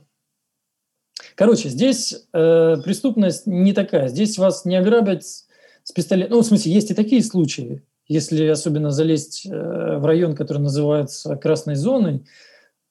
Короче, 1.34 1.70
здесь 1.70 2.26
э, 2.32 2.76
преступность 2.84 3.46
не 3.46 3.72
такая. 3.72 4.08
Здесь 4.08 4.36
вас 4.36 4.66
не 4.66 4.76
ограбят 4.76 5.24
с 5.24 5.92
пистолетом. 5.94 6.36
Ну, 6.36 6.42
в 6.42 6.46
смысле, 6.46 6.72
есть 6.72 6.90
и 6.90 6.94
такие 6.94 7.22
случаи. 7.22 7.82
Если 8.06 8.44
особенно 8.46 8.90
залезть 8.90 9.46
э, 9.46 9.50
в 9.50 10.04
район, 10.04 10.34
который 10.34 10.58
называется 10.58 11.36
красной 11.36 11.76
зоной, 11.76 12.26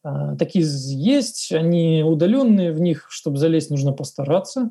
э, 0.03 0.09
такие 0.39 0.65
есть, 0.65 1.51
они 1.51 2.03
удаленные, 2.03 2.72
в 2.72 2.82
них, 2.82 3.07
чтобы 3.11 3.38
залезть, 3.38 3.70
нужно 3.70 3.91
постараться. 3.91 4.70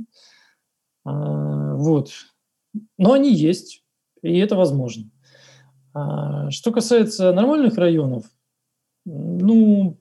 Э, 1.06 1.74
вот. 1.74 2.10
Но 2.96 3.12
они 3.12 3.32
есть, 3.32 3.84
и 4.22 4.38
это 4.38 4.56
возможно. 4.56 5.10
А, 5.98 6.50
что 6.50 6.70
касается 6.70 7.32
нормальных 7.32 7.76
районов, 7.76 8.24
ну, 9.04 9.98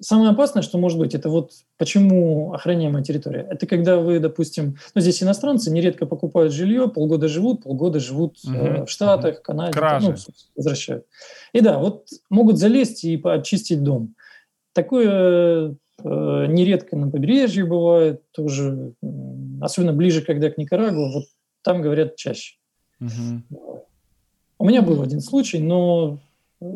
самое 0.00 0.30
опасное, 0.30 0.62
что 0.62 0.78
может 0.78 0.98
быть, 0.98 1.14
это 1.14 1.28
вот 1.28 1.52
почему 1.76 2.52
охраняемая 2.54 3.02
территория. 3.02 3.46
Это 3.50 3.66
когда 3.66 3.98
вы, 3.98 4.18
допустим, 4.18 4.76
ну, 4.94 5.00
здесь 5.00 5.22
иностранцы 5.22 5.70
нередко 5.70 6.06
покупают 6.06 6.52
жилье, 6.52 6.88
полгода 6.88 7.28
живут, 7.28 7.64
полгода 7.64 8.00
живут 8.00 8.38
угу. 8.44 8.54
э, 8.54 8.84
в 8.86 8.90
Штатах, 8.90 9.36
угу. 9.36 9.42
Канаде, 9.42 9.72
Кражи. 9.72 10.10
ну, 10.10 10.14
возвращают. 10.54 11.06
И 11.52 11.60
да, 11.60 11.78
вот 11.78 12.08
могут 12.30 12.58
залезть 12.58 13.04
и 13.04 13.20
очистить 13.22 13.82
дом. 13.82 14.14
Такое 14.72 15.74
э, 16.02 16.46
нередко 16.48 16.96
на 16.96 17.10
побережье 17.10 17.64
бывает, 17.66 18.22
тоже, 18.32 18.94
особенно 19.60 19.92
ближе, 19.92 20.22
когда 20.22 20.50
к 20.50 20.56
Никарагуа, 20.56 21.12
вот 21.12 21.24
там 21.62 21.82
говорят 21.82 22.16
чаще. 22.16 22.56
Угу. 23.00 23.86
У 24.58 24.66
меня 24.66 24.82
был 24.82 25.02
один 25.02 25.20
случай, 25.20 25.58
но 25.58 26.18
э, 26.60 26.66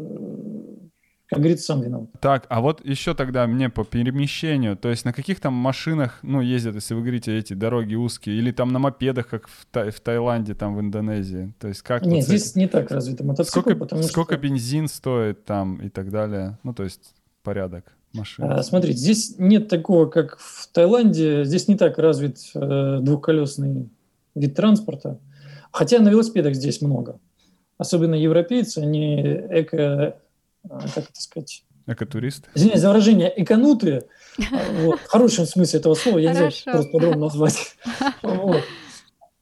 как 1.30 1.38
говорится, 1.38 1.66
сам 1.66 1.82
виноват. 1.82 2.08
Так, 2.20 2.46
а 2.48 2.60
вот 2.60 2.84
еще 2.84 3.14
тогда 3.14 3.46
мне 3.46 3.70
по 3.70 3.84
перемещению, 3.84 4.76
то 4.76 4.88
есть 4.88 5.04
на 5.04 5.12
каких 5.12 5.38
там 5.38 5.54
машинах, 5.54 6.18
ну, 6.22 6.40
ездят, 6.40 6.74
если 6.74 6.94
вы 6.94 7.02
говорите, 7.02 7.38
эти 7.38 7.54
дороги 7.54 7.94
узкие, 7.94 8.36
или 8.36 8.50
там 8.50 8.72
на 8.72 8.80
мопедах, 8.80 9.28
как 9.28 9.46
в, 9.46 9.66
Тай 9.70 9.90
в 9.90 10.00
Таиланде, 10.00 10.54
там 10.54 10.74
в 10.74 10.80
Индонезии, 10.80 11.54
то 11.60 11.68
есть 11.68 11.82
как... 11.82 12.04
Нет, 12.04 12.14
вот 12.14 12.22
здесь 12.24 12.50
этим? 12.50 12.60
не 12.62 12.68
так 12.68 12.90
развито 12.90 13.24
мотоцикл, 13.24 13.60
сколько, 13.60 13.78
потому 13.78 14.02
сколько 14.02 14.34
что... 14.34 14.42
бензин 14.42 14.88
стоит 14.88 15.44
там 15.44 15.76
и 15.76 15.88
так 15.88 16.10
далее, 16.10 16.58
ну, 16.64 16.74
то 16.74 16.82
есть 16.82 17.14
порядок? 17.42 17.94
машины? 18.12 18.48
А, 18.48 18.62
смотрите, 18.62 18.98
здесь 18.98 19.36
нет 19.38 19.68
такого, 19.68 20.06
как 20.06 20.38
в 20.38 20.68
Таиланде. 20.72 21.44
Здесь 21.44 21.68
не 21.68 21.76
так 21.76 21.98
развит 21.98 22.38
э, 22.54 22.98
двухколесный 23.00 23.88
вид 24.34 24.54
транспорта. 24.54 25.18
Хотя 25.72 26.00
на 26.00 26.08
велосипедах 26.08 26.54
здесь 26.54 26.80
много. 26.82 27.20
Особенно 27.80 28.14
европейцы, 28.14 28.80
они 28.80 29.22
эко... 29.22 30.14
А, 30.68 30.80
как 30.80 31.08
это 31.08 31.18
сказать? 31.22 31.64
Экотурист? 31.86 32.50
Извиняюсь 32.54 32.82
за 32.82 32.88
выражение, 32.88 33.32
эконутые. 33.42 34.02
Вот, 34.82 35.00
в 35.00 35.06
хорошем 35.06 35.46
смысле 35.46 35.80
этого 35.80 35.94
слова, 35.94 36.18
я 36.18 36.28
не 36.28 36.34
знаю, 36.34 36.52
просто 36.66 36.92
подробно 36.92 37.20
назвать. 37.22 37.76
Вот. 38.22 38.62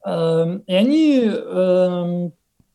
Эм, 0.05 0.59
и 0.59 0.72
они, 0.72 1.22
эм, 1.24 2.32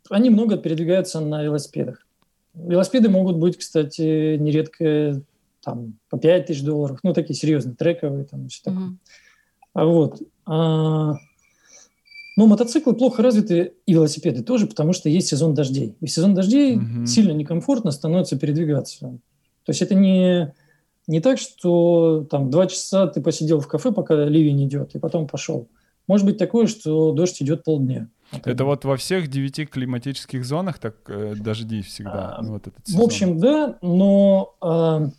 они 0.10 0.30
много 0.30 0.58
передвигаются 0.58 1.22
на 1.22 1.42
велосипедах. 1.42 2.06
Велосипеды 2.54 3.08
могут 3.08 3.38
быть, 3.38 3.58
кстати, 3.58 4.36
нередко 4.36 5.22
там, 5.64 5.98
по 6.10 6.20
5 6.20 6.46
тысяч 6.46 6.62
долларов, 6.62 7.00
ну, 7.04 7.14
такие 7.14 7.36
серьезные, 7.36 7.74
трековые, 7.78 8.26
там, 8.26 8.50
все 8.50 8.64
такое. 8.66 8.84
Mm-hmm. 8.84 8.98
А 9.76 9.86
вот. 9.86 10.22
Но 12.36 12.48
мотоциклы 12.48 12.94
плохо 12.94 13.22
развиты, 13.22 13.74
и 13.86 13.94
велосипеды 13.94 14.44
тоже, 14.44 14.66
потому 14.66 14.94
что 14.94 15.08
есть 15.08 15.28
сезон 15.28 15.54
дождей. 15.54 15.96
И 16.02 16.08
в 16.08 16.12
сезон 16.12 16.34
дождей 16.34 16.78
mm-hmm. 16.78 17.06
сильно 17.06 17.32
некомфортно 17.32 17.92
становится 17.92 18.38
передвигаться. 18.40 19.20
То 19.66 19.70
есть 19.70 19.82
это 19.82 19.94
не, 19.94 20.54
не 21.08 21.20
так, 21.20 21.38
что 21.38 22.26
там 22.30 22.50
два 22.50 22.68
часа 22.68 23.08
ты 23.08 23.22
посидел 23.22 23.60
в 23.60 23.68
кафе, 23.68 23.92
пока 23.92 24.16
ливень 24.26 24.66
идет, 24.66 24.96
и 24.96 25.00
потом 25.00 25.28
пошел. 25.28 25.68
Может 26.08 26.26
быть 26.26 26.38
такое, 26.38 26.68
что 26.68 27.12
дождь 27.14 27.42
идет 27.42 27.64
полдня. 27.64 28.10
Это 28.44 28.66
вот 28.66 28.84
во 28.84 28.98
всех 28.98 29.28
девяти 29.30 29.66
климатических 29.66 30.44
зонах 30.44 30.80
так 30.80 30.96
э, 31.08 31.36
дожди 31.36 31.82
всегда. 31.82 32.36
А, 32.38 32.42
ну, 32.42 32.54
вот 32.54 32.68
этот 32.68 32.86
сезон. 32.86 33.02
В 33.02 33.04
общем, 33.06 33.38
да, 33.40 33.78
но 33.82 34.56
э, 34.62 35.10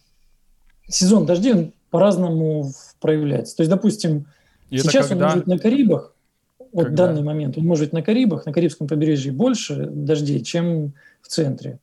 сезон 0.88 1.24
дождей 1.24 1.54
он 1.54 1.72
по-разному 1.90 2.72
проявляется. 3.00 3.56
То 3.56 3.62
есть, 3.62 3.70
допустим, 3.70 4.26
И 4.68 4.78
сейчас 4.78 5.08
когда... 5.08 5.26
он 5.26 5.30
может 5.30 5.46
на 5.46 5.58
Карибах, 5.58 6.13
вот 6.74 6.88
в 6.88 6.94
данный 6.94 7.22
момент, 7.22 7.56
он 7.56 7.64
может 7.64 7.92
на 7.92 8.02
Карибах, 8.02 8.46
на 8.46 8.52
Карибском 8.52 8.88
побережье 8.88 9.32
больше 9.32 9.86
дождей, 9.86 10.42
чем 10.42 10.94
в 11.22 11.28
центре. 11.28 11.78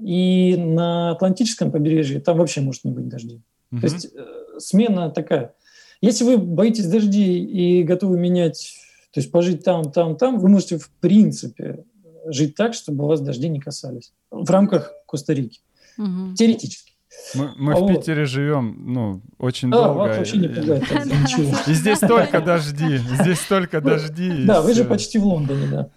И 0.00 0.54
на 0.56 1.12
Атлантическом 1.12 1.72
побережье 1.72 2.20
там 2.20 2.36
вообще 2.36 2.60
может 2.60 2.84
не 2.84 2.92
быть 2.92 3.08
дождей. 3.08 3.40
Угу. 3.72 3.80
То 3.80 3.86
есть 3.86 4.08
э, 4.14 4.58
смена 4.58 5.10
такая. 5.10 5.54
Если 6.00 6.24
вы 6.24 6.36
боитесь 6.36 6.86
дождей 6.86 7.42
и 7.42 7.82
готовы 7.82 8.18
менять, 8.18 8.76
то 9.12 9.20
есть 9.20 9.32
пожить 9.32 9.64
там, 9.64 9.90
там, 9.90 10.16
там, 10.16 10.38
вы 10.38 10.48
можете 10.48 10.78
в 10.78 10.90
принципе 11.00 11.84
жить 12.26 12.54
так, 12.54 12.74
чтобы 12.74 13.06
вас 13.06 13.20
дожди 13.20 13.48
не 13.48 13.60
касались 13.60 14.12
в 14.30 14.48
рамках 14.50 14.92
Коста-Рики. 15.06 15.60
Угу. 15.96 16.34
Теоретически. 16.36 16.92
Мы, 17.34 17.52
мы 17.56 17.72
а 17.74 17.76
в 17.76 17.80
вот. 17.80 17.96
Питере 17.96 18.24
живем, 18.24 18.76
ну, 18.78 19.20
очень 19.38 19.68
а, 19.68 19.72
долго. 19.72 19.98
вообще 19.98 20.38
не 20.38 20.48
пугает. 20.48 20.84
И 21.66 21.72
здесь 21.74 21.98
только 21.98 22.40
дожди, 22.40 22.96
здесь 22.96 23.40
только 23.40 23.80
дожди. 23.80 24.44
Да, 24.46 24.62
вы 24.62 24.72
же 24.74 24.84
почти 24.84 25.18
в 25.18 25.24
Лондоне, 25.24 25.66
да. 25.66 25.88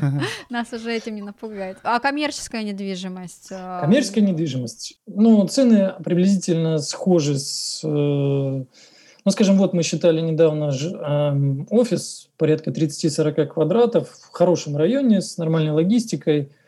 Нас 0.50 0.72
уже 0.72 0.92
этим 0.94 1.14
не 1.14 1.22
напугает. 1.22 1.78
А 1.82 1.98
коммерческая 2.00 2.62
недвижимость? 2.64 3.48
А, 3.50 3.80
коммерческая 3.80 4.24
недвижимость. 4.24 4.98
Ну, 5.06 5.46
цены 5.48 5.94
приблизительно 6.04 6.78
схожи 6.78 7.38
с... 7.38 7.80
Э, 7.82 7.88
ну, 7.88 9.30
скажем, 9.30 9.56
вот 9.56 9.72
мы 9.72 9.82
считали 9.82 10.20
недавно 10.20 10.70
эм, 10.70 11.66
офис 11.70 12.28
порядка 12.36 12.70
30-40 12.70 13.46
квадратов 13.46 14.10
в 14.10 14.30
хорошем 14.32 14.76
районе 14.76 15.22
с 15.22 15.38
нормальной 15.38 15.72
логистикой– 15.72 16.50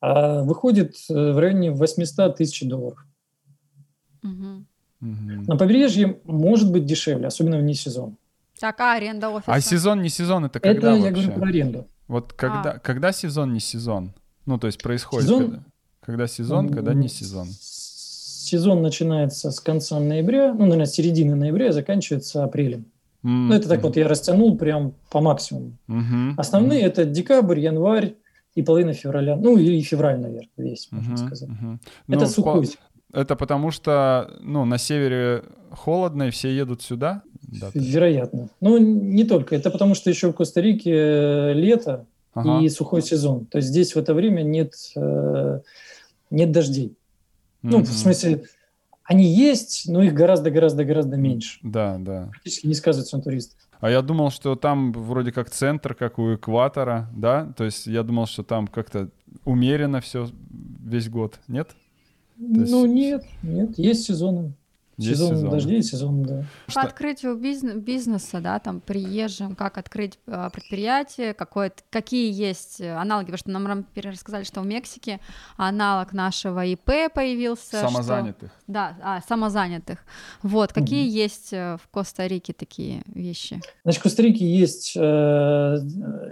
а 0.00 0.42
выходит 0.42 0.96
э, 1.08 1.32
в 1.32 1.38
районе 1.38 1.70
800 1.70 2.36
тысяч 2.36 2.66
долларов. 2.66 3.04
Угу. 4.22 4.66
На 5.00 5.56
побережье 5.56 6.20
может 6.24 6.70
быть 6.70 6.84
дешевле, 6.84 7.26
особенно 7.26 7.58
вне 7.58 7.74
сезона. 7.74 8.16
Так, 8.58 8.80
а 8.80 8.94
аренда 8.94 9.30
офиса? 9.30 9.52
А 9.52 9.60
сезон, 9.60 10.02
не 10.02 10.10
сезон, 10.10 10.44
это 10.44 10.60
когда 10.60 10.78
Это 10.78 10.86
вообще? 10.90 11.04
я 11.04 11.10
говорю 11.10 11.32
про 11.32 11.48
аренду. 11.48 11.86
Вот 12.08 12.32
когда, 12.34 12.72
а. 12.72 12.78
когда 12.78 13.12
сезон, 13.12 13.54
не 13.54 13.60
сезон? 13.60 14.12
Ну, 14.44 14.58
то 14.58 14.66
есть 14.66 14.82
происходит... 14.82 15.28
Сезон? 15.28 15.44
Когда, 15.44 15.64
когда 16.00 16.26
сезон, 16.26 16.68
когда 16.68 16.92
не 16.92 17.08
сезон? 17.08 17.48
Сезон 17.48 18.82
начинается 18.82 19.50
с 19.50 19.60
конца 19.60 19.98
ноября, 20.00 20.52
ну, 20.52 20.60
наверное, 20.60 20.86
с 20.86 20.92
середины 20.92 21.36
ноября, 21.36 21.72
заканчивается 21.72 22.44
апрелем. 22.44 22.86
Mm-hmm. 23.22 23.46
Ну, 23.48 23.54
это 23.54 23.68
так 23.68 23.82
вот 23.82 23.96
я 23.96 24.08
растянул 24.08 24.58
прям 24.58 24.94
по 25.10 25.20
максимуму. 25.20 25.72
Mm-hmm. 25.88 26.34
Основные 26.36 26.82
mm-hmm. 26.82 26.86
это 26.86 27.04
декабрь, 27.04 27.60
январь, 27.60 28.14
и 28.54 28.62
половина 28.62 28.92
февраля, 28.92 29.36
ну 29.36 29.56
и 29.56 29.80
февраль, 29.80 30.18
наверное, 30.18 30.48
весь, 30.56 30.88
можно 30.90 31.14
uh-huh, 31.14 31.26
сказать. 31.26 31.48
Uh-huh. 31.48 31.78
Это 32.08 32.20
ну, 32.20 32.26
сухой. 32.26 32.66
По... 32.66 33.18
Это 33.20 33.36
потому 33.36 33.70
что, 33.70 34.36
ну, 34.40 34.64
на 34.64 34.78
севере 34.78 35.42
холодно, 35.70 36.24
и 36.24 36.30
все 36.30 36.54
едут 36.54 36.82
сюда? 36.82 37.22
Да, 37.42 37.70
Вероятно. 37.74 38.48
Ну, 38.60 38.78
не 38.78 39.24
только. 39.24 39.56
Это 39.56 39.70
потому 39.70 39.94
что 39.94 40.10
еще 40.10 40.30
в 40.30 40.34
Коста-Рике 40.34 40.92
э, 40.92 41.52
лето 41.54 42.06
ага. 42.34 42.60
и 42.64 42.68
сухой 42.68 43.02
сезон. 43.02 43.46
То 43.46 43.58
есть 43.58 43.68
здесь 43.68 43.94
в 43.94 43.98
это 43.98 44.14
время 44.14 44.42
нет, 44.42 44.74
э, 44.94 45.60
нет 46.30 46.52
дождей. 46.52 46.88
Mm-hmm. 47.62 47.70
Ну, 47.70 47.78
в 47.80 47.88
смысле, 47.88 48.44
они 49.10 49.24
есть, 49.24 49.88
но 49.88 50.04
их 50.04 50.14
гораздо-гораздо-гораздо 50.14 51.16
меньше. 51.16 51.58
Да, 51.64 51.96
да. 51.98 52.28
Практически 52.30 52.68
не 52.68 52.74
сказывается 52.74 53.16
на 53.16 53.22
туристах. 53.24 53.58
А 53.80 53.90
я 53.90 54.02
думал, 54.02 54.30
что 54.30 54.54
там 54.54 54.92
вроде 54.92 55.32
как 55.32 55.50
центр, 55.50 55.96
как 55.96 56.20
у 56.20 56.36
экватора, 56.36 57.10
да? 57.12 57.52
То 57.56 57.64
есть 57.64 57.88
я 57.88 58.04
думал, 58.04 58.26
что 58.26 58.44
там 58.44 58.68
как-то 58.68 59.10
умеренно 59.44 60.00
все 60.00 60.28
весь 60.84 61.08
год, 61.08 61.40
нет? 61.48 61.70
есть... 62.38 62.70
Ну 62.70 62.86
нет, 62.86 63.24
нет, 63.42 63.76
есть 63.78 64.04
сезоны. 64.04 64.52
Сезон, 65.00 65.36
сезон 65.36 65.50
дождей, 65.50 65.82
сезон, 65.82 66.22
да. 66.22 66.44
По 66.66 66.72
Что? 66.72 66.80
открытию 66.82 67.36
бизнес, 67.36 67.74
бизнеса, 67.76 68.40
да, 68.40 68.58
там, 68.58 68.80
приезжим, 68.80 69.54
как 69.54 69.78
открыть 69.78 70.18
э, 70.26 70.50
предприятие, 70.52 71.34
какое 71.34 71.72
какие 71.90 72.32
есть 72.32 72.80
аналоги, 72.80 73.26
потому 73.26 73.38
что 73.38 73.50
нам 73.50 73.86
рассказали, 73.96 74.44
что 74.44 74.60
в 74.60 74.66
Мексике 74.66 75.20
аналог 75.56 76.12
нашего 76.12 76.64
ИП 76.64 77.12
появился. 77.14 77.80
Самозанятых. 77.80 78.50
Что, 78.50 78.72
да, 78.72 78.96
а, 79.02 79.20
самозанятых. 79.26 79.98
Вот, 80.42 80.72
какие 80.72 81.06
угу. 81.06 81.14
есть 81.14 81.52
э, 81.52 81.76
в 81.82 81.88
Коста-Рике 81.88 82.52
такие 82.52 83.02
вещи? 83.06 83.60
Значит, 83.84 84.00
в 84.00 84.02
Коста-Рике 84.02 84.44
есть 84.46 84.92
э, 84.96 85.76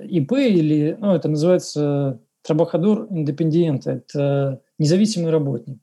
ИП 0.09 0.33
или, 0.33 0.97
ну, 1.01 1.15
это 1.15 1.29
называется 1.29 2.21
трабахадор 2.43 3.07
индепендиента, 3.11 3.91
это 3.93 4.61
независимый 4.79 5.31
работник. 5.31 5.79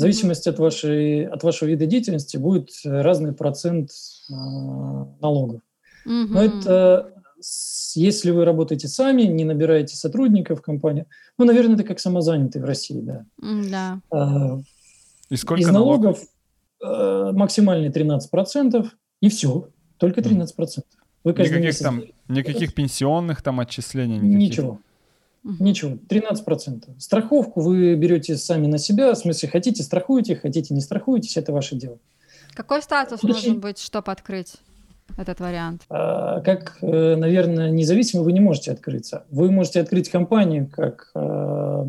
В 0.00 0.02
зависимости 0.02 0.48
от, 0.48 0.58
вашей, 0.58 1.26
от 1.26 1.42
вашего 1.42 1.68
вида 1.68 1.84
деятельности 1.84 2.38
будет 2.38 2.70
разный 2.84 3.34
процент 3.34 3.90
э, 4.30 4.32
налогов. 4.32 5.60
mm 6.06 6.26
Но 6.30 6.42
это 6.42 7.12
если 7.94 8.30
вы 8.30 8.46
работаете 8.46 8.88
сами, 8.88 9.24
не 9.24 9.44
набираете 9.44 9.96
сотрудников 9.96 10.60
в 10.60 10.62
компании, 10.62 11.04
ну, 11.36 11.44
наверное, 11.44 11.74
это 11.74 11.84
как 11.84 12.00
самозанятый 12.00 12.62
в 12.62 12.64
России, 12.64 13.00
да. 13.02 13.26
Да. 13.70 14.00
А, 14.10 14.58
И 15.28 15.36
сколько 15.36 15.60
Из 15.60 15.68
налогов, 15.68 16.18
налогов? 16.80 17.36
максимальный 17.36 17.90
13%, 17.90 18.88
и 19.20 19.28
все, 19.28 19.68
только 19.98 20.22
13%. 20.22 20.82
Вы 21.24 21.32
никаких 21.32 21.78
там, 21.78 22.04
никаких 22.28 22.72
пенсионных 22.72 23.42
там 23.42 23.60
отчислений? 23.60 24.16
Никаких. 24.16 24.38
Ничего. 24.38 24.80
Угу. 25.42 25.56
Ничего, 25.58 25.98
13%. 26.08 26.98
Страховку 26.98 27.60
вы 27.60 27.94
берете 27.94 28.36
сами 28.36 28.66
на 28.66 28.78
себя, 28.78 29.12
в 29.12 29.16
смысле, 29.16 29.48
хотите 29.48 29.82
страхуете, 29.82 30.36
хотите 30.36 30.74
не 30.74 30.80
страхуетесь, 30.80 31.36
это 31.36 31.52
ваше 31.52 31.76
дело. 31.76 31.98
Какой 32.54 32.82
статус 32.82 33.24
Очень... 33.24 33.32
должен 33.32 33.60
быть, 33.60 33.78
чтобы 33.78 34.12
открыть 34.12 34.56
этот 35.16 35.40
вариант? 35.40 35.82
А, 35.88 36.40
как, 36.40 36.78
э, 36.82 37.16
наверное, 37.16 37.70
независимо 37.70 38.22
вы 38.22 38.32
не 38.32 38.40
можете 38.40 38.72
открыться. 38.72 39.24
Вы 39.30 39.50
можете 39.50 39.80
открыть 39.80 40.10
компанию 40.10 40.68
как, 40.70 41.10
э, 41.14 41.86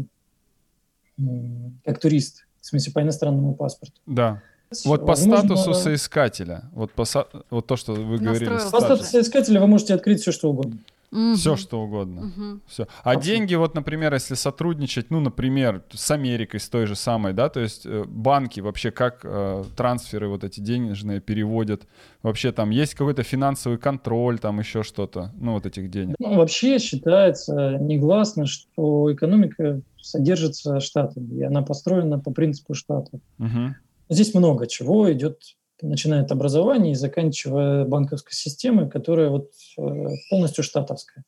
как 1.84 2.00
турист, 2.00 2.46
в 2.62 2.66
смысле, 2.66 2.94
по 2.94 3.02
иностранному 3.02 3.54
паспорту. 3.54 4.00
Да. 4.06 4.42
Вот 4.86 5.06
по 5.06 5.16
статусу 5.16 5.74
соискателя, 5.74 6.70
вот, 6.72 6.94
по, 6.94 7.04
вот 7.50 7.68
то, 7.68 7.76
что 7.76 7.94
вы 7.94 8.18
говорили. 8.18 8.50
По 8.50 8.80
статусу 8.80 9.04
соискателя 9.04 9.60
вы 9.60 9.68
можете 9.68 9.94
открыть 9.94 10.22
все, 10.22 10.32
что 10.32 10.50
угодно. 10.50 10.78
Угу. 11.12 11.36
Все, 11.36 11.58
что 11.58 11.82
угодно. 11.82 12.22
Угу. 12.22 12.60
Все. 12.68 12.88
А 13.04 13.16
деньги, 13.18 13.56
вот, 13.56 13.76
например, 13.76 14.14
если 14.14 14.36
сотрудничать, 14.36 15.10
ну, 15.10 15.20
например, 15.20 15.84
с 15.92 16.10
Америкой, 16.12 16.60
с 16.60 16.70
той 16.70 16.86
же 16.86 16.96
самой, 16.96 17.34
да, 17.34 17.50
то 17.50 17.60
есть 17.60 17.86
э, 17.86 18.06
банки 18.08 18.62
вообще 18.62 18.92
как 18.92 19.22
э, 19.24 19.64
трансферы 19.76 20.30
вот 20.30 20.44
эти 20.44 20.62
денежные 20.62 21.20
переводят, 21.20 21.86
вообще 22.24 22.54
там 22.54 22.70
есть 22.70 22.96
какой-то 22.96 23.24
финансовый 23.24 23.78
контроль, 23.78 24.40
там 24.40 24.60
еще 24.60 24.84
что-то, 24.84 25.32
ну, 25.36 25.54
вот 25.54 25.66
этих 25.66 25.90
денег. 25.90 26.16
Ну, 26.20 26.36
вообще 26.36 26.80
считается 26.80 27.78
негласно, 27.80 28.46
что 28.46 29.14
экономика 29.14 29.82
содержится 30.02 30.80
штатами, 30.80 31.40
и 31.40 31.44
она 31.44 31.62
построена 31.62 32.20
по 32.20 32.32
принципу 32.32 32.74
штата. 32.74 33.20
Угу. 33.38 33.76
Здесь 34.10 34.34
много 34.34 34.68
чего 34.68 35.12
идет 35.12 35.42
начиная 35.82 36.22
от 36.22 36.32
образования 36.32 36.92
и 36.92 36.96
заканчивая 36.96 37.86
банковской 37.86 38.34
системой, 38.34 38.90
которая 38.90 39.30
вот 39.30 39.52
э, 39.78 40.08
полностью 40.30 40.64
штатовская. 40.64 41.24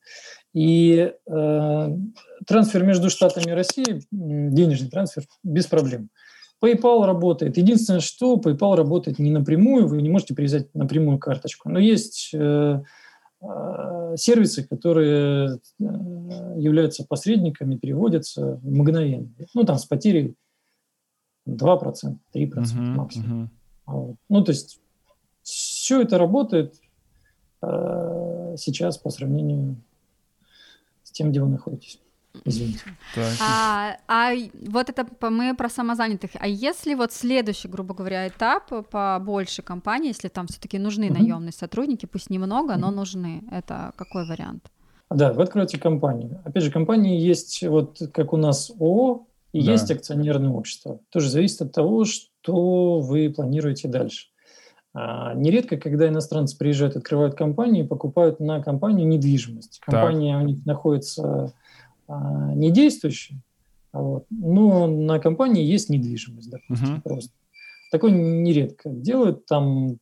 И 0.52 1.12
э, 1.26 1.88
трансфер 2.46 2.84
между 2.84 3.10
Штатами 3.10 3.50
и 3.50 3.54
Россией, 3.54 4.06
денежный 4.10 4.88
трансфер, 4.88 5.24
без 5.42 5.66
проблем. 5.66 6.10
PayPal 6.62 7.04
работает. 7.04 7.56
Единственное, 7.56 8.00
что 8.00 8.36
PayPal 8.36 8.76
работает 8.76 9.18
не 9.18 9.30
напрямую, 9.30 9.86
вы 9.86 10.00
не 10.00 10.08
можете 10.08 10.34
привязать 10.34 10.74
напрямую 10.74 11.18
карточку. 11.18 11.68
Но 11.68 11.78
есть 11.78 12.30
э, 12.32 12.80
э, 13.42 14.14
сервисы, 14.16 14.64
которые 14.66 15.56
э, 15.56 15.84
являются 16.56 17.04
посредниками, 17.04 17.76
переводятся 17.76 18.60
мгновенно. 18.62 19.28
Ну, 19.52 19.64
там 19.64 19.78
с 19.78 19.84
потерей 19.84 20.36
2%, 21.48 22.16
3% 22.34 22.52
uh-huh, 22.54 22.80
максимум. 22.80 23.42
Uh-huh. 23.44 23.48
Ну, 23.86 24.44
то 24.44 24.52
есть 24.52 24.80
все 25.42 26.02
это 26.02 26.18
работает 26.18 26.74
э, 27.62 28.54
сейчас 28.58 28.98
по 28.98 29.10
сравнению 29.10 29.76
с 31.02 31.10
тем, 31.10 31.30
где 31.30 31.40
вы 31.40 31.48
находитесь. 31.48 32.00
Извините. 32.44 32.80
А, 33.40 33.96
а 34.08 34.32
вот 34.68 34.90
это 34.90 35.06
мы 35.30 35.54
про 35.54 35.68
самозанятых. 35.68 36.30
А 36.34 36.48
если 36.48 36.94
вот 36.94 37.12
следующий, 37.12 37.68
грубо 37.68 37.94
говоря, 37.94 38.26
этап 38.26 38.88
по 38.90 39.18
большей 39.20 39.62
компании, 39.62 40.08
если 40.08 40.28
там 40.28 40.48
все-таки 40.48 40.78
нужны 40.78 41.04
uh-huh. 41.04 41.12
наемные 41.12 41.52
сотрудники, 41.52 42.06
пусть 42.06 42.30
немного, 42.30 42.74
uh-huh. 42.74 42.78
но 42.78 42.90
нужны, 42.90 43.44
это 43.52 43.92
какой 43.96 44.26
вариант? 44.26 44.70
Да, 45.10 45.32
вы 45.32 45.44
откроете 45.44 45.78
компанию. 45.78 46.40
Опять 46.44 46.64
же, 46.64 46.72
компании 46.72 47.20
есть, 47.20 47.62
вот 47.62 48.00
как 48.12 48.32
у 48.32 48.36
нас 48.36 48.70
ООО, 48.80 49.26
и 49.54 49.64
да. 49.64 49.70
есть 49.70 49.88
акционерное 49.88 50.50
общество. 50.50 50.98
Тоже 51.10 51.30
зависит 51.30 51.62
от 51.62 51.72
того, 51.72 52.04
что 52.04 52.98
вы 52.98 53.30
планируете 53.30 53.86
дальше. 53.86 54.26
А, 54.92 55.32
нередко, 55.34 55.76
когда 55.76 56.08
иностранцы 56.08 56.58
приезжают, 56.58 56.96
открывают 56.96 57.36
компании, 57.36 57.84
покупают 57.84 58.40
на 58.40 58.60
компанию 58.60 59.06
недвижимость. 59.06 59.78
Компания 59.78 60.34
так. 60.34 60.42
у 60.42 60.46
них 60.46 60.66
находится 60.66 61.54
а, 62.08 62.52
не 62.52 62.72
действующая, 62.72 63.40
вот, 63.92 64.26
но 64.28 64.88
на 64.88 65.20
компании 65.20 65.62
есть 65.62 65.88
недвижимость, 65.88 66.50
допустим, 66.50 66.96
uh-huh. 66.96 67.02
просто. 67.02 67.30
Такое 67.92 68.10
нередко 68.10 68.90
делают. 68.90 69.46
Там, 69.46 69.98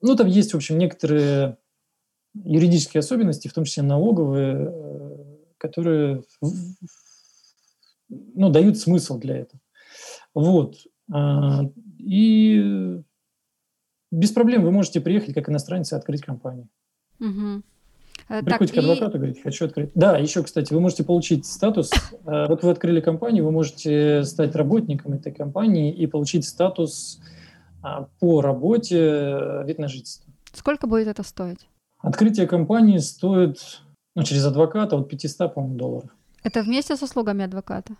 ну, 0.00 0.16
там 0.16 0.28
есть, 0.28 0.54
в 0.54 0.56
общем, 0.56 0.78
некоторые 0.78 1.58
юридические 2.32 3.00
особенности, 3.00 3.48
в 3.48 3.52
том 3.52 3.64
числе 3.64 3.82
налоговые, 3.82 4.66
э, 4.70 5.16
которые 5.58 6.22
ну, 8.34 8.50
дают 8.50 8.78
смысл 8.78 9.18
для 9.18 9.38
этого. 9.38 9.60
Вот. 10.34 10.76
А, 11.12 11.62
и 11.98 13.02
без 14.10 14.30
проблем 14.32 14.62
вы 14.62 14.70
можете 14.70 15.00
приехать 15.00 15.34
как 15.34 15.48
иностранец 15.48 15.92
и 15.92 15.96
открыть 15.96 16.22
компанию. 16.22 16.68
Угу. 17.20 17.62
Приходите 18.28 18.74
так, 18.74 18.74
к 18.74 18.78
адвокату, 18.78 19.16
и... 19.16 19.20
говорите, 19.20 19.42
хочу 19.42 19.64
открыть. 19.64 19.90
Да, 19.94 20.16
еще, 20.16 20.42
кстати, 20.42 20.72
вы 20.72 20.80
можете 20.80 21.04
получить 21.04 21.46
статус. 21.46 21.90
Э, 22.24 22.46
вот 22.46 22.62
вы 22.62 22.70
открыли 22.70 23.00
компанию, 23.00 23.44
вы 23.44 23.50
можете 23.50 24.22
стать 24.22 24.54
работником 24.54 25.14
этой 25.14 25.32
компании 25.32 25.92
и 25.92 26.06
получить 26.06 26.44
статус 26.44 27.20
а, 27.82 28.06
по 28.20 28.40
работе 28.40 28.96
э, 28.96 29.64
вид 29.66 29.78
на 29.78 29.88
жительство. 29.88 30.32
Сколько 30.52 30.86
будет 30.86 31.08
это 31.08 31.24
стоить? 31.24 31.68
Открытие 31.98 32.46
компании 32.46 32.98
стоит 32.98 33.82
ну, 34.14 34.22
через 34.22 34.44
адвоката 34.44 34.96
от 34.96 35.08
500, 35.08 35.52
по-моему, 35.52 35.76
долларов. 35.76 36.10
Это 36.42 36.62
вместе 36.62 36.96
с 36.96 37.02
услугами 37.02 37.44
адвоката? 37.44 37.94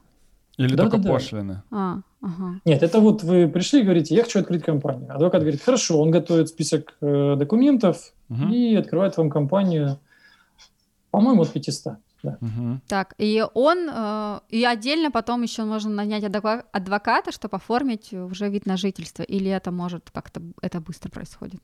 Или 0.59 0.75
да, 0.75 0.83
только 0.85 0.99
да, 0.99 1.11
пошлины? 1.11 1.63
А, 1.71 2.01
ага. 2.21 2.61
Нет, 2.65 2.83
это 2.83 3.01
вот 3.01 3.23
вы 3.23 3.49
пришли 3.49 3.81
и 3.81 3.85
говорите, 3.85 4.15
я 4.15 4.23
хочу 4.23 4.41
открыть 4.41 4.65
компанию. 4.65 5.15
Адвокат 5.15 5.41
говорит, 5.41 5.63
хорошо, 5.63 6.01
он 6.01 6.11
готовит 6.11 6.49
список 6.49 6.95
э, 7.01 7.37
документов 7.37 8.13
угу. 8.29 8.49
и 8.49 8.75
открывает 8.75 9.17
вам 9.17 9.31
компанию 9.31 9.99
по-моему, 11.13 11.43
от 11.43 11.53
500. 11.53 11.95
Да. 12.23 12.39
Угу. 12.41 12.81
Так, 12.89 13.15
и 13.19 13.45
он, 13.55 13.89
э, 13.93 14.41
и 14.49 14.65
отдельно 14.65 15.11
потом 15.11 15.43
еще 15.43 15.65
можно 15.65 15.91
нанять 15.91 16.25
адвоката, 16.25 17.33
чтобы 17.33 17.57
оформить 17.57 18.13
уже 18.13 18.49
вид 18.49 18.67
на 18.67 18.77
жительство, 18.77 19.25
или 19.25 19.51
это 19.51 19.71
может 19.71 20.11
как-то, 20.11 20.41
это 20.63 20.81
быстро 20.81 21.11
происходит? 21.11 21.61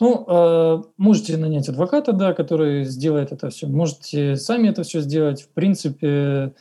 Ну, 0.00 0.24
э, 0.28 0.82
можете 0.96 1.36
нанять 1.36 1.68
адвоката, 1.68 2.12
да, 2.12 2.34
который 2.34 2.84
сделает 2.84 3.32
это 3.32 3.50
все. 3.50 3.66
Можете 3.66 4.36
сами 4.36 4.68
это 4.68 4.82
все 4.82 5.00
сделать. 5.00 5.42
В 5.42 5.48
принципе, 5.48 6.54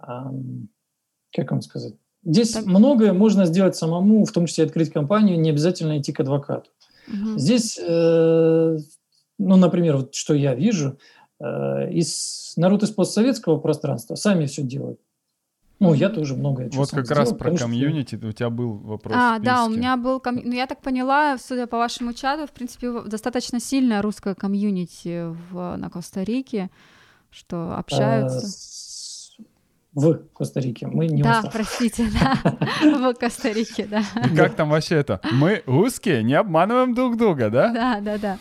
э, 0.00 0.04
как 1.32 1.50
вам 1.50 1.62
сказать? 1.62 1.94
Здесь 2.24 2.52
так. 2.52 2.66
многое 2.66 3.12
можно 3.12 3.46
сделать 3.46 3.76
самому, 3.76 4.24
в 4.24 4.32
том 4.32 4.46
числе 4.46 4.64
открыть 4.64 4.92
компанию, 4.92 5.40
не 5.40 5.50
обязательно 5.50 5.98
идти 5.98 6.12
к 6.12 6.20
адвокату. 6.20 6.70
Угу. 7.08 7.38
Здесь, 7.38 7.78
э, 7.78 8.78
ну, 9.38 9.56
например, 9.56 9.96
вот 9.96 10.14
что 10.14 10.34
я 10.34 10.54
вижу, 10.54 10.98
Э, 11.40 11.90
из, 11.90 12.52
народ 12.56 12.82
из 12.82 12.90
постсоветского 12.90 13.58
пространства 13.58 14.14
сами 14.14 14.46
все 14.46 14.62
делают. 14.62 15.00
Ну, 15.80 15.94
я 15.94 16.10
тоже 16.10 16.36
многое 16.36 16.68
Вот 16.74 16.90
как 16.90 17.06
сделал, 17.06 17.22
раз 17.22 17.32
про 17.32 17.56
комьюнити, 17.56 18.16
что... 18.16 18.28
у 18.28 18.32
тебя 18.32 18.50
был 18.50 18.74
вопрос. 18.74 19.14
А, 19.16 19.38
да, 19.38 19.64
у 19.64 19.70
меня 19.70 19.96
был 19.96 20.20
ком... 20.20 20.36
Ну, 20.36 20.52
я 20.52 20.66
так 20.66 20.82
поняла, 20.82 21.38
судя 21.38 21.66
по 21.66 21.78
вашему 21.78 22.12
чату, 22.12 22.46
в 22.46 22.50
принципе, 22.50 23.00
достаточно 23.06 23.60
сильная 23.60 24.02
русская 24.02 24.34
комьюнити 24.34 25.34
в... 25.50 25.76
на 25.76 25.88
Коста-Рике, 25.88 26.70
что 27.30 27.76
общаются. 27.78 28.46
А, 28.46 28.50
в 29.94 30.18
Коста-Рике. 30.34 30.86
Мы 30.86 31.06
не 31.08 31.22
Да, 31.22 31.38
остров. 31.38 31.52
простите, 31.52 32.06
да, 32.20 32.36
в 32.82 33.14
Коста-Рике, 33.14 33.86
да. 33.86 34.04
И 34.24 34.36
как 34.36 34.54
там 34.54 34.68
вообще 34.70 34.96
это? 34.96 35.20
Мы 35.32 35.62
русские, 35.66 36.22
не 36.22 36.34
обманываем 36.34 36.94
друг 36.94 37.16
друга, 37.16 37.50
да? 37.50 37.72
Да, 37.72 38.00
да, 38.00 38.18
да. 38.18 38.38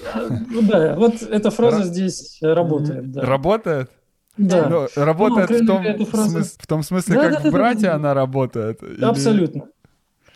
Ну 0.50 0.62
да, 0.62 0.96
вот 0.96 1.22
эта 1.24 1.50
фраза 1.50 1.84
здесь 1.84 2.38
работает. 2.42 3.16
Работает? 3.16 3.90
Да. 4.38 4.70
Ну, 4.70 4.88
работает 4.96 5.50
в, 5.50 5.66
том, 5.66 6.06
фраза... 6.06 6.44
в 6.44 6.68
том 6.68 6.84
смысле, 6.84 7.16
да, 7.16 7.30
как 7.30 7.44
да, 7.44 7.50
в 7.50 7.52
брате 7.52 7.82
да, 7.82 7.96
она 7.96 8.14
работает? 8.14 8.80
Абсолютно. 9.02 9.68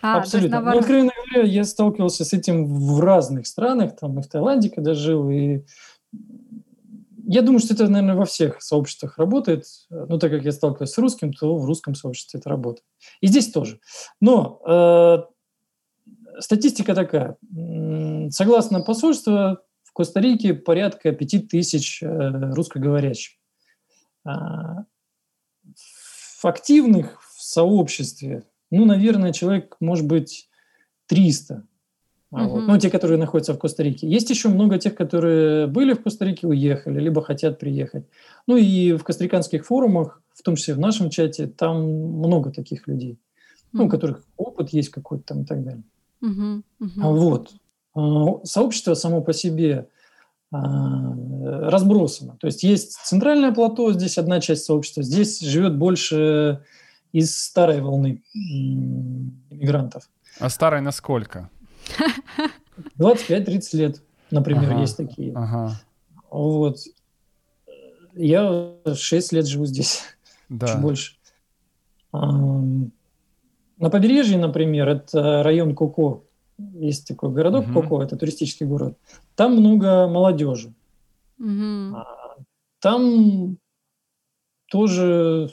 А, 0.02 0.18
Абсолютно. 0.18 0.60
Ну, 0.60 0.78
откровенно 0.78 1.12
говоря, 1.30 1.48
я 1.48 1.64
сталкивался 1.64 2.26
с 2.26 2.34
этим 2.34 2.66
в 2.66 3.00
разных 3.00 3.46
странах, 3.46 3.96
там 3.96 4.18
и 4.18 4.22
в 4.22 4.26
Таиланде, 4.26 4.68
когда 4.68 4.92
жил, 4.92 5.30
и 5.30 5.64
я 7.26 7.40
думаю, 7.40 7.60
что 7.60 7.72
это, 7.72 7.88
наверное, 7.88 8.14
во 8.14 8.26
всех 8.26 8.60
сообществах 8.60 9.16
работает. 9.16 9.64
Ну, 9.88 10.18
так 10.18 10.30
как 10.30 10.44
я 10.44 10.52
сталкиваюсь 10.52 10.90
с 10.90 10.98
русским, 10.98 11.32
то 11.32 11.56
в 11.56 11.64
русском 11.64 11.94
сообществе 11.94 12.38
это 12.38 12.50
работает. 12.50 12.84
И 13.22 13.28
здесь 13.28 13.50
тоже. 13.50 13.80
Но 14.20 14.60
э, 14.66 15.18
статистика 16.40 16.94
такая. 16.94 17.38
Согласно 18.30 18.80
посольству, 18.82 19.58
в 19.84 19.92
Коста-Рике 19.94 20.54
порядка 20.54 21.12
5000 21.12 22.02
э, 22.02 22.52
русскоговорящих. 22.52 23.38
А, 24.24 24.84
в 26.40 26.44
активных 26.44 27.22
в 27.22 27.42
сообществе, 27.42 28.44
ну, 28.70 28.84
наверное, 28.84 29.32
человек, 29.32 29.76
может 29.80 30.06
быть, 30.06 30.48
300 31.06 31.66
Uh-huh. 32.34 32.48
Вот. 32.48 32.66
Ну, 32.66 32.78
те, 32.78 32.90
которые 32.90 33.16
находятся 33.16 33.54
в 33.54 33.58
Коста-Рике. 33.58 34.08
Есть 34.08 34.28
еще 34.28 34.48
много 34.48 34.76
тех, 34.78 34.96
которые 34.96 35.68
были 35.68 35.92
в 35.92 36.02
Коста-Рике, 36.02 36.48
уехали, 36.48 36.98
либо 36.98 37.22
хотят 37.22 37.60
приехать. 37.60 38.06
Ну 38.48 38.56
и 38.56 38.92
в 38.94 39.04
костариканских 39.04 39.64
форумах, 39.64 40.20
в 40.32 40.42
том 40.42 40.56
числе 40.56 40.74
в 40.74 40.80
нашем 40.80 41.10
чате, 41.10 41.46
там 41.46 41.84
много 41.86 42.50
таких 42.50 42.88
людей, 42.88 43.12
uh-huh. 43.12 43.68
ну, 43.72 43.86
у 43.86 43.88
которых 43.88 44.24
опыт 44.36 44.70
есть 44.70 44.88
какой-то 44.88 45.22
там 45.22 45.42
и 45.42 45.44
так 45.44 45.62
далее. 45.62 45.84
Uh-huh. 46.24 46.62
Uh-huh. 46.82 47.16
Вот. 47.16 47.52
А, 47.94 48.44
сообщество 48.44 48.94
само 48.94 49.20
по 49.20 49.32
себе 49.32 49.72
а, 49.76 49.86
разбросано. 50.54 52.36
То 52.40 52.46
есть 52.46 52.62
есть 52.62 52.92
центральное 53.04 53.52
плато, 53.52 53.92
здесь 53.92 54.18
одна 54.18 54.40
часть 54.40 54.64
сообщества, 54.64 55.02
здесь 55.02 55.40
живет 55.40 55.76
больше 55.76 56.62
из 57.12 57.36
старой 57.36 57.80
волны 57.80 58.22
иммигрантов. 58.34 60.08
А 60.40 60.48
старой 60.48 60.80
насколько? 60.80 61.50
25-30 62.98 63.68
лет, 63.76 64.02
например, 64.30 64.72
ага, 64.72 64.80
есть 64.80 64.96
такие. 64.96 65.32
Ага. 65.34 65.80
Вот. 66.30 66.78
Я 68.14 68.74
6 68.92 69.32
лет 69.32 69.46
живу 69.46 69.66
здесь, 69.66 70.02
да. 70.48 70.66
чуть 70.68 70.80
больше. 70.80 71.16
На 72.12 73.90
побережье, 73.90 74.38
например, 74.38 74.88
это 74.88 75.42
район 75.42 75.74
Коко. 75.74 76.24
Есть 76.58 77.08
такой 77.08 77.30
городок 77.30 77.66
угу. 77.66 77.82
Коко, 77.82 78.02
это 78.02 78.16
туристический 78.16 78.66
город. 78.66 78.96
Там 79.34 79.56
много 79.56 80.06
молодежи. 80.08 80.72
Угу. 81.38 81.96
Там 82.80 83.56
тоже, 84.70 85.50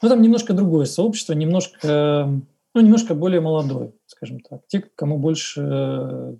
ну 0.00 0.08
там 0.08 0.22
немножко 0.22 0.52
другое 0.52 0.86
сообщество, 0.86 1.32
немножко, 1.32 2.28
ну 2.74 2.80
немножко 2.80 3.14
более 3.14 3.40
молодое 3.40 3.92
скажем 4.22 4.40
так. 4.40 4.60
Те, 4.68 4.80
кому 4.94 5.18
больше... 5.18 6.38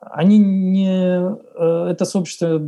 Они 0.00 0.38
не... 0.38 1.20
Э, 1.54 1.88
это 1.90 2.04
сообщество, 2.04 2.62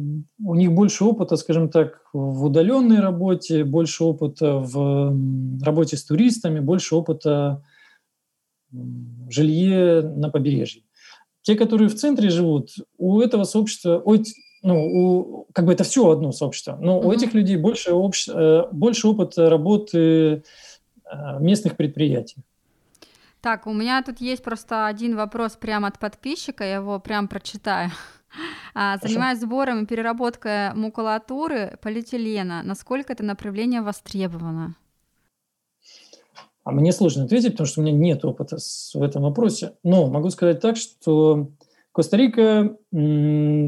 у 0.45 0.55
них 0.55 0.73
больше 0.73 1.05
опыта, 1.05 1.37
скажем 1.37 1.69
так, 1.69 2.01
в 2.13 2.45
удаленной 2.47 3.01
работе, 3.01 3.65
больше 3.65 4.05
опыта 4.05 4.57
в 4.57 5.15
работе 5.63 5.97
с 5.97 6.05
туристами, 6.05 6.61
больше 6.61 6.97
опыта 6.97 7.63
жилье 9.29 10.03
на 10.03 10.31
побережье. 10.31 10.83
Те, 11.43 11.55
которые 11.55 11.89
в 11.89 11.95
центре 11.95 12.31
живут, 12.31 12.71
у 12.99 13.21
этого 13.21 13.45
сообщества, 13.45 14.03
ну, 14.63 14.87
у, 14.87 15.47
как 15.53 15.65
бы 15.65 15.73
это 15.73 15.85
все 15.85 16.11
одно 16.11 16.33
сообщество, 16.33 16.77
но 16.81 16.99
mm-hmm. 16.99 17.07
у 17.07 17.13
этих 17.13 17.35
людей 17.35 17.57
больше, 17.57 17.93
общ, 17.93 18.29
э, 18.29 18.65
больше 18.73 19.09
опыта 19.09 19.49
работы 19.49 20.43
э, 21.11 21.41
местных 21.41 21.77
предприятиях. 21.77 22.45
Так, 23.41 23.67
у 23.67 23.73
меня 23.73 24.03
тут 24.03 24.21
есть 24.21 24.43
просто 24.43 24.87
один 24.87 25.17
вопрос 25.17 25.57
прямо 25.57 25.89
от 25.89 25.99
подписчика, 25.99 26.63
я 26.63 26.77
его 26.77 26.99
прям 27.01 27.29
прочитаю. 27.29 27.91
А, 28.73 28.99
занимаюсь 28.99 29.41
сбором 29.41 29.83
и 29.83 29.87
переработкой 29.87 30.73
макулатуры 30.75 31.77
полиэтилена. 31.83 32.63
Насколько 32.63 33.13
это 33.13 33.25
направление 33.25 33.83
востребовано? 33.83 34.77
А 36.65 36.73
мне 36.73 36.93
сложно 36.93 37.25
ответить, 37.25 37.53
потому 37.53 37.67
что 37.67 37.81
у 37.81 37.85
меня 37.85 37.97
нет 37.97 38.25
опыта 38.25 38.59
в 38.59 39.03
этом 39.03 39.23
вопросе. 39.23 39.73
Но 39.83 40.07
могу 40.09 40.31
сказать 40.31 40.61
так, 40.61 40.77
что 40.77 41.49
Коста-Рика, 41.93 42.77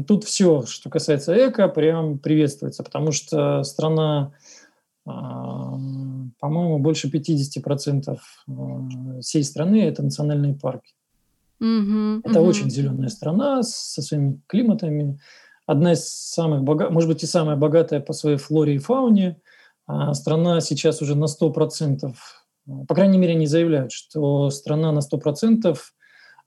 тут 0.07 0.23
все, 0.23 0.63
что 0.65 0.89
касается 0.89 1.35
эко, 1.35 1.67
прям 1.67 2.19
приветствуется, 2.19 2.83
потому 2.83 3.11
что 3.11 3.63
страна, 3.63 4.31
а, 5.05 5.73
по-моему, 6.39 6.79
больше 6.79 7.09
50% 7.09 8.17
а, 8.47 9.19
всей 9.21 9.43
страны– 9.43 9.83
это 9.83 10.03
национальные 10.03 10.53
парки. 10.53 10.93
Угу, 11.59 12.21
это 12.23 12.41
угу. 12.41 12.49
очень 12.49 12.69
зеленая 12.69 13.09
страна 13.09 13.63
со 13.63 14.01
своими 14.01 14.39
климатами. 14.47 15.19
Одна 15.65 15.93
из 15.93 16.07
самых 16.07 16.63
богатых, 16.63 16.93
может 16.93 17.09
быть, 17.09 17.23
и 17.23 17.27
самая 17.27 17.55
богатая 17.55 17.99
по 17.99 18.13
своей 18.13 18.37
флоре 18.37 18.75
и 18.75 18.79
фауне. 18.79 19.37
А 19.85 20.13
страна 20.13 20.61
сейчас 20.61 21.01
уже 21.01 21.15
на 21.15 21.25
100%, 21.25 22.13
по 22.65 22.95
крайней 22.95 23.17
мере, 23.17 23.33
они 23.33 23.45
заявляют, 23.45 23.91
что 23.91 24.49
страна 24.49 24.91
на 24.91 24.99
100% 24.99 25.75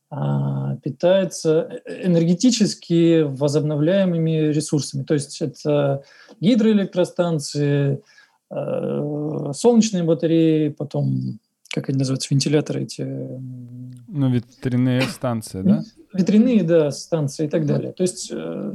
а, 0.09 0.77
питается 0.77 1.81
энергетически 1.85 3.23
возобновляемыми 3.23 4.53
ресурсами. 4.53 5.03
То 5.03 5.15
есть 5.15 5.43
это 5.43 6.05
гидроэлектростанции, 6.41 8.03
э, 8.51 9.53
солнечные 9.53 10.05
батареи, 10.05 10.69
потом, 10.69 11.41
как 11.75 11.89
они 11.89 11.99
называются, 11.99 12.33
вентиляторы 12.33 12.85
эти? 12.85 13.03
Ну, 13.03 14.31
ветряные 14.31 15.03
станции, 15.03 15.63
да? 15.63 15.83
Ветряные, 16.13 16.63
да, 16.63 16.93
станции 16.93 17.47
и 17.47 17.49
так 17.49 17.67
далее. 17.67 17.93
То 17.93 18.03
есть 18.03 18.31
э, 18.33 18.73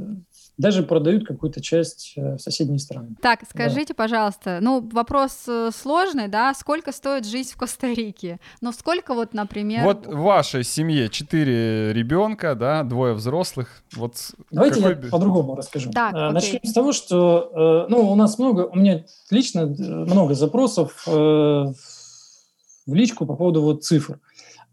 даже 0.58 0.84
продают 0.84 1.26
какую-то 1.26 1.62
часть 1.62 2.14
э, 2.16 2.36
в 2.36 2.40
соседние 2.40 2.80
страны. 2.80 3.16
Так, 3.22 3.42
скажите, 3.50 3.94
да. 3.94 4.04
пожалуйста, 4.04 4.60
ну 4.62 4.88
вопрос 4.92 5.44
э, 5.48 5.72
сложный, 5.74 6.28
да, 6.28 6.54
сколько 6.54 6.92
стоит 6.92 7.26
жизнь 7.26 7.52
в 7.54 7.58
Коста-Рике? 7.58 8.40
Ну 8.62 8.72
сколько 8.72 9.14
вот, 9.14 9.34
например... 9.34 9.84
Вот 9.84 10.06
в 10.06 10.20
вашей 10.20 10.64
семье 10.64 11.10
четыре 11.10 11.94
ребенка, 11.94 12.56
да, 12.56 12.84
двое 12.84 13.14
взрослых, 13.14 13.84
вот... 13.94 14.34
Давайте 14.52 14.82
какой... 14.82 15.04
я 15.06 15.10
по-другому 15.10 15.56
расскажу. 15.56 15.92
Так, 15.92 16.14
а, 16.14 16.32
Начнем 16.32 16.60
с 16.64 16.74
того, 16.74 16.92
что, 16.92 17.88
ну, 17.90 18.12
у 18.12 18.16
нас 18.16 18.38
много, 18.38 18.68
у 18.68 18.76
меня 18.76 19.04
лично 19.30 19.66
много 19.66 20.34
запросов 20.36 21.04
в 21.06 21.74
личку 22.88 23.26
по 23.26 23.36
поводу 23.36 23.62
вот 23.62 23.84
цифр. 23.84 24.20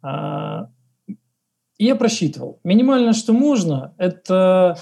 Я 0.02 1.94
просчитывал. 1.96 2.58
Минимально, 2.64 3.12
что 3.12 3.32
можно, 3.32 3.94
это 3.98 4.76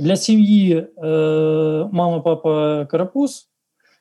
для 0.00 0.16
семьи 0.16 0.88
э, 0.96 1.88
мама, 1.92 2.20
папа, 2.20 2.86
карапуз. 2.90 3.48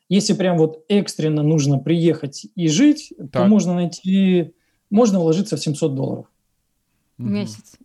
Если 0.07 0.33
прям 0.33 0.57
вот 0.57 0.83
экстренно 0.87 1.43
нужно 1.43 1.77
приехать 1.77 2.47
и 2.55 2.67
жить, 2.67 3.13
так. 3.17 3.31
то 3.31 3.45
можно 3.45 3.75
найти, 3.75 4.53
можно 4.89 5.19
вложиться 5.19 5.55
в 5.55 5.59
700 5.59 5.93
долларов. 5.93 6.25
В 7.17 7.25
месяц. 7.25 7.75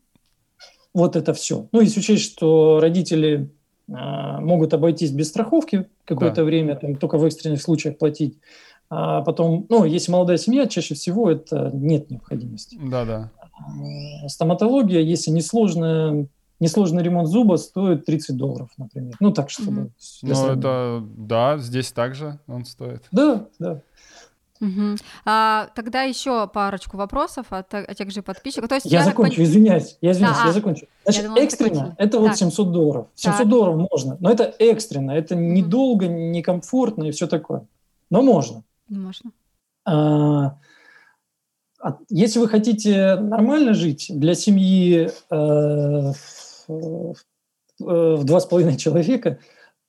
Вот 0.94 1.16
это 1.16 1.34
все. 1.34 1.68
Ну, 1.72 1.80
если 1.80 2.00
учесть, 2.00 2.24
что 2.24 2.78
родители 2.80 3.50
э, 3.88 3.92
могут 3.92 4.72
обойтись 4.72 5.10
без 5.10 5.28
страховки 5.28 5.86
какое-то 6.04 6.36
да. 6.36 6.44
время, 6.44 6.76
там, 6.76 6.96
только 6.96 7.18
в 7.18 7.24
экстренных 7.24 7.60
случаях 7.60 7.98
платить. 7.98 8.38
А 8.88 9.22
потом, 9.22 9.66
ну, 9.68 9.84
если 9.84 10.12
молодая 10.12 10.36
семья, 10.36 10.66
чаще 10.66 10.94
всего 10.94 11.30
это 11.30 11.70
нет 11.74 12.10
необходимости. 12.10 12.78
Да, 12.80 13.04
да. 13.04 13.30
Стоматология, 14.28 15.00
если 15.00 15.30
несложная 15.30 16.28
Несложный 16.60 17.02
ремонт 17.02 17.28
зуба 17.28 17.56
стоит 17.56 18.06
30 18.06 18.36
долларов, 18.36 18.70
например. 18.76 19.14
Ну, 19.20 19.32
так, 19.32 19.50
чтобы... 19.50 19.82
Mm-hmm. 19.82 19.90
Ну, 20.22 20.46
это... 20.46 21.04
Да, 21.16 21.58
здесь 21.58 21.92
также 21.92 22.38
он 22.46 22.64
стоит. 22.64 23.04
Да, 23.10 23.46
да. 23.58 23.82
Угу. 24.60 24.96
А, 25.24 25.68
тогда 25.74 26.02
еще 26.02 26.46
парочку 26.48 26.96
вопросов 26.96 27.46
от, 27.50 27.74
от 27.74 27.96
тех 27.96 28.10
же 28.10 28.22
подписчиков. 28.22 28.68
То 28.68 28.76
есть 28.76 28.86
я, 28.86 29.00
я 29.00 29.04
закончу, 29.04 29.36
пон... 29.36 29.44
извиняюсь, 29.44 29.98
я 30.00 30.12
извиняюсь, 30.12 30.38
да, 30.38 30.46
я 30.46 30.52
закончу. 30.52 30.86
Значит, 31.02 31.22
я 31.22 31.28
думала, 31.28 31.44
экстренно– 31.44 31.94
это 31.98 32.20
вот 32.20 32.36
700 32.36 32.72
долларов. 32.72 33.06
700 33.14 33.38
так. 33.38 33.48
долларов 33.48 33.88
можно, 33.90 34.16
но 34.20 34.30
это 34.30 34.54
экстренно, 34.58 35.10
это 35.10 35.34
недолго, 35.34 36.06
некомфортно 36.06 37.04
и 37.04 37.10
все 37.10 37.26
такое. 37.26 37.66
Но 38.10 38.22
можно. 38.22 38.62
Можно. 38.88 39.32
А, 39.84 40.56
если 42.08 42.38
вы 42.38 42.48
хотите 42.48 43.16
нормально 43.16 43.74
жить 43.74 44.06
для 44.08 44.34
семьи 44.34 45.10
э, 45.30 46.12
в 46.68 48.24
два 48.24 48.40
с 48.40 48.46
половиной 48.46 48.76
человека, 48.76 49.38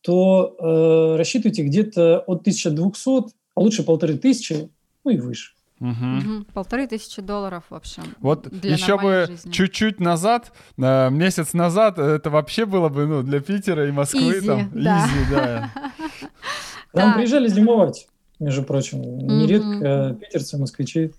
то 0.02 0.56
э, 0.60 1.18
рассчитывайте 1.18 1.64
где-то 1.64 2.20
от 2.20 2.42
1200, 2.42 3.34
а 3.56 3.60
лучше 3.60 3.84
полторы 3.84 4.18
тысячи, 4.18 4.70
ну 5.04 5.12
и 5.12 5.18
выше. 5.18 5.54
Угу. 5.80 6.46
Полторы 6.54 6.88
тысячи 6.88 7.22
долларов 7.22 7.64
вообще. 7.70 8.02
Вот 8.20 8.52
еще 8.64 8.98
бы 8.98 9.26
жизни. 9.28 9.52
чуть-чуть 9.52 10.00
назад, 10.00 10.54
э, 10.78 11.10
месяц 11.10 11.54
назад, 11.54 11.98
это 11.98 12.30
вообще 12.30 12.66
было 12.66 12.90
бы 12.90 13.08
ну, 13.08 13.24
для 13.24 13.42
Питера 13.42 13.88
и 13.88 13.92
Москвы 13.92 14.38
Изи, 14.38 14.48
там 14.48 14.72
да. 14.74 15.06
изи, 15.06 15.32
да. 15.32 15.72
К 16.92 16.94
нам 16.94 17.14
приезжали 17.16 17.48
зимовать, 17.48 18.08
между 18.40 18.64
прочим. 18.64 19.02
Нередко 19.02 20.18
питерцы, 20.22 20.58
москвичи. 20.58 21.12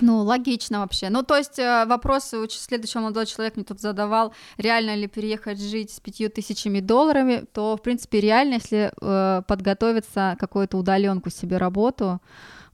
Ну, 0.00 0.22
логично 0.22 0.80
вообще. 0.80 1.10
Ну, 1.10 1.22
то 1.22 1.36
есть 1.36 1.58
э, 1.58 1.84
вопрос 1.86 2.32
следующего 2.48 3.00
молодой 3.00 3.26
человек 3.26 3.56
мне 3.56 3.64
тут 3.64 3.80
задавал, 3.80 4.32
реально 4.56 4.94
ли 4.94 5.06
переехать 5.06 5.60
жить 5.60 5.90
с 5.90 6.00
пятью 6.00 6.30
тысячами 6.30 6.80
долларами, 6.80 7.44
то, 7.52 7.76
в 7.76 7.82
принципе, 7.82 8.20
реально, 8.20 8.54
если 8.54 8.92
э, 9.00 9.42
подготовиться 9.46 10.36
какую-то 10.38 10.76
удаленку 10.76 11.30
себе 11.30 11.58
работу, 11.58 12.20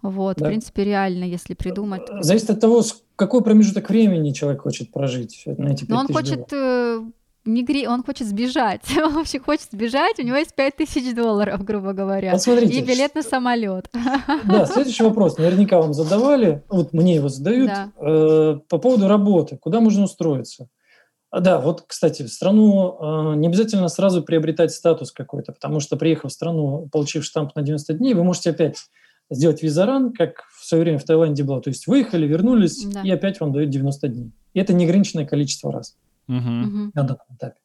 вот, 0.02 0.38
да. 0.38 0.46
в 0.46 0.48
принципе, 0.48 0.84
реально, 0.84 1.24
если 1.24 1.54
придумать. 1.54 2.02
Зависит 2.20 2.50
от 2.50 2.60
того, 2.60 2.82
какой 3.16 3.42
промежуток 3.42 3.90
времени 3.90 4.32
человек 4.32 4.62
хочет 4.62 4.90
прожить 4.90 5.42
на 5.46 5.72
эти 5.72 5.84
Но 5.88 5.98
он 6.00 6.06
хочет 6.06 6.48
долларов 6.50 7.12
мигри... 7.44 7.86
он 7.86 8.02
хочет 8.02 8.26
сбежать. 8.28 8.82
Он 8.96 9.14
вообще 9.14 9.40
хочет 9.40 9.68
сбежать, 9.72 10.18
у 10.18 10.22
него 10.22 10.36
есть 10.36 10.54
5000 10.54 11.14
долларов, 11.14 11.64
грубо 11.64 11.92
говоря. 11.92 12.32
Вот 12.32 12.42
смотрите, 12.42 12.78
и 12.78 12.82
билет 12.82 13.14
на 13.14 13.22
самолет. 13.22 13.90
Да, 14.44 14.66
следующий 14.72 15.02
вопрос. 15.02 15.38
Наверняка 15.38 15.80
вам 15.80 15.94
задавали, 15.94 16.62
вот 16.68 16.92
мне 16.92 17.16
его 17.16 17.28
задают, 17.28 17.68
да. 17.68 17.92
э, 18.00 18.58
по 18.68 18.78
поводу 18.78 19.08
работы. 19.08 19.56
Куда 19.56 19.80
можно 19.80 20.04
устроиться? 20.04 20.68
А, 21.30 21.40
да, 21.40 21.60
вот, 21.60 21.84
кстати, 21.86 22.22
в 22.22 22.28
страну 22.28 23.32
э, 23.32 23.36
не 23.36 23.48
обязательно 23.48 23.88
сразу 23.88 24.22
приобретать 24.22 24.72
статус 24.72 25.12
какой-то, 25.12 25.52
потому 25.52 25.80
что, 25.80 25.96
приехав 25.96 26.30
в 26.30 26.34
страну, 26.34 26.88
получив 26.92 27.24
штамп 27.24 27.54
на 27.54 27.62
90 27.62 27.94
дней, 27.94 28.14
вы 28.14 28.24
можете 28.24 28.50
опять 28.50 28.76
сделать 29.30 29.62
визаран, 29.62 30.12
как 30.12 30.44
в 30.58 30.66
свое 30.66 30.82
время 30.82 30.98
в 30.98 31.04
Таиланде 31.04 31.44
было. 31.44 31.62
То 31.62 31.70
есть 31.70 31.86
выехали, 31.86 32.26
вернулись, 32.26 32.84
да. 32.84 33.02
и 33.02 33.10
опять 33.10 33.38
вам 33.40 33.52
дают 33.52 33.70
90 33.70 34.08
дней. 34.08 34.32
И 34.54 34.60
это 34.60 34.72
неограниченное 34.72 35.24
количество 35.24 35.72
раз 35.72 35.96
угу. 36.38 36.90
на 36.94 37.02
данном 37.02 37.26
этапе. 37.34 37.60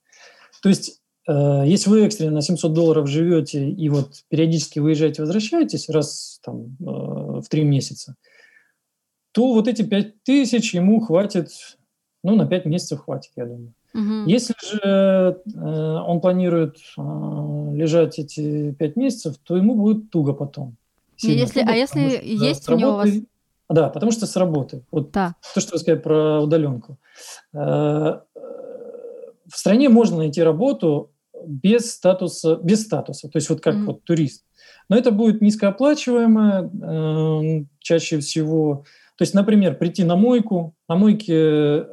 То 0.62 0.70
есть, 0.70 1.02
э, 1.28 1.64
если 1.66 1.90
вы 1.90 2.06
экстренно 2.06 2.32
на 2.32 2.42
700 2.42 2.74
долларов 2.74 3.08
живете 3.08 3.70
и 3.70 3.90
вот 3.90 4.24
периодически 4.30 4.80
выезжаете, 4.80 5.22
возвращаетесь 5.22 5.90
раз 5.90 6.40
там, 6.44 6.78
э, 6.80 6.84
в 6.84 7.46
три 7.50 7.64
месяца, 7.64 8.16
то 9.32 9.54
вот 9.54 9.68
эти 9.68 9.84
5 9.84 10.24
тысяч 10.24 10.74
ему 10.74 11.02
хватит, 11.02 11.50
ну, 12.24 12.36
на 12.36 12.48
5 12.48 12.66
месяцев 12.66 13.02
хватит, 13.02 13.32
я 13.36 13.46
думаю. 13.46 13.74
Угу. 13.94 14.30
Если 14.30 14.54
же 14.62 14.80
э, 14.84 15.98
он 16.06 16.20
планирует 16.20 16.78
э, 16.98 17.02
лежать 17.02 18.20
эти 18.20 18.74
5 18.74 18.96
месяцев, 18.98 19.36
то 19.44 19.56
ему 19.56 19.76
будет 19.76 20.10
туго 20.10 20.34
потом. 20.34 20.76
Если, 21.18 21.62
туго, 21.62 21.72
а 21.72 21.76
если 21.76 22.10
что, 22.10 22.26
есть 22.26 22.68
да, 22.68 22.74
у 22.74 22.78
него 22.78 22.92
у 22.92 22.96
вас... 22.96 23.10
Да, 23.70 23.90
потому 23.90 24.12
что 24.12 24.26
с 24.26 24.36
работы. 24.36 24.84
Вот 24.92 25.12
да. 25.12 25.36
то, 25.54 25.62
что 25.62 25.74
вы 25.74 25.80
сказали 25.80 26.00
про 26.00 26.42
удаленку. 26.42 26.98
Э, 27.54 28.20
в 29.48 29.58
стране 29.58 29.90
можно 29.90 30.18
найти 30.18 30.42
работу 30.42 31.12
без 31.46 31.92
статуса, 31.92 32.56
без 32.58 32.84
статуса, 32.84 33.30
то 33.30 33.38
есть 33.38 33.50
вот 33.50 33.62
как 33.62 33.76
mm-hmm. 33.76 33.86
вот 33.86 34.04
турист. 34.04 34.44
Но 34.90 34.96
это 34.96 35.12
будет 35.12 35.42
низкооплачиваемое, 35.42 36.70
э, 36.72 37.66
чаще 37.80 38.20
всего. 38.20 38.86
То 39.18 39.24
есть, 39.24 39.34
например, 39.34 39.78
прийти 39.78 40.04
на 40.04 40.16
мойку, 40.16 40.76
на 40.88 40.96
мойке 40.96 41.34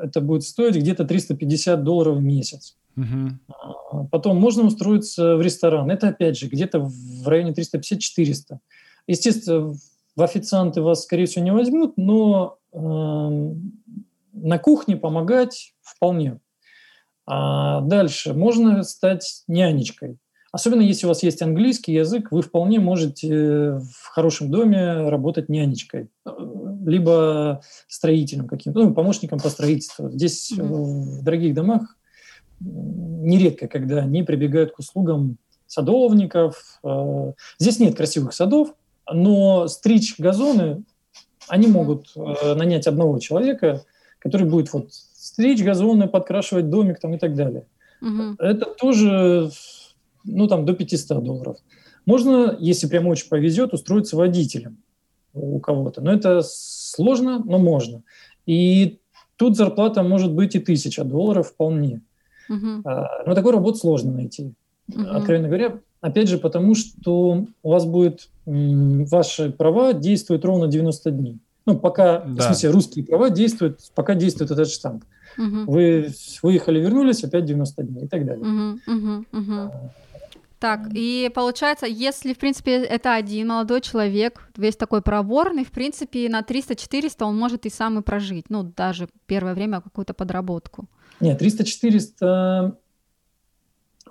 это 0.03 0.21
будет 0.21 0.43
стоить 0.43 0.77
где-то 0.77 1.05
350 1.05 1.83
долларов 1.83 2.17
в 2.19 2.23
месяц. 2.23 2.77
Uh-huh. 2.97 4.09
Потом 4.11 4.37
можно 4.37 4.65
устроиться 4.65 5.37
в 5.37 5.43
ресторан. 5.43 5.91
Это 5.91 6.09
опять 6.09 6.37
же 6.39 6.49
где-то 6.49 6.81
в 6.81 7.27
районе 7.27 7.53
350-400. 7.53 8.59
Естественно, 9.07 9.75
в 10.15 10.23
официанты 10.23 10.83
вас, 10.83 11.05
скорее 11.05 11.27
всего, 11.27 11.45
не 11.45 11.53
возьмут, 11.53 11.95
но 11.97 12.59
э, 12.73 12.79
на 14.33 14.59
кухне 14.59 14.97
помогать 14.97 15.75
вполне. 15.81 16.39
А 17.27 17.81
дальше 17.83 18.35
можно 18.35 18.83
стать 18.83 19.45
нянечкой. 19.47 20.19
Особенно 20.51 20.83
если 20.83 21.07
у 21.07 21.09
вас 21.09 21.23
есть 21.23 21.41
английский 21.41 21.95
язык, 21.95 22.31
вы 22.31 22.43
вполне 22.43 22.79
можете 22.79 23.79
в 23.79 24.07
хорошем 24.11 24.51
доме 24.51 25.09
работать 25.09 25.49
нянечкой, 25.49 26.09
либо 26.85 27.63
строителем 27.89 28.49
каким-то, 28.49 28.81
ну, 28.81 28.93
помощником 28.93 29.39
по 29.41 29.49
строительству. 29.49 30.11
Здесь 30.11 30.53
mm-hmm. 30.53 31.21
в 31.21 31.23
дорогих 31.23 31.55
домах 31.55 31.97
нередко, 32.61 33.67
когда 33.67 33.99
они 34.01 34.23
прибегают 34.23 34.73
к 34.73 34.79
услугам 34.79 35.39
садовников. 35.67 36.81
Э, 36.85 37.33
здесь 37.59 37.79
нет 37.79 37.97
красивых 37.97 38.35
садов, 38.35 38.75
но 39.11 39.69
стричь 39.69 40.17
газоны 40.19 40.85
они 41.49 41.67
могут 41.67 42.13
э, 42.15 42.55
нанять 42.55 42.87
одного 42.87 43.19
человека, 43.19 43.85
который 44.19 44.47
будет 44.47 44.73
вот 44.73 44.91
стричь 45.23 45.63
газоны, 45.63 46.09
подкрашивать 46.09 46.69
домик 46.69 46.99
там 46.99 47.15
и 47.15 47.19
так 47.19 47.37
далее. 47.37 47.65
Угу. 48.01 48.37
Это 48.41 48.67
тоже, 48.67 49.51
ну 50.25 50.49
там 50.49 50.67
до 50.67 50.73
500 50.73 51.23
долларов. 51.23 51.59
Можно, 52.07 52.57
если 52.59 52.89
прям 52.89 53.07
очень 53.07 53.29
повезет, 53.29 53.73
устроиться 53.73 54.17
водителем 54.17 54.79
у 55.33 55.61
кого-то. 55.61 56.01
Но 56.01 56.13
это 56.13 56.43
сложно, 56.43 57.39
но 57.45 57.59
можно. 57.59 58.03
И 58.47 58.99
тут 59.37 59.57
зарплата 59.57 60.03
может 60.03 60.33
быть 60.33 60.57
и 60.57 60.59
тысяча 60.59 61.05
долларов 61.05 61.51
вполне. 61.51 62.03
Uh-huh. 62.51 62.83
Но 63.25 63.35
такую 63.35 63.53
работу 63.53 63.79
сложно 63.79 64.13
найти, 64.13 64.53
uh-huh. 64.91 65.07
откровенно 65.07 65.47
говоря. 65.47 65.79
Опять 66.01 66.29
же, 66.29 66.39
потому 66.39 66.75
что 66.75 67.47
у 67.63 67.71
вас 67.71 67.87
будет 67.87 68.29
ваши 68.45 69.53
права 69.53 69.93
действуют 69.93 70.45
ровно 70.45 70.67
90 70.67 71.11
дней. 71.13 71.39
Ну, 71.67 71.79
пока, 71.79 72.21
да. 72.21 72.43
в 72.43 72.47
смысле, 72.47 72.71
русские 72.71 73.05
права 73.05 73.31
действуют, 73.31 73.81
пока 73.95 74.15
действует 74.15 74.51
этот 74.51 74.69
штамп. 74.69 75.05
Угу. 75.39 75.73
Вы 75.73 76.13
выехали, 76.43 76.81
вернулись, 76.81 77.25
опять 77.25 77.45
90 77.45 77.83
дней 77.85 78.05
и 78.05 78.09
так 78.09 78.27
далее. 78.27 78.45
Угу, 78.45 78.97
угу, 78.97 79.25
угу. 79.33 79.73
Так, 80.59 80.89
и 80.95 81.29
получается, 81.35 81.87
если, 81.87 82.35
в 82.35 82.39
принципе, 82.39 82.85
это 82.85 83.15
один 83.15 83.49
молодой 83.49 83.81
человек, 83.81 84.49
весь 84.57 84.77
такой 84.77 85.03
проворный, 85.03 85.65
в 85.65 85.73
принципе, 85.73 86.29
на 86.29 86.43
300-400 86.43 87.25
он 87.25 87.37
может 87.37 87.67
и 87.67 87.71
сам 87.71 87.99
и 87.99 88.03
прожить, 88.03 88.45
ну, 88.49 88.63
даже 88.63 89.09
первое 89.27 89.55
время 89.55 89.81
какую-то 89.81 90.15
подработку. 90.15 90.87
Нет, 91.19 91.43
300-400, 91.43 92.77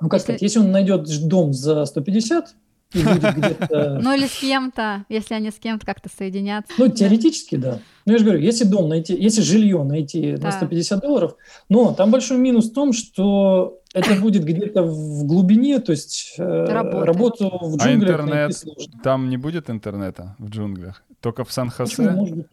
ну, 0.02 0.10
как 0.10 0.14
если... 0.14 0.24
сказать, 0.24 0.42
если 0.42 0.60
он 0.60 0.72
найдет 0.72 1.08
дом 1.26 1.54
за 1.54 1.86
150, 1.86 2.54
Ну 2.94 4.14
или 4.16 4.28
с 4.28 4.40
кем-то, 4.40 5.06
если 5.10 5.34
они 5.34 5.52
с 5.52 5.56
кем-то 5.56 5.86
как-то 5.86 6.10
соединятся. 6.16 6.74
Ну, 6.78 6.88
теоретически, 6.90 7.56
да. 7.56 7.80
Ну, 8.06 8.14
я 8.14 8.18
же 8.18 8.26
говорю, 8.26 8.42
если 8.42 8.64
дом 8.66 8.90
найти, 8.90 9.16
если 9.16 9.42
жилье 9.42 9.84
найти 9.84 10.36
да. 10.38 10.48
на 10.48 10.52
150 10.52 11.00
долларов, 11.00 11.36
но 11.70 11.94
там 11.94 12.12
большой 12.12 12.38
минус 12.38 12.70
в 12.70 12.74
том, 12.74 12.94
что 12.94 13.80
это 13.94 14.16
будет 14.16 14.44
где-то 14.44 14.84
в 14.84 15.26
глубине, 15.26 15.80
то 15.80 15.92
есть 15.92 16.36
э, 16.38 16.66
работу 16.66 17.50
в 17.62 17.76
а 17.76 17.88
джунглях 17.88 18.20
а 18.20 18.24
интернет, 18.24 18.64
там 19.04 19.30
не 19.30 19.38
будет 19.38 19.70
интернета 19.70 20.36
в 20.40 20.50
джунглях? 20.50 21.04
Только 21.20 21.44
в 21.44 21.52
Сан-Хосе? 21.52 22.46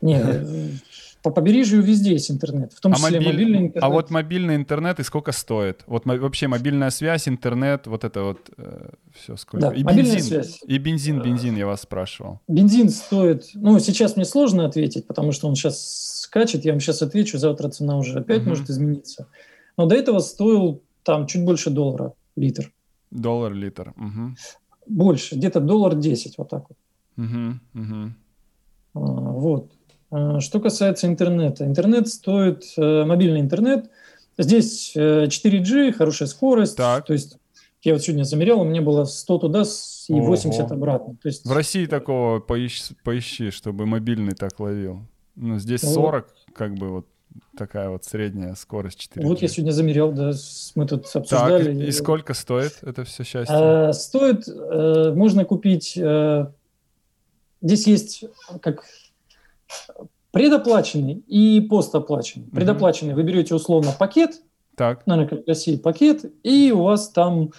Нет, 0.00 0.48
по 1.30 1.40
побережью 1.40 1.82
везде 1.82 2.12
есть 2.12 2.30
интернет, 2.30 2.72
в 2.72 2.80
том 2.80 2.92
а 2.92 2.96
числе 2.96 3.18
мобиль... 3.18 3.32
мобильный 3.32 3.58
интернет. 3.58 3.84
А 3.84 3.88
вот 3.88 4.10
мобильный 4.10 4.56
интернет 4.56 5.00
и 5.00 5.02
сколько 5.02 5.32
стоит? 5.32 5.84
Вот 5.86 6.06
вообще 6.06 6.48
мобильная 6.48 6.90
связь, 6.90 7.28
интернет, 7.28 7.86
вот 7.86 8.04
это 8.04 8.22
вот 8.22 8.50
э, 8.56 8.90
все 9.14 9.36
сколько? 9.36 9.68
Да, 9.68 9.74
и 9.74 9.82
бензин, 9.82 10.20
связь. 10.20 10.60
И 10.66 10.78
бензин, 10.78 11.22
бензин, 11.22 11.56
я 11.56 11.66
вас 11.66 11.82
спрашивал. 11.82 12.40
Бензин 12.48 12.88
стоит, 12.88 13.50
ну 13.54 13.78
сейчас 13.78 14.16
мне 14.16 14.24
сложно 14.24 14.64
ответить, 14.66 15.06
потому 15.06 15.32
что 15.32 15.48
он 15.48 15.54
сейчас 15.54 16.20
скачет, 16.22 16.64
я 16.64 16.72
вам 16.72 16.80
сейчас 16.80 17.02
отвечу, 17.02 17.38
завтра 17.38 17.68
цена 17.68 17.98
уже 17.98 18.18
опять 18.18 18.42
угу. 18.42 18.50
может 18.50 18.70
измениться. 18.70 19.26
Но 19.76 19.86
до 19.86 19.94
этого 19.94 20.18
стоил 20.20 20.82
там 21.02 21.26
чуть 21.26 21.44
больше 21.44 21.70
доллара 21.70 22.12
литр. 22.36 22.72
Доллар 23.10 23.52
литр. 23.52 23.94
Угу. 23.96 24.36
Больше, 24.86 25.36
где-то 25.36 25.60
доллар 25.60 25.94
10, 25.94 26.38
вот 26.38 26.48
так 26.48 26.64
вот. 26.68 26.78
Угу, 27.16 27.82
угу. 27.82 28.12
А, 28.94 29.00
вот. 29.00 29.72
А, 30.10 30.40
что 30.40 30.60
касается 30.60 31.06
интернета. 31.06 31.64
Интернет 31.64 32.08
стоит, 32.08 32.64
э, 32.76 33.04
мобильный 33.04 33.40
интернет, 33.40 33.90
здесь 34.38 34.92
4G, 34.96 35.88
э, 35.88 35.92
хорошая 35.92 36.28
скорость. 36.28 36.76
Так. 36.76 37.06
То 37.06 37.12
есть 37.12 37.36
я 37.82 37.92
вот 37.92 38.02
сегодня 38.02 38.24
замерял, 38.24 38.60
у 38.60 38.64
меня 38.64 38.82
было 38.82 39.04
100 39.04 39.38
туда 39.38 39.62
и 40.08 40.12
80 40.12 40.60
Ого. 40.60 40.74
обратно. 40.74 41.16
То 41.22 41.28
есть... 41.28 41.44
В 41.44 41.52
России 41.52 41.86
такого 41.86 42.40
поищи, 42.40 42.94
поищи, 43.04 43.50
чтобы 43.50 43.86
мобильный 43.86 44.34
так 44.34 44.58
ловил. 44.58 45.02
Ну, 45.36 45.58
здесь 45.58 45.82
40, 45.82 46.26
вот. 46.26 46.54
как 46.54 46.74
бы 46.74 46.88
вот 46.88 47.06
такая 47.56 47.88
вот 47.90 48.04
средняя 48.04 48.54
скорость 48.54 49.10
4G. 49.14 49.26
Вот 49.26 49.42
я 49.42 49.48
сегодня 49.48 49.70
замерял, 49.72 50.12
да, 50.12 50.32
мы 50.74 50.86
тут 50.86 51.04
обсуждали. 51.14 51.64
Так, 51.64 51.74
и, 51.74 51.86
и 51.86 51.92
сколько 51.92 52.34
стоит 52.34 52.78
это 52.82 53.04
все 53.04 53.22
счастье? 53.22 53.54
А, 53.54 53.92
стоит, 53.92 54.48
э, 54.48 55.12
можно 55.14 55.44
купить, 55.44 55.96
э, 55.96 56.46
здесь 57.60 57.86
есть 57.86 58.24
как 58.60 58.84
Предоплаченный 60.30 61.24
и 61.26 61.60
постоплаченный. 61.60 62.46
Угу. 62.48 62.56
Предоплаченный 62.56 63.14
вы 63.14 63.22
берете 63.22 63.54
условно 63.54 63.92
пакет, 63.98 64.42
так. 64.76 65.06
наверное, 65.06 65.28
как 65.28 65.44
в 65.44 65.48
России 65.48 65.76
пакет, 65.76 66.24
и 66.42 66.70
у 66.72 66.82
вас 66.82 67.08
там 67.10 67.52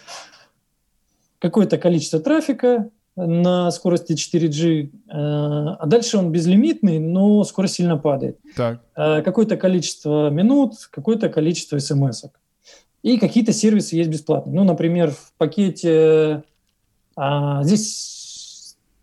какое-то 1.40 1.78
количество 1.78 2.20
трафика 2.20 2.90
на 3.16 3.72
скорости 3.72 4.14
4G, 4.14 4.84
э, 4.86 4.90
а 5.10 5.86
дальше 5.86 6.18
он 6.18 6.32
безлимитный, 6.32 7.00
но 7.00 7.44
скорость 7.44 7.76
сильно 7.76 7.98
падает. 7.98 8.40
Так. 8.56 8.82
Э, 8.96 9.22
какое-то 9.22 9.58
количество 9.58 10.30
минут, 10.30 10.76
какое-то 10.92 11.30
количество 11.30 11.80
смс 11.80 12.24
-ок. 12.24 12.32
И 13.02 13.18
какие-то 13.18 13.54
сервисы 13.54 13.96
есть 13.96 14.10
бесплатные. 14.10 14.56
Ну, 14.56 14.64
например, 14.64 15.12
в 15.12 15.34
пакете 15.38 16.44
а, 17.22 17.64
здесь 17.64 18.19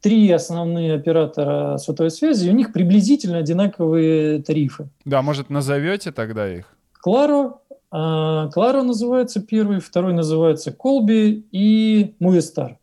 три 0.07 0.31
основные 0.31 0.95
оператора 0.95 1.79
сотовой 1.79 2.13
связи, 2.13 2.49
у 2.49 2.53
них 2.53 2.73
приблизительно 2.73 3.39
одинаковые 3.39 4.41
тарифы. 4.41 4.87
Да, 5.05 5.21
может, 5.21 5.51
назовете 5.51 6.13
тогда 6.13 6.49
их? 6.49 6.67
Кларо, 6.93 7.55
Кларо 7.91 8.83
называется 8.83 9.41
первый, 9.41 9.81
второй 9.81 10.13
называется 10.13 10.71
Колби 10.71 11.45
и 11.51 12.15
Movistar. 12.21 12.77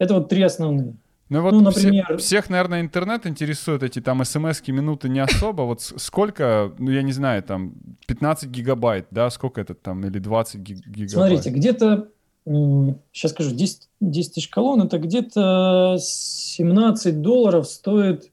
Это 0.00 0.14
вот 0.14 0.28
три 0.28 0.42
основные. 0.42 0.96
Ну 1.28 1.42
вот 1.42 1.52
ну, 1.52 1.60
например... 1.60 2.04
все, 2.06 2.16
всех, 2.16 2.50
наверное, 2.50 2.80
интернет 2.80 3.24
интересует 3.24 3.84
эти 3.84 4.00
там 4.00 4.24
смс 4.24 4.60
минуты 4.66 5.08
не 5.08 5.20
особо. 5.20 5.62
Вот 5.62 5.80
сколько, 5.80 6.72
ну 6.78 6.90
я 6.90 7.02
не 7.02 7.12
знаю, 7.12 7.44
там 7.44 7.74
15 8.08 8.50
гигабайт, 8.50 9.06
да, 9.12 9.30
сколько 9.30 9.60
это 9.60 9.74
там, 9.74 10.04
или 10.04 10.18
20 10.18 10.60
гигабайт? 10.60 11.10
Смотрите, 11.10 11.50
где-то 11.50 12.08
сейчас 12.46 13.30
скажу, 13.30 13.54
10, 13.54 13.88
10 14.00 14.34
тысяч 14.34 14.48
колонн, 14.48 14.82
это 14.82 14.98
где-то 14.98 15.96
17 15.98 17.22
долларов 17.22 17.66
стоит, 17.66 18.30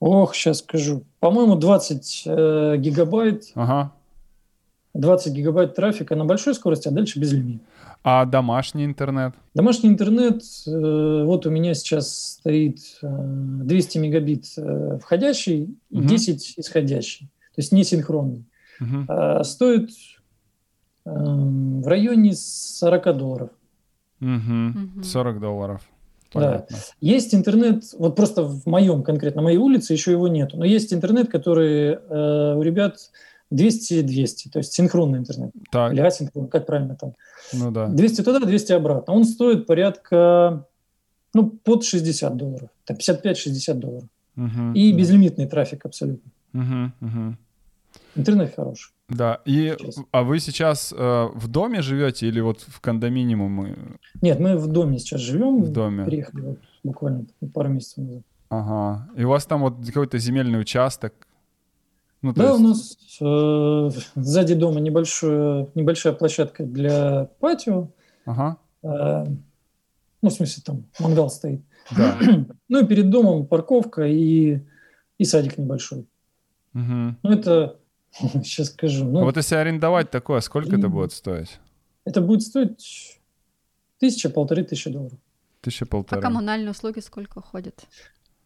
ох, 0.00 0.34
сейчас 0.34 0.58
скажу, 0.58 1.04
по-моему, 1.20 1.56
20 1.56 2.22
э, 2.26 2.76
гигабайт, 2.78 3.44
ага. 3.54 3.92
20 4.94 5.32
гигабайт 5.32 5.76
трафика 5.76 6.16
на 6.16 6.24
большой 6.24 6.54
скорости, 6.54 6.88
а 6.88 6.90
дальше 6.90 7.20
без 7.20 7.32
лимита. 7.32 7.64
А 8.02 8.24
домашний 8.24 8.84
интернет? 8.84 9.34
Домашний 9.54 9.90
интернет, 9.90 10.42
э, 10.66 11.22
вот 11.24 11.46
у 11.46 11.50
меня 11.50 11.74
сейчас 11.74 12.38
стоит 12.40 12.78
э, 13.02 13.06
200 13.08 13.98
мегабит 13.98 14.46
э, 14.56 14.98
входящий 15.00 15.78
и 15.90 15.98
угу. 15.98 16.08
10 16.08 16.54
исходящий, 16.58 17.26
то 17.54 17.60
есть 17.60 17.70
не 17.70 17.84
синхронный. 17.84 18.46
Угу. 18.80 19.12
Э, 19.12 19.44
стоит 19.44 19.90
Эм, 19.90 20.17
в 21.12 21.86
районе 21.86 22.34
40 22.34 23.16
долларов. 23.16 23.50
Угу. 24.20 25.02
40 25.02 25.40
долларов. 25.40 25.82
Понятно. 26.32 26.76
Да. 26.76 26.82
Есть 27.00 27.34
интернет, 27.34 27.84
вот 27.98 28.14
просто 28.16 28.42
в 28.42 28.66
моем 28.66 29.02
конкретно, 29.02 29.40
моей 29.40 29.56
улице 29.56 29.94
еще 29.94 30.12
его 30.12 30.28
нету, 30.28 30.58
но 30.58 30.64
есть 30.64 30.92
интернет, 30.92 31.30
который 31.30 31.94
э, 31.94 32.54
у 32.54 32.60
ребят 32.60 32.98
200-200, 33.52 34.50
то 34.52 34.58
есть 34.58 34.72
синхронный 34.72 35.20
интернет. 35.20 35.52
Так. 35.70 35.92
Или 35.92 36.00
асинхронный, 36.00 36.50
как 36.50 36.66
правильно 36.66 36.96
там. 36.96 37.14
Ну 37.52 37.70
да. 37.70 37.88
200 37.88 38.22
туда, 38.22 38.40
200 38.40 38.72
обратно. 38.72 39.14
Он 39.14 39.24
стоит 39.24 39.66
порядка, 39.66 40.66
ну, 41.32 41.48
под 41.50 41.84
60 41.84 42.36
долларов, 42.36 42.68
там 42.84 42.98
55-60 42.98 43.74
долларов. 43.74 44.08
Угу. 44.36 44.74
И 44.74 44.92
безлимитный 44.92 45.46
трафик 45.46 45.86
абсолютно. 45.86 46.30
Угу, 46.52 46.92
угу. 47.00 47.36
Интернет 48.16 48.54
хороший. 48.54 48.92
Да, 49.08 49.40
и 49.46 49.74
а 50.10 50.22
вы 50.22 50.38
сейчас 50.38 50.92
э, 50.92 51.28
в 51.34 51.48
доме 51.48 51.80
живете 51.80 52.28
или 52.28 52.40
вот 52.40 52.60
в 52.60 52.80
кондоминиуме? 52.80 53.98
Нет, 54.20 54.38
мы 54.38 54.58
в 54.58 54.66
доме 54.66 54.98
сейчас 54.98 55.20
живем. 55.22 55.62
В 55.62 55.72
доме. 55.72 56.04
Приехали 56.04 56.42
вот 56.42 56.58
буквально 56.84 57.26
пару 57.54 57.70
месяцев 57.70 57.98
назад. 57.98 58.22
Ага. 58.50 59.08
И 59.16 59.24
у 59.24 59.30
вас 59.30 59.46
там 59.46 59.62
вот 59.62 59.86
какой-то 59.86 60.18
земельный 60.18 60.60
участок? 60.60 61.14
Ну, 62.20 62.34
да, 62.34 62.50
есть... 62.50 62.60
у 62.60 62.62
нас 62.62 62.98
э, 63.20 64.00
сзади 64.16 64.54
дома 64.54 64.80
небольшая, 64.80 65.68
небольшая 65.74 66.12
площадка 66.12 66.64
для 66.64 67.30
патио. 67.40 67.88
Ага. 68.26 68.58
Э, 68.82 69.24
ну, 70.20 70.28
в 70.28 70.32
смысле, 70.32 70.62
там 70.66 70.84
мангал 70.98 71.30
стоит. 71.30 71.62
Да. 71.96 72.18
ну 72.68 72.80
и 72.80 72.86
перед 72.86 73.08
домом 73.08 73.46
парковка 73.46 74.02
и, 74.02 74.60
и 75.16 75.24
садик 75.24 75.56
небольшой. 75.56 76.06
Угу. 76.74 77.16
Ну, 77.22 77.30
это 77.30 77.77
Сейчас 78.44 78.68
скажу. 78.68 79.04
Ну, 79.04 79.24
вот 79.24 79.36
если 79.36 79.54
арендовать 79.54 80.10
такое, 80.10 80.40
сколько 80.40 80.76
и... 80.76 80.78
это 80.78 80.88
будет 80.88 81.12
стоить? 81.12 81.58
это 82.08 82.20
будет 82.20 82.42
стоить 82.42 83.20
тысяча, 83.98 84.30
полторы 84.30 84.64
тысячи 84.64 84.90
долларов. 84.90 85.18
Тысяча 85.60 85.86
полторы. 85.86 86.20
А 86.20 86.22
коммунальные 86.22 86.70
услуги 86.70 87.00
сколько 87.00 87.40
ходят? 87.40 87.84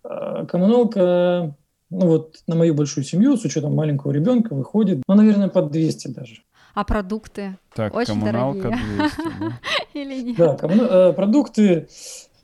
А, 0.03 0.45
коммуналка, 0.47 1.55
ну 1.91 2.07
вот 2.07 2.43
на 2.47 2.57
мою 2.57 2.75
большую 2.75 3.05
семью, 3.05 3.37
с 3.37 3.45
учетом 3.45 3.75
маленького 3.75 4.12
ребенка, 4.12 4.55
выходит, 4.55 5.03
ну, 5.07 5.14
наверное, 5.14 5.49
под 5.49 5.70
200 5.70 6.09
даже. 6.09 6.43
А 6.75 6.85
продукты? 6.85 7.59
Так, 7.75 7.95
Очень 7.95 8.14
коммуналка 8.14 8.62
дорогие. 8.62 8.97
200, 8.97 9.16
да? 9.41 9.61
Или 10.01 10.23
нет? 10.23 10.37
Да, 10.37 10.57
э, 10.62 11.12
продукты 11.12 11.89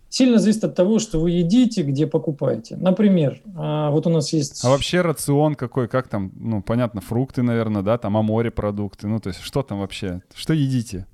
сильно 0.09 0.39
зависят 0.39 0.65
от 0.65 0.75
того, 0.75 0.99
что 0.99 1.21
вы 1.21 1.31
едите, 1.33 1.83
где 1.83 2.07
покупаете. 2.07 2.77
Например, 2.77 3.41
а, 3.57 3.91
вот 3.91 4.07
у 4.07 4.11
нас 4.11 4.33
есть... 4.33 4.65
А 4.65 4.71
вообще 4.71 5.01
рацион 5.03 5.55
какой, 5.55 5.89
как 5.89 6.09
там, 6.09 6.33
ну, 6.37 6.63
понятно, 6.63 7.01
фрукты, 7.01 7.43
наверное, 7.43 7.83
да, 7.83 7.99
там, 7.99 8.17
а 8.17 8.23
море 8.23 8.51
продукты, 8.51 9.07
ну, 9.07 9.21
то 9.21 9.29
есть 9.29 9.41
что 9.41 9.63
там 9.63 9.81
вообще, 9.81 10.23
что 10.35 10.53
едите? 10.53 11.07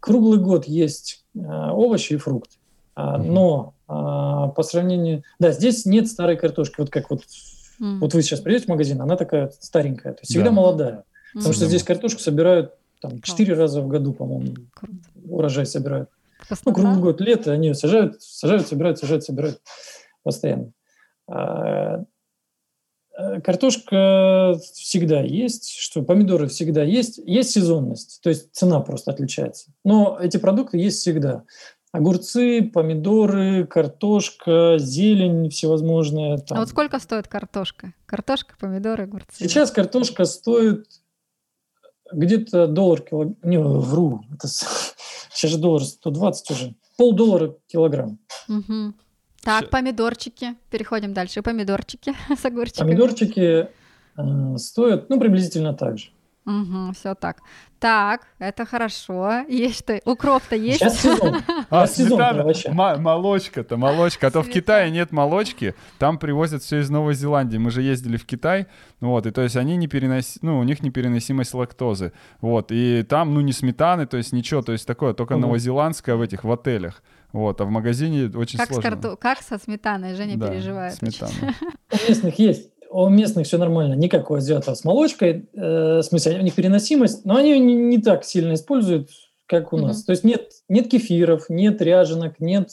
круглый 0.00 0.38
год 0.38 0.64
есть 0.66 1.24
а, 1.36 1.72
овощи 1.74 2.14
и 2.14 2.16
фрукты. 2.16 2.56
Мгм. 2.96 3.32
Но 3.34 3.74
по 3.86 4.62
сравнению... 4.62 5.22
Да, 5.38 5.52
здесь 5.52 5.86
нет 5.86 6.08
старой 6.08 6.36
картошки. 6.36 6.76
Вот 6.78 6.90
как 6.90 7.10
вот, 7.10 7.22
М, 7.80 8.00
вот 8.00 8.14
вы 8.14 8.22
сейчас 8.22 8.40
придете 8.40 8.66
в 8.66 8.68
магазин, 8.68 9.00
она 9.00 9.16
такая 9.16 9.52
старенькая. 9.60 10.12
То 10.14 10.20
есть 10.20 10.30
всегда 10.30 10.46
Да. 10.46 10.52
молодая. 10.52 11.04
Потому 11.34 11.52
что 11.54 11.64
м, 11.64 11.68
здесь 11.68 11.82
картошку 11.82 12.20
собирают 12.20 12.72
там 13.00 13.20
четыре 13.20 13.54
раза 13.54 13.80
в 13.82 13.88
году, 13.88 14.12
по-моему, 14.12 14.54
урожай 15.28 15.66
собирают. 15.66 16.08
Ну, 16.64 16.72
круглый 16.72 17.00
год, 17.00 17.20
лето, 17.20 17.52
они 17.52 17.74
сажают, 17.74 18.22
сажают, 18.22 18.66
собирают, 18.66 18.98
сажают, 18.98 19.24
собирают 19.24 19.60
постоянно. 20.22 20.72
А, 21.28 22.04
э, 23.16 23.40
Картошка 23.40 24.58
всегда 24.74 25.20
есть, 25.20 25.70
что 25.70 26.02
помидоры 26.02 26.48
всегда 26.48 26.82
есть. 26.82 27.18
Есть 27.18 27.50
сезонность, 27.50 28.20
то 28.22 28.28
есть 28.28 28.52
цена 28.52 28.80
просто 28.80 29.10
отличается. 29.10 29.72
Но 29.84 30.18
эти 30.20 30.36
продукты 30.36 30.78
есть 30.78 30.98
всегда. 30.98 31.44
Огурцы, 31.92 32.62
помидоры, 32.62 33.66
картошка, 33.66 34.76
зелень 34.78 35.50
всевозможная. 35.50 36.36
А 36.36 36.38
там. 36.38 36.58
вот 36.58 36.70
сколько 36.70 36.98
стоит 36.98 37.28
картошка? 37.28 37.92
Картошка, 38.06 38.54
помидоры, 38.58 39.04
огурцы. 39.04 39.36
Сейчас 39.36 39.70
картошка 39.70 40.24
стоит 40.24 40.86
где-то 42.10 42.66
доллар 42.66 43.02
килограмм. 43.02 43.36
Не, 43.42 43.58
вру. 43.58 44.22
Это 44.34 44.48
Сейчас 45.32 45.52
же 45.52 45.58
доллар 45.58 45.82
120 45.82 46.50
уже. 46.50 46.74
Полдоллара 46.96 47.54
килограмм. 47.66 48.18
Мгм. 48.48 48.94
Так, 49.42 49.70
помидорчики. 49.70 50.54
Переходим 50.70 51.14
дальше. 51.14 51.42
Помидорчики 51.42 52.14
с 52.36 52.44
огурчиками. 52.44 52.88
Помидорчики 52.88 53.68
э, 54.16 54.56
стоят, 54.56 55.08
ну, 55.08 55.18
приблизительно 55.18 55.74
так 55.74 55.98
же. 55.98 56.10
Все 56.94 57.14
так. 57.14 57.38
Так, 57.78 58.28
это 58.38 58.64
хорошо. 58.64 59.44
Есть 59.48 59.80
что? 59.80 60.00
Укроп-то 60.04 60.54
есть? 60.54 60.78
Сейчас 60.78 61.00
сезон. 61.00 61.38
А, 61.68 61.86
Сейчас 61.86 61.96
сезон 61.96 62.18
сметана, 62.18 62.42
овощей. 62.42 62.72
мо- 62.72 62.96
молочка-то, 62.96 63.76
молочка. 63.76 64.28
А 64.28 64.30
то 64.30 64.40
в 64.40 64.44
Сметана. 64.44 64.60
Китае 64.62 64.90
нет 64.92 65.10
молочки, 65.10 65.74
там 65.98 66.18
привозят 66.18 66.62
все 66.62 66.78
из 66.80 66.90
Новой 66.90 67.14
Зеландии. 67.14 67.58
Мы 67.58 67.70
же 67.72 67.82
ездили 67.82 68.16
в 68.16 68.24
Китай, 68.24 68.66
вот, 69.00 69.26
и 69.26 69.30
то 69.32 69.42
есть 69.42 69.56
они 69.56 69.76
не 69.76 69.88
перенос... 69.88 70.38
ну, 70.42 70.60
у 70.60 70.62
них 70.62 70.80
непереносимость 70.82 71.54
лактозы, 71.54 72.12
вот, 72.40 72.70
и 72.70 73.02
там, 73.02 73.34
ну, 73.34 73.40
не 73.40 73.52
сметаны, 73.52 74.06
то 74.06 74.16
есть 74.16 74.32
ничего, 74.32 74.62
то 74.62 74.70
есть 74.72 74.86
такое, 74.86 75.12
только 75.12 75.36
новозеландское 75.36 76.14
в 76.14 76.20
этих, 76.20 76.44
в 76.44 76.52
отелях, 76.52 77.02
вот, 77.32 77.60
а 77.60 77.64
в 77.64 77.70
магазине 77.70 78.30
очень 78.36 78.58
Как, 78.60 78.68
с 78.68 78.72
сложно. 78.74 78.90
карто- 78.90 79.16
как 79.16 79.42
со 79.42 79.58
сметаной? 79.58 80.14
Женя 80.14 80.36
Да, 80.36 80.48
переживает. 80.50 80.94
сметана. 80.94 81.32
У 81.90 82.08
местных 82.08 82.38
есть. 82.38 82.71
У 82.92 83.08
местных 83.08 83.46
все 83.46 83.56
нормально, 83.56 83.94
не 83.94 84.08
как 84.08 84.30
у 84.30 84.34
азиатов 84.34 84.76
с 84.76 84.84
молочкой. 84.84 85.48
э, 85.54 85.98
в 85.98 86.02
смысле, 86.02 86.38
у 86.38 86.42
них 86.42 86.54
переносимость, 86.54 87.24
но 87.24 87.36
они 87.36 87.58
не, 87.58 87.74
не 87.74 87.98
так 87.98 88.24
сильно 88.24 88.52
используют, 88.54 89.08
как 89.46 89.72
у 89.72 89.78
Мгм. 89.78 89.86
нас. 89.88 90.04
То 90.04 90.12
есть 90.12 90.24
нет, 90.24 90.50
нет 90.68 90.90
кефиров, 90.90 91.48
нет 91.48 91.80
ряженок, 91.80 92.38
нет 92.38 92.68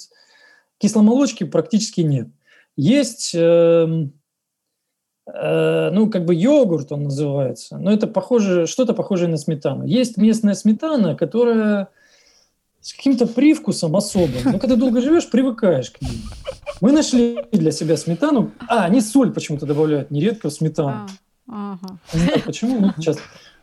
кисломолочки 0.77 1.45
практически 1.45 2.01
нет. 2.01 2.27
Есть, 2.75 3.31
эм, 3.33 4.13
э, 5.33 5.89
ну, 5.91 6.09
как 6.09 6.25
бы 6.25 6.35
йогурт 6.35 6.91
он 6.91 7.03
называется, 7.03 7.77
но 7.77 7.91
это 7.91 8.07
похоже, 8.07 8.65
что-то 8.67 8.93
похожее 8.93 9.29
на 9.29 9.37
сметану. 9.37 9.85
Есть 9.85 10.17
местная 10.17 10.53
сметана, 10.53 11.15
которая 11.15 11.89
с 12.89 12.93
каким-то 12.93 13.27
привкусом 13.27 13.95
особым. 13.95 14.41
Но 14.45 14.57
когда 14.57 14.75
долго 14.75 14.99
живешь, 14.99 15.29
привыкаешь 15.29 15.91
к 15.91 16.01
ней. 16.01 16.21
Мы 16.81 16.91
нашли 16.91 17.37
для 17.51 17.71
себя 17.71 17.95
сметану. 17.97 18.51
А, 18.67 18.85
они 18.85 18.99
соль 19.01 19.31
почему-то 19.31 19.67
добавляют 19.67 20.09
нередко 20.09 20.49
в 20.49 20.53
сметану. 20.53 21.07
А, 21.47 21.73
ага. 21.73 21.99
Не 22.15 22.19
знаю 22.19 22.41
почему, 22.43 22.79
но 22.79 22.93
сейчас. 22.97 23.17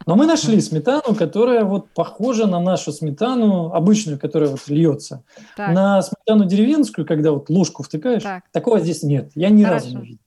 Но 0.07 0.15
мы 0.15 0.27
нашли 0.27 0.61
сметану, 0.61 1.17
которая 1.17 1.65
вот 1.65 1.91
похожа 1.91 2.47
на 2.47 2.61
нашу 2.61 2.93
сметану, 2.93 3.73
обычную, 3.73 4.17
которая 4.21 4.49
вот 4.51 4.61
льется. 4.69 5.25
Так, 5.57 5.75
На 5.75 6.03
сметану 6.03 6.45
деревенскую, 6.45 7.05
когда 7.05 7.33
вот 7.33 7.51
ложку 7.51 7.83
втыкаешь, 7.83 8.23
Так. 8.23 8.45
такого 8.53 8.79
здесь 8.79 9.03
нет. 9.03 9.33
Я 9.35 9.51
ни 9.51 9.65
разу 9.65 9.89
Хорошо. 9.89 9.99
не 9.99 10.07
видел. 10.07 10.21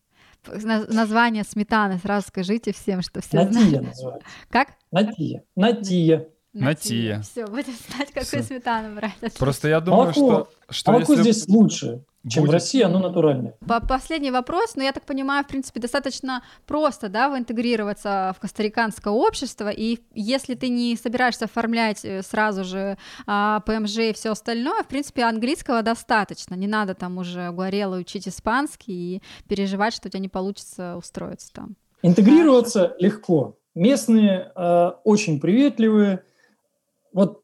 на- 0.67 0.85
название 0.93 1.45
сметаны 1.45 1.99
сразу 1.99 2.27
скажите 2.27 2.73
всем, 2.73 3.01
что 3.01 3.21
все 3.21 3.29
знают. 3.47 3.53
Натия 3.53 3.81
называется. 3.81 4.27
Как? 4.49 4.67
Натия. 4.91 5.43
Натия. 5.55 6.27
Натия. 6.53 7.21
Все, 7.21 7.45
будем 7.45 7.73
знать, 7.93 8.07
какую 8.07 8.23
Всё. 8.25 8.43
сметану 8.43 8.95
брать. 8.95 9.13
Отлично. 9.17 9.37
Просто 9.39 9.67
я 9.67 9.79
думаю, 9.79 10.07
Молоко- 10.09 10.13
что, 10.13 10.49
что 10.71 10.91
Молоко 10.91 11.13
если 11.13 11.31
здесь 11.31 11.47
лучше, 11.47 12.03
чем 12.27 12.41
будет- 12.43 12.49
в 12.49 12.53
России, 12.53 12.81
оно 12.81 12.99
натуральное. 12.99 13.53
По- 13.67 13.79
Последний 13.85 14.31
вопрос, 14.31 14.75
но 14.75 14.81
я 14.83 14.91
так 14.91 15.05
понимаю, 15.05 15.43
в 15.43 15.47
принципе, 15.47 15.79
достаточно 15.79 16.43
просто, 16.65 17.07
да, 17.07 17.27
интегрироваться 17.37 18.33
в 18.35 18.41
костариканское 18.41 19.13
общество, 19.13 19.69
и 19.69 19.99
если 20.15 20.55
ты 20.55 20.69
не 20.69 20.95
собираешься 20.97 21.45
оформлять 21.45 22.03
э, 22.03 22.23
сразу 22.23 22.63
же 22.63 22.97
а, 23.27 23.59
ПМЖ 23.61 23.97
и 23.97 24.13
все 24.13 24.31
остальное, 24.31 24.81
в 24.83 24.87
принципе, 24.87 25.23
английского 25.23 25.83
достаточно, 25.83 26.55
не 26.55 26.67
надо 26.67 26.95
там 26.95 27.19
уже 27.19 27.49
угорело 27.49 27.95
учить 27.97 28.27
испанский 28.27 28.91
и 29.17 29.21
переживать, 29.47 29.93
что 29.93 30.07
у 30.07 30.09
тебя 30.09 30.19
не 30.19 30.29
получится 30.29 30.95
устроиться 30.97 31.53
там. 31.53 31.75
Интегрироваться 32.01 32.95
легко. 32.99 33.55
Местные 33.75 34.51
э, 34.55 34.91
очень 35.03 35.39
приветливые. 35.39 36.23
Вот 37.13 37.41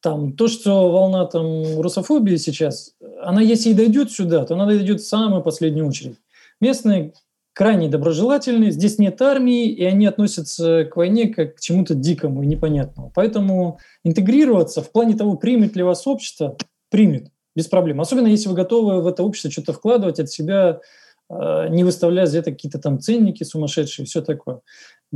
там 0.00 0.34
то, 0.34 0.46
что 0.48 0.90
волна 0.90 1.24
там 1.26 1.80
русофобии 1.80 2.36
сейчас, 2.36 2.94
она 3.22 3.40
если 3.40 3.70
и 3.70 3.74
дойдет 3.74 4.10
сюда, 4.12 4.44
то 4.44 4.54
она 4.54 4.66
дойдет 4.66 5.00
в 5.00 5.06
самую 5.06 5.42
последнюю 5.42 5.88
очередь. 5.88 6.16
Местные 6.60 7.12
крайне 7.56 7.88
доброжелательные, 7.88 8.70
здесь 8.70 8.98
нет 8.98 9.20
армии, 9.22 9.68
и 9.68 9.82
они 9.82 10.06
относятся 10.06 10.84
к 10.84 10.96
войне 10.96 11.28
как 11.28 11.56
к 11.56 11.60
чему-то 11.60 11.94
дикому 11.94 12.42
и 12.42 12.46
непонятному. 12.46 13.10
Поэтому 13.14 13.78
интегрироваться 14.04 14.82
в 14.82 14.92
плане 14.92 15.16
того, 15.16 15.36
примет 15.36 15.74
ли 15.74 15.82
вас 15.82 16.06
общество, 16.06 16.56
примет 16.90 17.28
без 17.56 17.66
проблем. 17.66 18.00
Особенно 18.02 18.26
если 18.26 18.50
вы 18.50 18.54
готовы 18.54 19.00
в 19.00 19.06
это 19.06 19.22
общество 19.22 19.50
что-то 19.50 19.72
вкладывать 19.72 20.20
от 20.20 20.30
себя, 20.30 20.80
э, 21.30 21.68
не 21.70 21.82
выставляя 21.82 22.26
за 22.26 22.40
это 22.40 22.52
какие-то 22.52 22.78
там 22.78 23.00
ценники 23.00 23.42
сумасшедшие, 23.42 24.04
все 24.04 24.20
такое. 24.20 24.60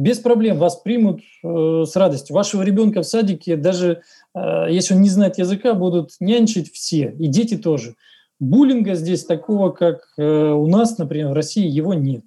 Без 0.01 0.18
проблем 0.18 0.57
вас 0.57 0.76
примут 0.76 1.20
э, 1.44 1.84
с 1.86 1.94
радостью. 1.94 2.34
Вашего 2.34 2.62
ребенка 2.62 3.03
в 3.03 3.07
садике, 3.07 3.57
даже 3.57 4.01
э, 4.34 4.66
если 4.70 4.94
он 4.94 5.03
не 5.03 5.11
знает 5.11 5.36
языка, 5.36 5.74
будут 5.74 6.12
нянчить 6.20 6.72
все, 6.72 7.14
и 7.18 7.26
дети 7.26 7.59
тоже. 7.59 7.96
Буллинга 8.38 8.94
здесь 8.94 9.26
такого, 9.26 9.72
как 9.72 10.14
э, 10.16 10.22
у 10.22 10.66
нас, 10.68 10.96
например, 10.96 11.28
в 11.28 11.32
России, 11.34 11.68
его 11.68 11.92
нет. 11.92 12.22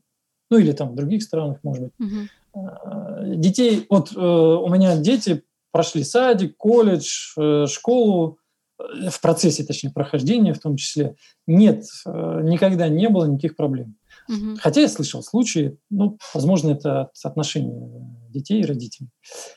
Ну 0.52 0.60
или 0.60 0.72
там 0.72 0.92
в 0.92 0.96
других 0.96 1.24
странах, 1.24 1.58
может 1.64 1.86
быть. 1.86 1.94
Мгм. 1.98 2.30
Э, 2.54 3.36
Детей, 3.38 3.88
вот 3.90 4.12
э, 4.16 4.20
у 4.20 4.70
меня 4.70 4.96
дети 4.98 5.42
прошли 5.72 6.04
садик, 6.04 6.56
колледж, 6.56 7.34
э, 7.38 7.66
школу, 7.68 8.38
э, 8.78 9.10
в 9.10 9.20
процессе, 9.20 9.64
точнее, 9.64 9.90
прохождения 9.90 10.54
в 10.54 10.60
том 10.60 10.78
числе. 10.78 11.16
Нет, 11.48 11.86
э, 12.06 12.42
никогда 12.44 12.88
не 12.88 13.10
было 13.10 13.26
никаких 13.26 13.56
проблем. 13.56 13.96
Мгм. 14.28 14.58
Хотя 14.58 14.82
я 14.82 14.88
слышал 14.88 15.22
случаи, 15.24 15.78
ну, 15.90 16.18
возможно, 16.34 16.72
это 16.72 17.02
от 17.04 17.10
отношения 17.24 17.90
детей 18.30 18.62
и 18.62 18.66
родителей. 18.66 19.10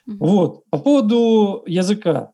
Мгм. 0.06 0.18
Вот. 0.18 0.64
По 0.70 0.78
поводу 0.78 1.62
языка. 1.66 2.32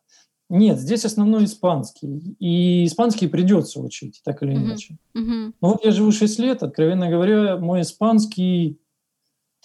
Нет, 0.49 0.79
здесь 0.79 1.05
основной 1.05 1.45
испанский. 1.45 2.37
И 2.39 2.85
испанский 2.85 3.27
придется 3.27 3.81
учить, 3.81 4.21
так 4.25 4.43
или 4.43 4.55
иначе. 4.55 4.99
Ну 5.15 5.53
вот 5.61 5.85
я 5.85 5.93
живу 5.93 6.13
6 6.13 6.39
лет, 6.39 6.63
откровенно 6.63 7.09
говоря, 7.09 7.57
мой 7.57 7.81
испанский 7.83 8.79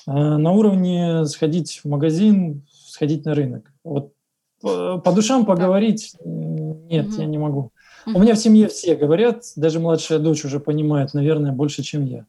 э, 0.07 0.11
на 0.11 0.51
уровне 0.51 1.25
сходить 1.25 1.81
в 1.83 1.89
магазин, 1.89 2.65
сходить 2.71 3.25
на 3.25 3.35
рынок. 3.35 3.73
Вот 3.83 4.13
по, 4.61 4.97
по 4.99 5.11
душам 5.11 5.45
поговорить 5.45 6.15
нет, 6.23 7.07
Мгм. 7.07 7.19
я 7.19 7.25
не 7.25 7.37
могу. 7.37 7.71
У 8.07 8.11
Мгм. 8.11 8.21
меня 8.21 8.35
в 8.35 8.37
семье 8.37 8.69
все 8.69 8.95
говорят, 8.95 9.43
даже 9.57 9.81
младшая 9.81 10.19
дочь 10.19 10.45
уже 10.45 10.61
понимает, 10.61 11.13
наверное, 11.13 11.51
больше, 11.51 11.83
чем 11.83 12.05
я. 12.05 12.25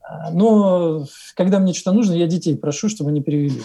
А, 0.00 0.32
Но 0.32 1.06
когда 1.36 1.60
мне 1.60 1.72
что-то 1.72 1.92
нужно, 1.92 2.14
я 2.14 2.26
детей 2.26 2.56
прошу, 2.56 2.88
чтобы 2.88 3.10
они 3.10 3.22
перевели. 3.22 3.62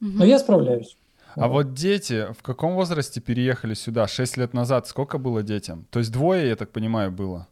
Мгм. 0.00 0.18
Но 0.18 0.24
я 0.26 0.38
справляюсь. 0.38 0.98
А 1.36 1.48
вот 1.48 1.72
дети 1.72 2.26
в 2.38 2.42
каком 2.42 2.74
возрасте 2.74 3.20
переехали 3.20 3.72
сюда? 3.74 4.06
Шесть 4.06 4.36
лет 4.36 4.52
назад 4.52 4.86
сколько 4.86 5.16
было 5.18 5.42
детям? 5.42 5.86
То 5.90 6.00
есть 6.00 6.12
двое, 6.12 6.48
я 6.48 6.56
так 6.56 6.70
понимаю, 6.70 7.10
было. 7.10 7.48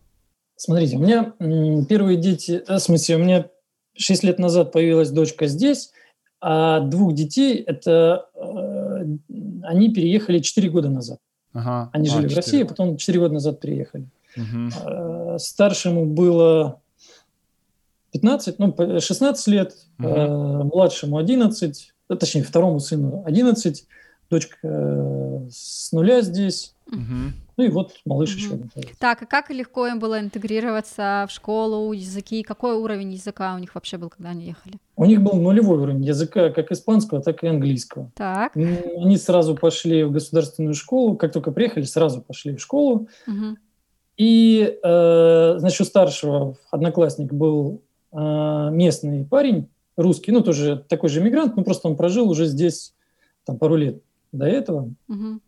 Смотрите, 0.57 0.97
у 0.97 1.01
меня 1.01 1.33
первые 1.89 2.19
дети, 2.19 2.63
э, 2.69 2.75
в 2.77 2.79
смысле, 2.81 3.17
у 3.17 3.19
меня 3.21 3.49
6 3.95 4.23
лет 4.25 4.39
назад 4.39 4.73
появилась 4.73 5.11
дочка 5.11 5.47
здесь, 5.47 5.91
а 6.41 6.81
двух 6.81 7.15
детей, 7.15 7.57
это 7.57 8.27
э, 8.35 9.05
они 9.65 9.93
переехали 9.93 10.39
4 10.41 10.69
года 10.69 10.89
назад. 10.91 11.19
Ага. 11.53 11.91
Они 11.93 12.09
а, 12.09 12.13
жили 12.13 12.29
4. 12.29 12.35
в 12.35 12.37
России, 12.37 12.63
потом 12.63 12.97
4 12.97 13.19
года 13.19 13.35
назад 13.35 13.61
приехали. 13.61 14.07
Угу. 14.37 15.39
Старшему 15.39 16.07
было 16.07 16.81
15, 18.13 18.59
ну, 18.59 18.75
16 19.01 19.47
лет, 19.49 19.75
угу. 19.99 20.09
младшему 20.75 21.19
11, 21.19 21.93
точнее, 22.09 22.43
второму 22.43 22.81
сыну 22.81 23.23
11, 23.27 23.87
дочка 24.31 25.47
с 25.51 25.93
нуля 25.93 26.23
здесь. 26.23 26.75
Угу. 26.87 27.33
Ну 27.57 27.65
и 27.65 27.69
вот 27.69 27.93
малыш 28.05 28.35
угу. 28.35 28.65
еще. 28.77 28.95
Так, 28.99 29.23
и 29.23 29.27
как 29.27 29.51
легко 29.51 29.87
им 29.87 29.99
было 29.99 30.21
интегрироваться 30.21 31.27
в 31.29 31.33
школу, 31.33 31.93
языки? 31.93 32.43
Какой 32.43 32.75
уровень 32.75 33.13
языка 33.13 33.55
у 33.55 33.59
них 33.59 33.75
вообще 33.75 33.99
был, 33.99 34.09
когда 34.09 34.31
они 34.31 34.47
ехали? 34.47 34.77
У 34.97 35.05
них 35.05 35.23
был 35.23 35.35
нулевой 35.35 35.79
уровень 35.79 36.05
языка, 36.05 36.51
как 36.51 36.71
испанского, 36.71 37.23
так 37.23 37.43
и 37.45 37.47
английского. 37.47 38.11
Так. 38.15 38.57
Они 38.57 39.17
сразу 39.17 39.55
пошли 39.55 40.05
в 40.05 40.13
государственную 40.13 40.75
школу, 40.75 41.17
как 41.17 41.33
только 41.33 41.53
приехали, 41.53 41.85
сразу 41.85 42.23
пошли 42.23 42.57
в 42.57 42.61
школу. 42.61 43.09
Угу. 43.27 43.57
И, 44.17 44.79
э, 44.83 45.55
значит, 45.59 45.81
у 45.81 45.85
старшего 45.85 46.57
одноклассник 46.71 47.33
был 47.33 47.83
э, 48.13 48.69
местный 48.71 49.25
парень, 49.25 49.69
русский, 49.97 50.33
ну, 50.33 50.43
тоже 50.43 50.85
такой 50.89 51.09
же 51.09 51.21
мигрант, 51.21 51.57
но 51.57 51.65
просто 51.65 51.89
он 51.89 51.97
прожил 51.97 52.29
уже 52.29 52.47
здесь 52.47 52.95
там 53.45 53.59
пару 53.59 53.77
лет 53.77 54.03
до 54.33 54.47
этого. 54.47 54.91
Угу. 55.09 55.41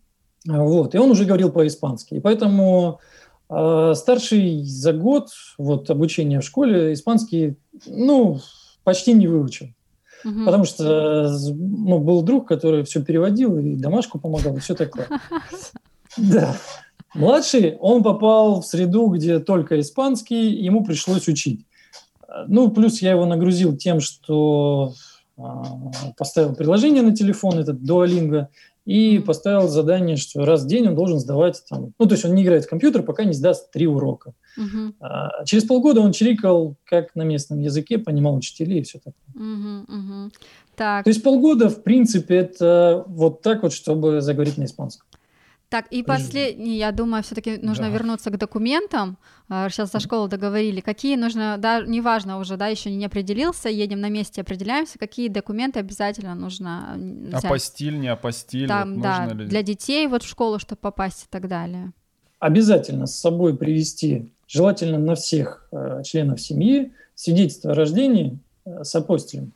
Вот, 0.46 0.94
и 0.94 0.98
он 0.98 1.10
уже 1.10 1.24
говорил 1.24 1.50
по-испански. 1.50 2.14
И 2.14 2.20
поэтому 2.20 3.00
э, 3.48 3.92
старший 3.96 4.62
за 4.64 4.92
год 4.92 5.28
вот, 5.56 5.88
обучения 5.90 6.40
в 6.40 6.44
школе 6.44 6.92
испанский, 6.92 7.56
ну, 7.86 8.40
почти 8.84 9.14
не 9.14 9.26
выучил. 9.26 9.68
Угу. 10.24 10.44
Потому 10.44 10.64
что 10.64 11.30
ну, 11.54 11.98
был 11.98 12.22
друг, 12.22 12.48
который 12.48 12.84
все 12.84 13.02
переводил 13.02 13.58
и 13.58 13.74
домашку 13.74 14.18
помогал, 14.18 14.56
и 14.56 14.60
все 14.60 14.74
такое. 14.74 15.08
Да. 16.16 16.54
Младший, 17.12 17.76
он 17.80 18.04
попал 18.04 18.60
в 18.60 18.66
среду, 18.66 19.08
где 19.08 19.40
только 19.40 19.80
испанский, 19.80 20.52
ему 20.52 20.84
пришлось 20.84 21.26
учить. 21.26 21.66
Ну, 22.46 22.70
плюс 22.70 23.02
я 23.02 23.10
его 23.10 23.26
нагрузил 23.26 23.76
тем, 23.76 23.98
что 23.98 24.94
а, 25.36 25.64
поставил 26.16 26.54
приложение 26.54 27.02
на 27.02 27.14
телефон, 27.14 27.58
этот 27.58 27.78
Duolingo, 27.78 28.46
и 28.84 29.18
поставил 29.18 29.68
задание, 29.68 30.16
что 30.16 30.44
раз 30.44 30.64
в 30.64 30.66
день 30.66 30.88
он 30.88 30.94
должен 30.94 31.18
сдавать 31.18 31.62
там, 31.68 31.92
ну, 31.98 32.06
то 32.06 32.12
есть 32.12 32.24
он 32.24 32.34
не 32.34 32.42
играет 32.42 32.64
в 32.64 32.68
компьютер, 32.68 33.02
пока 33.02 33.24
не 33.24 33.32
сдаст 33.32 33.70
три 33.70 33.86
урока. 33.86 34.34
Угу. 34.56 34.94
А, 35.00 35.44
через 35.44 35.64
полгода 35.64 36.00
он 36.00 36.12
чирикал 36.12 36.76
как 36.84 37.14
на 37.14 37.22
местном 37.22 37.60
языке, 37.60 37.98
понимал 37.98 38.36
учителей 38.36 38.80
и 38.80 38.82
все 38.82 38.98
такое. 38.98 39.14
Угу, 39.34 39.98
угу. 39.98 40.30
Так. 40.76 41.04
То 41.04 41.08
есть 41.08 41.22
полгода, 41.22 41.68
в 41.70 41.82
принципе, 41.82 42.36
это 42.36 43.04
вот 43.06 43.42
так 43.42 43.62
вот, 43.62 43.72
чтобы 43.72 44.20
заговорить 44.20 44.58
на 44.58 44.64
испанском. 44.64 45.06
Так, 45.74 45.88
и 45.90 46.04
последний, 46.04 46.78
я 46.78 46.92
думаю, 46.92 47.24
все-таки 47.24 47.56
нужно 47.56 47.86
да. 47.86 47.90
вернуться 47.90 48.30
к 48.30 48.38
документам. 48.38 49.18
Сейчас 49.48 49.90
за 49.90 49.98
школу 49.98 50.28
договорили. 50.28 50.80
Какие 50.80 51.16
нужно, 51.16 51.56
да, 51.58 51.80
неважно 51.84 52.38
уже, 52.38 52.56
да, 52.56 52.68
еще 52.68 52.92
не 52.92 53.04
определился, 53.04 53.68
едем 53.68 54.00
на 54.00 54.08
месте, 54.08 54.42
определяемся, 54.42 55.00
какие 55.00 55.26
документы 55.26 55.80
обязательно 55.80 56.36
нужно 56.36 56.94
взять. 56.96 57.44
Апостиль, 57.44 57.98
не 57.98 58.06
апостиль, 58.06 58.68
Там, 58.68 58.94
вот 58.94 59.02
да, 59.02 59.26
ли... 59.26 59.46
для 59.46 59.64
детей 59.64 60.06
вот 60.06 60.22
в 60.22 60.28
школу, 60.28 60.60
чтобы 60.60 60.78
попасть 60.80 61.24
и 61.24 61.26
так 61.28 61.48
далее. 61.48 61.90
Обязательно 62.38 63.06
с 63.08 63.16
собой 63.16 63.56
привести, 63.56 64.30
желательно 64.46 64.98
на 64.98 65.16
всех 65.16 65.66
э, 65.72 66.02
членов 66.04 66.40
семьи, 66.40 66.92
свидетельство 67.16 67.72
о 67.72 67.74
рождении 67.74 68.38
э, 68.64 68.84
с 68.84 68.94
апостилем. 68.94 69.50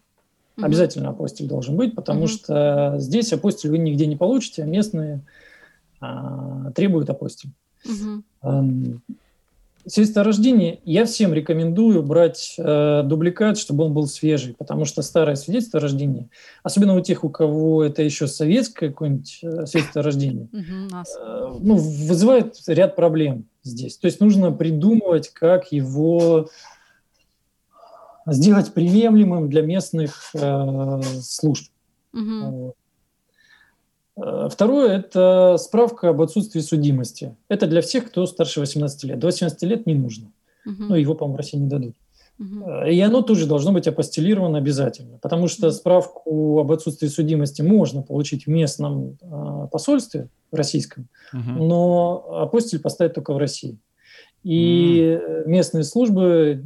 Угу. 0.56 0.66
Обязательно 0.66 1.10
апостиль 1.10 1.46
должен 1.46 1.76
быть, 1.76 1.94
потому 1.94 2.22
угу. 2.22 2.28
что 2.28 2.96
здесь 2.98 3.32
апостиль 3.32 3.70
вы 3.70 3.78
нигде 3.78 4.06
не 4.06 4.16
получите, 4.16 4.64
а 4.64 4.66
местные 4.66 5.14
а, 5.14 5.20
требует 6.74 7.10
апостиль. 7.10 7.50
Угу. 7.84 9.00
Свидетельство 9.88 10.20
о 10.20 10.24
рождении 10.24 10.80
я 10.84 11.06
всем 11.06 11.32
рекомендую 11.32 12.02
брать 12.02 12.56
э, 12.58 13.02
дубликат, 13.04 13.56
чтобы 13.56 13.84
он 13.84 13.94
был 13.94 14.06
свежий, 14.06 14.52
потому 14.52 14.84
что 14.84 15.00
старое 15.00 15.34
свидетельство 15.34 15.78
о 15.78 15.82
рождении, 15.82 16.28
особенно 16.62 16.94
у 16.94 17.00
тех, 17.00 17.24
у 17.24 17.30
кого 17.30 17.84
это 17.84 18.02
еще 18.02 18.26
советское 18.26 18.90
какое-нибудь 18.90 19.38
э, 19.42 19.66
свидетельство 19.66 20.02
о 20.02 20.04
рождении, 20.04 20.48
э, 20.52 21.58
ну, 21.60 21.76
вызывает 21.76 22.56
ряд 22.66 22.96
проблем 22.96 23.46
здесь. 23.62 23.96
То 23.96 24.08
есть 24.08 24.20
нужно 24.20 24.52
придумывать, 24.52 25.30
как 25.30 25.72
его 25.72 26.50
сделать 28.26 28.74
приемлемым 28.74 29.48
для 29.48 29.62
местных 29.62 30.32
э, 30.34 31.00
служб. 31.22 31.70
Угу. 32.12 32.74
Э, 34.18 34.48
второе– 34.50 34.98
это 34.98 35.56
справка 35.58 36.10
об 36.10 36.20
отсутствии 36.20 36.60
судимости. 36.60 37.36
Это 37.48 37.66
для 37.66 37.80
всех, 37.80 38.08
кто 38.08 38.26
старше 38.26 38.60
18 38.60 39.04
лет. 39.04 39.18
До 39.18 39.28
18 39.28 39.62
лет 39.62 39.86
не 39.86 39.94
нужно. 39.94 40.32
Угу. 40.66 40.82
Ну, 40.88 40.94
его, 40.94 41.14
по-моему, 41.14 41.34
в 41.34 41.38
России 41.38 41.58
не 41.58 41.68
дадут. 41.68 41.94
Угу. 42.38 42.86
И 42.88 43.00
оно 43.00 43.22
тоже 43.22 43.46
должно 43.46 43.72
быть 43.72 43.88
апостелировано 43.88 44.58
обязательно, 44.58 45.18
потому 45.18 45.48
что 45.48 45.70
справку 45.72 46.60
об 46.60 46.70
отсутствии 46.70 47.08
судимости 47.08 47.62
можно 47.62 48.02
получить 48.02 48.46
в 48.46 48.48
местном 48.48 49.18
э, 49.20 49.68
посольстве 49.72 50.28
российском, 50.52 51.08
угу. 51.32 51.64
но 51.64 52.40
апостиль 52.42 52.80
поставить 52.80 53.14
только 53.14 53.32
в 53.32 53.38
России. 53.38 53.78
И 54.44 55.18
угу. 55.20 55.50
местные 55.50 55.82
службы 55.84 56.62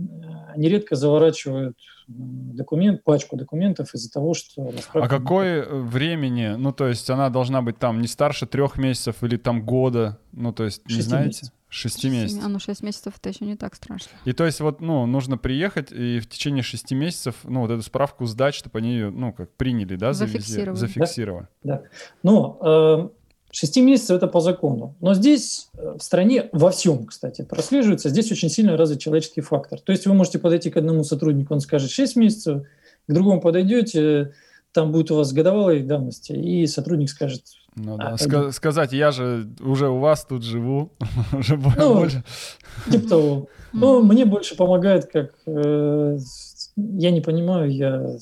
нередко 0.57 0.95
заворачивают 0.95 1.79
документ, 2.17 3.05
пачку 3.05 3.37
документов 3.37 3.95
из-за 3.95 4.11
того, 4.11 4.35
что... 4.35 4.73
А 4.93 5.09
какое 5.09 5.67
времени? 5.69 6.55
Ну, 6.57 6.73
то 6.73 6.89
есть 6.89 7.09
она 7.11 7.31
должна 7.31 7.63
быть 7.63 7.79
там 7.79 8.01
не 8.01 8.09
старше 8.09 8.47
трех 8.47 8.79
месяцев 8.79 9.23
или 9.23 9.37
там 9.37 9.65
года? 9.65 10.19
Ну, 10.33 10.53
то 10.53 10.65
есть, 10.65 10.89
не 10.89 11.01
знаете? 11.01 11.29
Месяцев. 11.29 11.53
Шести 11.73 12.11
месяцев. 12.11 12.45
А 12.45 12.49
ну 12.49 12.59
шесть 12.59 12.83
месяцев 12.83 13.15
это 13.17 13.31
еще 13.31 13.47
не 13.47 13.57
так 13.57 13.75
страшно. 13.75 14.11
И 14.27 14.35
то 14.35 14.45
есть 14.45 14.61
вот, 14.61 14.83
ну, 14.83 15.07
нужно 15.07 15.39
приехать 15.39 15.91
и 15.91 16.21
в 16.21 16.29
течение 16.29 16.63
шести 16.63 16.95
месяцев, 16.95 17.35
ну, 17.45 17.61
вот 17.61 17.71
эту 17.71 17.81
справку 17.81 18.27
сдать, 18.27 18.55
чтобы 18.55 18.81
они 18.81 18.93
ее, 18.93 19.09
ну, 19.09 19.33
как 19.33 19.51
приняли, 19.55 19.97
да, 19.97 20.13
зафиксировали. 20.13 20.79
Зафиксировали. 20.79 21.49
Да, 21.63 21.79
да. 21.79 21.83
Но 22.23 22.59
э, 22.61 23.09
6 23.53 23.77
месяцев 23.79 24.17
это 24.17 24.27
по 24.27 24.41
закону. 24.41 24.97
Но 25.01 25.15
здесь 25.15 25.69
э, 25.75 25.97
в 25.99 26.03
стране, 26.03 26.49
во 26.53 26.71
всем, 26.71 27.07
кстати, 27.07 27.43
прослеживается, 27.43 28.09
здесь 28.09 28.33
очень 28.33 28.49
сильно 28.49 28.79
развит 28.79 29.01
человеческий 29.01 29.43
фактор. 29.43 29.79
То 29.79 29.93
есть 29.93 30.07
вы 30.07 30.15
можете 30.15 30.39
подойти 30.39 30.71
к 30.71 30.79
одному 30.79 31.05
сотруднику, 31.05 31.53
он 31.53 31.61
скажет 31.61 31.91
6 31.91 32.17
месяцев, 32.17 32.63
к 33.07 33.13
другому 33.13 33.43
подойдете, 33.43 34.33
там 34.73 34.91
будет 34.91 35.11
у 35.11 35.17
вас 35.17 35.35
годовалой 35.35 35.83
давности, 35.83 36.33
и 36.33 36.67
сотрудник 36.67 37.11
скажет... 37.11 37.43
Ну, 37.75 37.99
да. 37.99 38.09
а, 38.09 38.15
Ска- 38.15 38.53
сказать, 38.53 38.93
я 38.93 39.11
же 39.13 39.47
уже 39.61 39.89
у 39.89 39.99
вас 39.99 40.25
тут 40.25 40.45
живу, 40.45 40.93
уже 41.39 41.59
ну, 41.77 41.95
больше. 41.95 42.25
Типа 42.91 43.09
того. 43.09 43.49
Ну, 43.75 44.03
мне 44.03 44.25
больше 44.25 44.57
помогает, 44.57 45.11
как... 45.13 45.35
Э, 45.47 46.19
я 46.77 47.11
не 47.11 47.21
понимаю, 47.21 47.71
я 47.71 48.17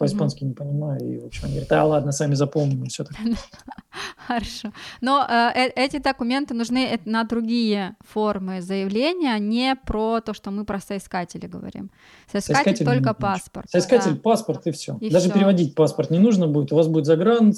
по-испански 0.00 0.42
mm-hmm. 0.42 0.48
не 0.48 0.54
понимаю, 0.54 1.00
и, 1.00 1.18
в 1.18 1.26
общем, 1.26 1.44
они 1.44 1.52
говорят, 1.52 1.68
да 1.68 1.84
ладно, 1.84 2.10
сами 2.10 2.34
запомним, 2.34 2.84
и 2.84 2.88
все 2.88 3.04
такое. 3.04 3.36
Хорошо. 4.26 4.72
Но 5.02 5.26
э, 5.28 5.50
э, 5.54 5.72
эти 5.76 5.98
документы 5.98 6.54
нужны 6.54 6.98
на 7.04 7.24
другие 7.24 7.96
формы 8.00 8.62
заявления, 8.62 9.38
не 9.38 9.76
про 9.76 10.22
то, 10.22 10.32
что 10.32 10.50
мы 10.50 10.64
про 10.64 10.80
соискатели 10.80 11.46
говорим. 11.46 11.90
Соискатель, 12.32 12.54
соискатель 12.54 12.86
только 12.86 13.12
паспорт. 13.12 13.70
Соискатель, 13.70 14.12
да. 14.12 14.20
паспорт 14.20 14.66
и 14.68 14.70
все. 14.70 14.96
И 15.02 15.10
Даже 15.10 15.26
всё. 15.26 15.34
переводить 15.34 15.74
паспорт 15.74 16.08
не 16.08 16.18
нужно 16.18 16.46
будет. 16.46 16.72
У 16.72 16.76
вас 16.76 16.86
будет 16.88 17.04
загран, 17.04 17.52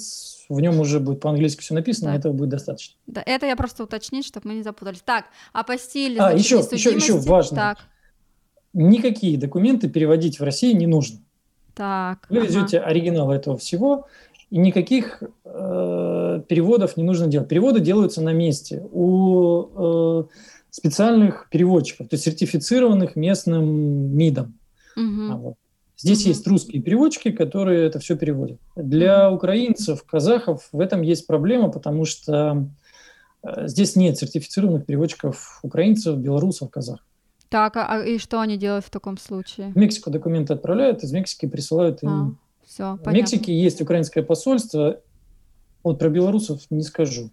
в 0.49 0.59
нем 0.59 0.81
уже 0.81 0.99
будет 0.99 1.21
по-английски 1.21 1.61
все 1.61 1.73
написано, 1.75 2.11
да. 2.11 2.17
этого 2.17 2.33
будет 2.33 2.49
достаточно. 2.49 2.95
Да, 3.07 3.23
это 3.25 3.45
я 3.45 3.55
просто 3.55 3.85
уточнить, 3.85 4.25
чтобы 4.25 4.49
мы 4.49 4.55
не 4.55 4.63
запутались. 4.63 5.01
Так, 5.05 5.27
апостиль, 5.53 6.19
а, 6.19 6.33
еще, 6.33 6.57
еще, 6.57 6.93
еще 6.93 7.19
важно. 7.19 7.55
Так. 7.55 7.77
Никакие 8.73 9.37
документы 9.37 9.87
переводить 9.87 10.41
в 10.41 10.43
России 10.43 10.73
не 10.73 10.87
нужно. 10.87 11.19
Так. 11.75 12.25
Вы 12.29 12.37
ага. 12.37 12.47
везете 12.47 12.79
оригинал 12.79 13.31
этого 13.31 13.57
всего, 13.57 14.07
и 14.49 14.57
никаких 14.57 15.23
э, 15.45 16.43
переводов 16.47 16.95
не 16.97 17.03
нужно 17.03 17.27
делать. 17.27 17.49
Переводы 17.49 17.79
делаются 17.79 18.21
на 18.21 18.33
месте 18.33 18.85
у 18.91 19.65
э, 19.75 20.23
специальных 20.69 21.47
переводчиков, 21.49 22.07
то 22.07 22.15
есть 22.15 22.25
сертифицированных 22.25 23.15
местным 23.15 24.15
МИДом. 24.15 24.59
Угу. 24.95 25.31
А 25.31 25.35
вот. 25.37 25.55
Здесь 25.97 26.21
угу. 26.21 26.29
есть 26.29 26.47
русские 26.47 26.81
переводчики, 26.81 27.31
которые 27.31 27.87
это 27.87 27.99
все 27.99 28.15
переводят. 28.15 28.59
Для 28.75 29.27
угу. 29.27 29.37
украинцев, 29.37 30.03
казахов 30.03 30.67
в 30.71 30.79
этом 30.79 31.01
есть 31.01 31.25
проблема, 31.25 31.69
потому 31.69 32.05
что 32.05 32.67
э, 33.43 33.67
здесь 33.67 33.95
нет 33.95 34.17
сертифицированных 34.17 34.85
переводчиков 34.85 35.59
украинцев, 35.63 36.17
белорусов, 36.17 36.69
казахов. 36.69 37.05
Так, 37.53 37.77
а, 37.77 37.85
а 37.85 38.03
и 38.03 38.17
что 38.17 38.39
они 38.39 38.57
делают 38.57 38.83
в 38.83 38.89
таком 38.89 39.15
случае? 39.19 39.67
В 39.73 39.77
Мексику 39.77 40.09
документы 40.09 40.53
отправляют, 40.53 41.03
из 41.03 41.11
Мексики 41.11 41.45
присылают 41.45 42.01
им. 42.01 42.09
А, 42.09 42.33
все, 42.65 42.95
в 42.95 43.13
Мексике 43.13 43.53
есть 43.55 43.79
украинское 43.79 44.23
посольство. 44.23 44.99
Вот 45.83 45.99
про 45.99 46.09
белорусов 46.09 46.61
не 46.71 46.81
скажу. 46.81 47.29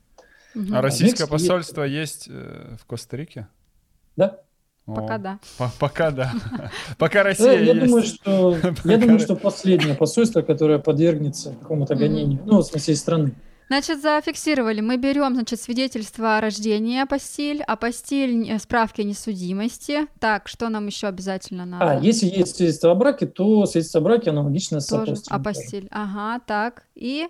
Угу. 0.55 0.75
А 0.75 0.83
российское 0.83 1.25
а 1.25 1.27
посольство 1.27 1.85
есть, 1.85 2.27
есть 2.27 2.37
э, 2.39 2.77
в 2.79 2.85
Коста-Рике? 2.85 3.49
Да. 4.17 4.41
Пока 4.85 5.17
да. 5.17 5.39
Пока 5.79 6.11
да. 6.11 6.35
Пока 6.99 7.23
Россия 7.23 7.59
я 7.59 7.73
Думаю, 7.73 8.03
что, 8.03 8.59
я 8.85 8.99
думаю, 8.99 9.21
что 9.21 9.37
последнее 9.37 9.95
посольство, 9.95 10.43
которое 10.43 10.79
подвергнется 10.79 11.55
какому-то 11.63 11.95
гонению, 11.95 12.43
ну, 12.45 12.59
в 12.59 12.65
смысле, 12.65 12.95
страны. 12.95 13.33
Значит, 13.71 14.03
зафиксировали. 14.03 14.81
Мы 14.81 14.97
берем, 14.97 15.35
значит, 15.35 15.61
свидетельство 15.61 16.37
о 16.37 16.41
рождении 16.41 16.99
апостиль, 17.01 17.63
апостиль 17.63 18.59
справки 18.59 19.03
о 19.03 19.05
несудимости. 19.05 20.09
Так, 20.19 20.49
что 20.49 20.69
нам 20.71 20.89
еще 20.89 21.07
обязательно 21.07 21.65
надо? 21.65 21.93
А, 21.93 22.01
если 22.01 22.27
есть 22.27 22.57
свидетельство 22.57 22.91
о 22.91 22.95
браке, 22.97 23.27
то 23.27 23.67
свидетельство 23.67 24.01
о 24.01 24.03
браке 24.03 24.31
аналогично 24.31 24.81
с 24.81 24.89
Тоже 24.89 25.13
апостилем. 25.13 25.37
апостиль. 25.37 25.89
Ага, 25.93 26.43
так. 26.45 26.83
И 26.97 27.29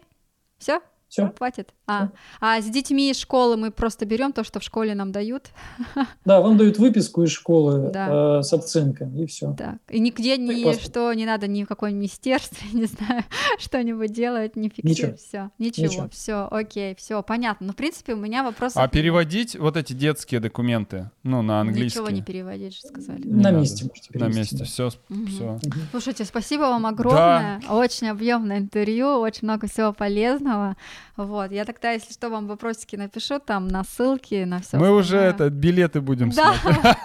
все? 0.57 0.81
Все. 1.09 1.31
Хватит. 1.37 1.75
А, 1.91 2.11
а 2.41 2.61
с 2.61 2.67
детьми 2.67 3.11
из 3.11 3.19
школы 3.19 3.57
мы 3.57 3.71
просто 3.71 4.07
берем 4.07 4.33
то, 4.33 4.45
что 4.45 4.61
в 4.61 4.63
школе 4.63 4.95
нам 4.95 5.13
дают. 5.13 5.51
Да, 6.25 6.41
вам 6.41 6.57
дают 6.57 6.79
выписку 6.79 7.23
из 7.25 7.31
школы 7.33 7.91
Да. 7.93 8.39
э, 8.39 8.43
с 8.43 8.53
оценкой, 8.53 9.09
и 9.23 9.27
все. 9.27 9.55
Так. 9.55 9.77
И 9.89 9.99
нигде 10.01 10.37
ни 10.37 10.49
Прекрасно. 10.55 10.83
что 10.83 11.13
не 11.15 11.27
надо 11.27 11.47
ни 11.49 11.65
в 11.65 11.67
каком 11.69 11.91
министерстве, 11.95 12.69
не 12.73 12.85
знаю, 12.87 13.25
что-нибудь 13.59 14.13
делать, 14.13 14.57
не 14.57 14.65
Ничего. 14.83 14.89
фиксировать. 14.89 15.21
Все. 15.21 15.51
Ничего. 15.59 15.87
Ничего. 15.87 16.09
Все, 16.11 16.49
окей, 16.51 16.95
все, 16.97 17.23
понятно. 17.23 17.69
Ну, 17.69 17.73
в 17.73 17.77
принципе, 17.77 18.15
у 18.15 18.17
меня 18.17 18.43
вопрос. 18.43 18.73
А 18.77 18.87
переводить 18.89 19.57
вот 19.59 19.77
эти 19.77 19.93
детские 19.93 20.41
документы, 20.41 21.11
ну, 21.23 21.43
на 21.43 21.61
английский? 21.61 21.99
Ничего 22.01 22.11
не 22.15 22.23
переводить, 22.23 22.75
же 22.75 22.81
сказали. 22.83 23.23
Не 23.27 23.33
На 23.33 23.43
надо. 23.51 23.59
месте 23.59 23.85
можете 23.85 24.09
На 24.13 24.27
перевести, 24.27 24.39
месте, 24.39 24.57
да. 24.59 24.65
все, 24.65 24.91
Мгм. 25.09 25.27
все. 25.27 25.59
Слушайте, 25.91 26.25
спасибо 26.25 26.63
вам 26.63 26.87
огромное. 26.87 27.61
Очень 27.69 28.09
объемное 28.09 28.59
интервью, 28.59 29.19
очень 29.21 29.41
много 29.49 29.67
всего 29.67 29.93
полезного. 29.93 30.77
Вот, 31.17 31.51
я 31.53 31.65
тогда, 31.81 31.93
если 31.93 32.13
что, 32.13 32.29
вам 32.29 32.47
вопросики 32.47 32.97
напишу 32.97 33.39
там 33.39 33.69
на 33.69 33.85
ссылки, 33.85 34.45
на 34.45 34.61
все. 34.61 34.77
Мы 34.79 34.91
уже 34.95 35.17
это 35.17 35.51
билеты 35.51 36.01
будем 36.01 36.31
Да. 36.31 36.55
смотреть. 36.55 36.97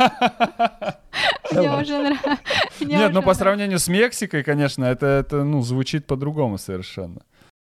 Мне 1.51 1.71
уже 1.81 1.97
нравится. 1.97 2.37
Нет, 2.81 3.13
ну 3.13 3.21
по 3.21 3.33
сравнению 3.33 3.79
с 3.79 3.87
Мексикой, 3.87 4.43
конечно, 4.43 4.85
это, 4.85 5.05
это 5.05 5.43
ну, 5.43 5.61
звучит 5.61 6.05
по-другому 6.05 6.57
совершенно. 6.57 7.21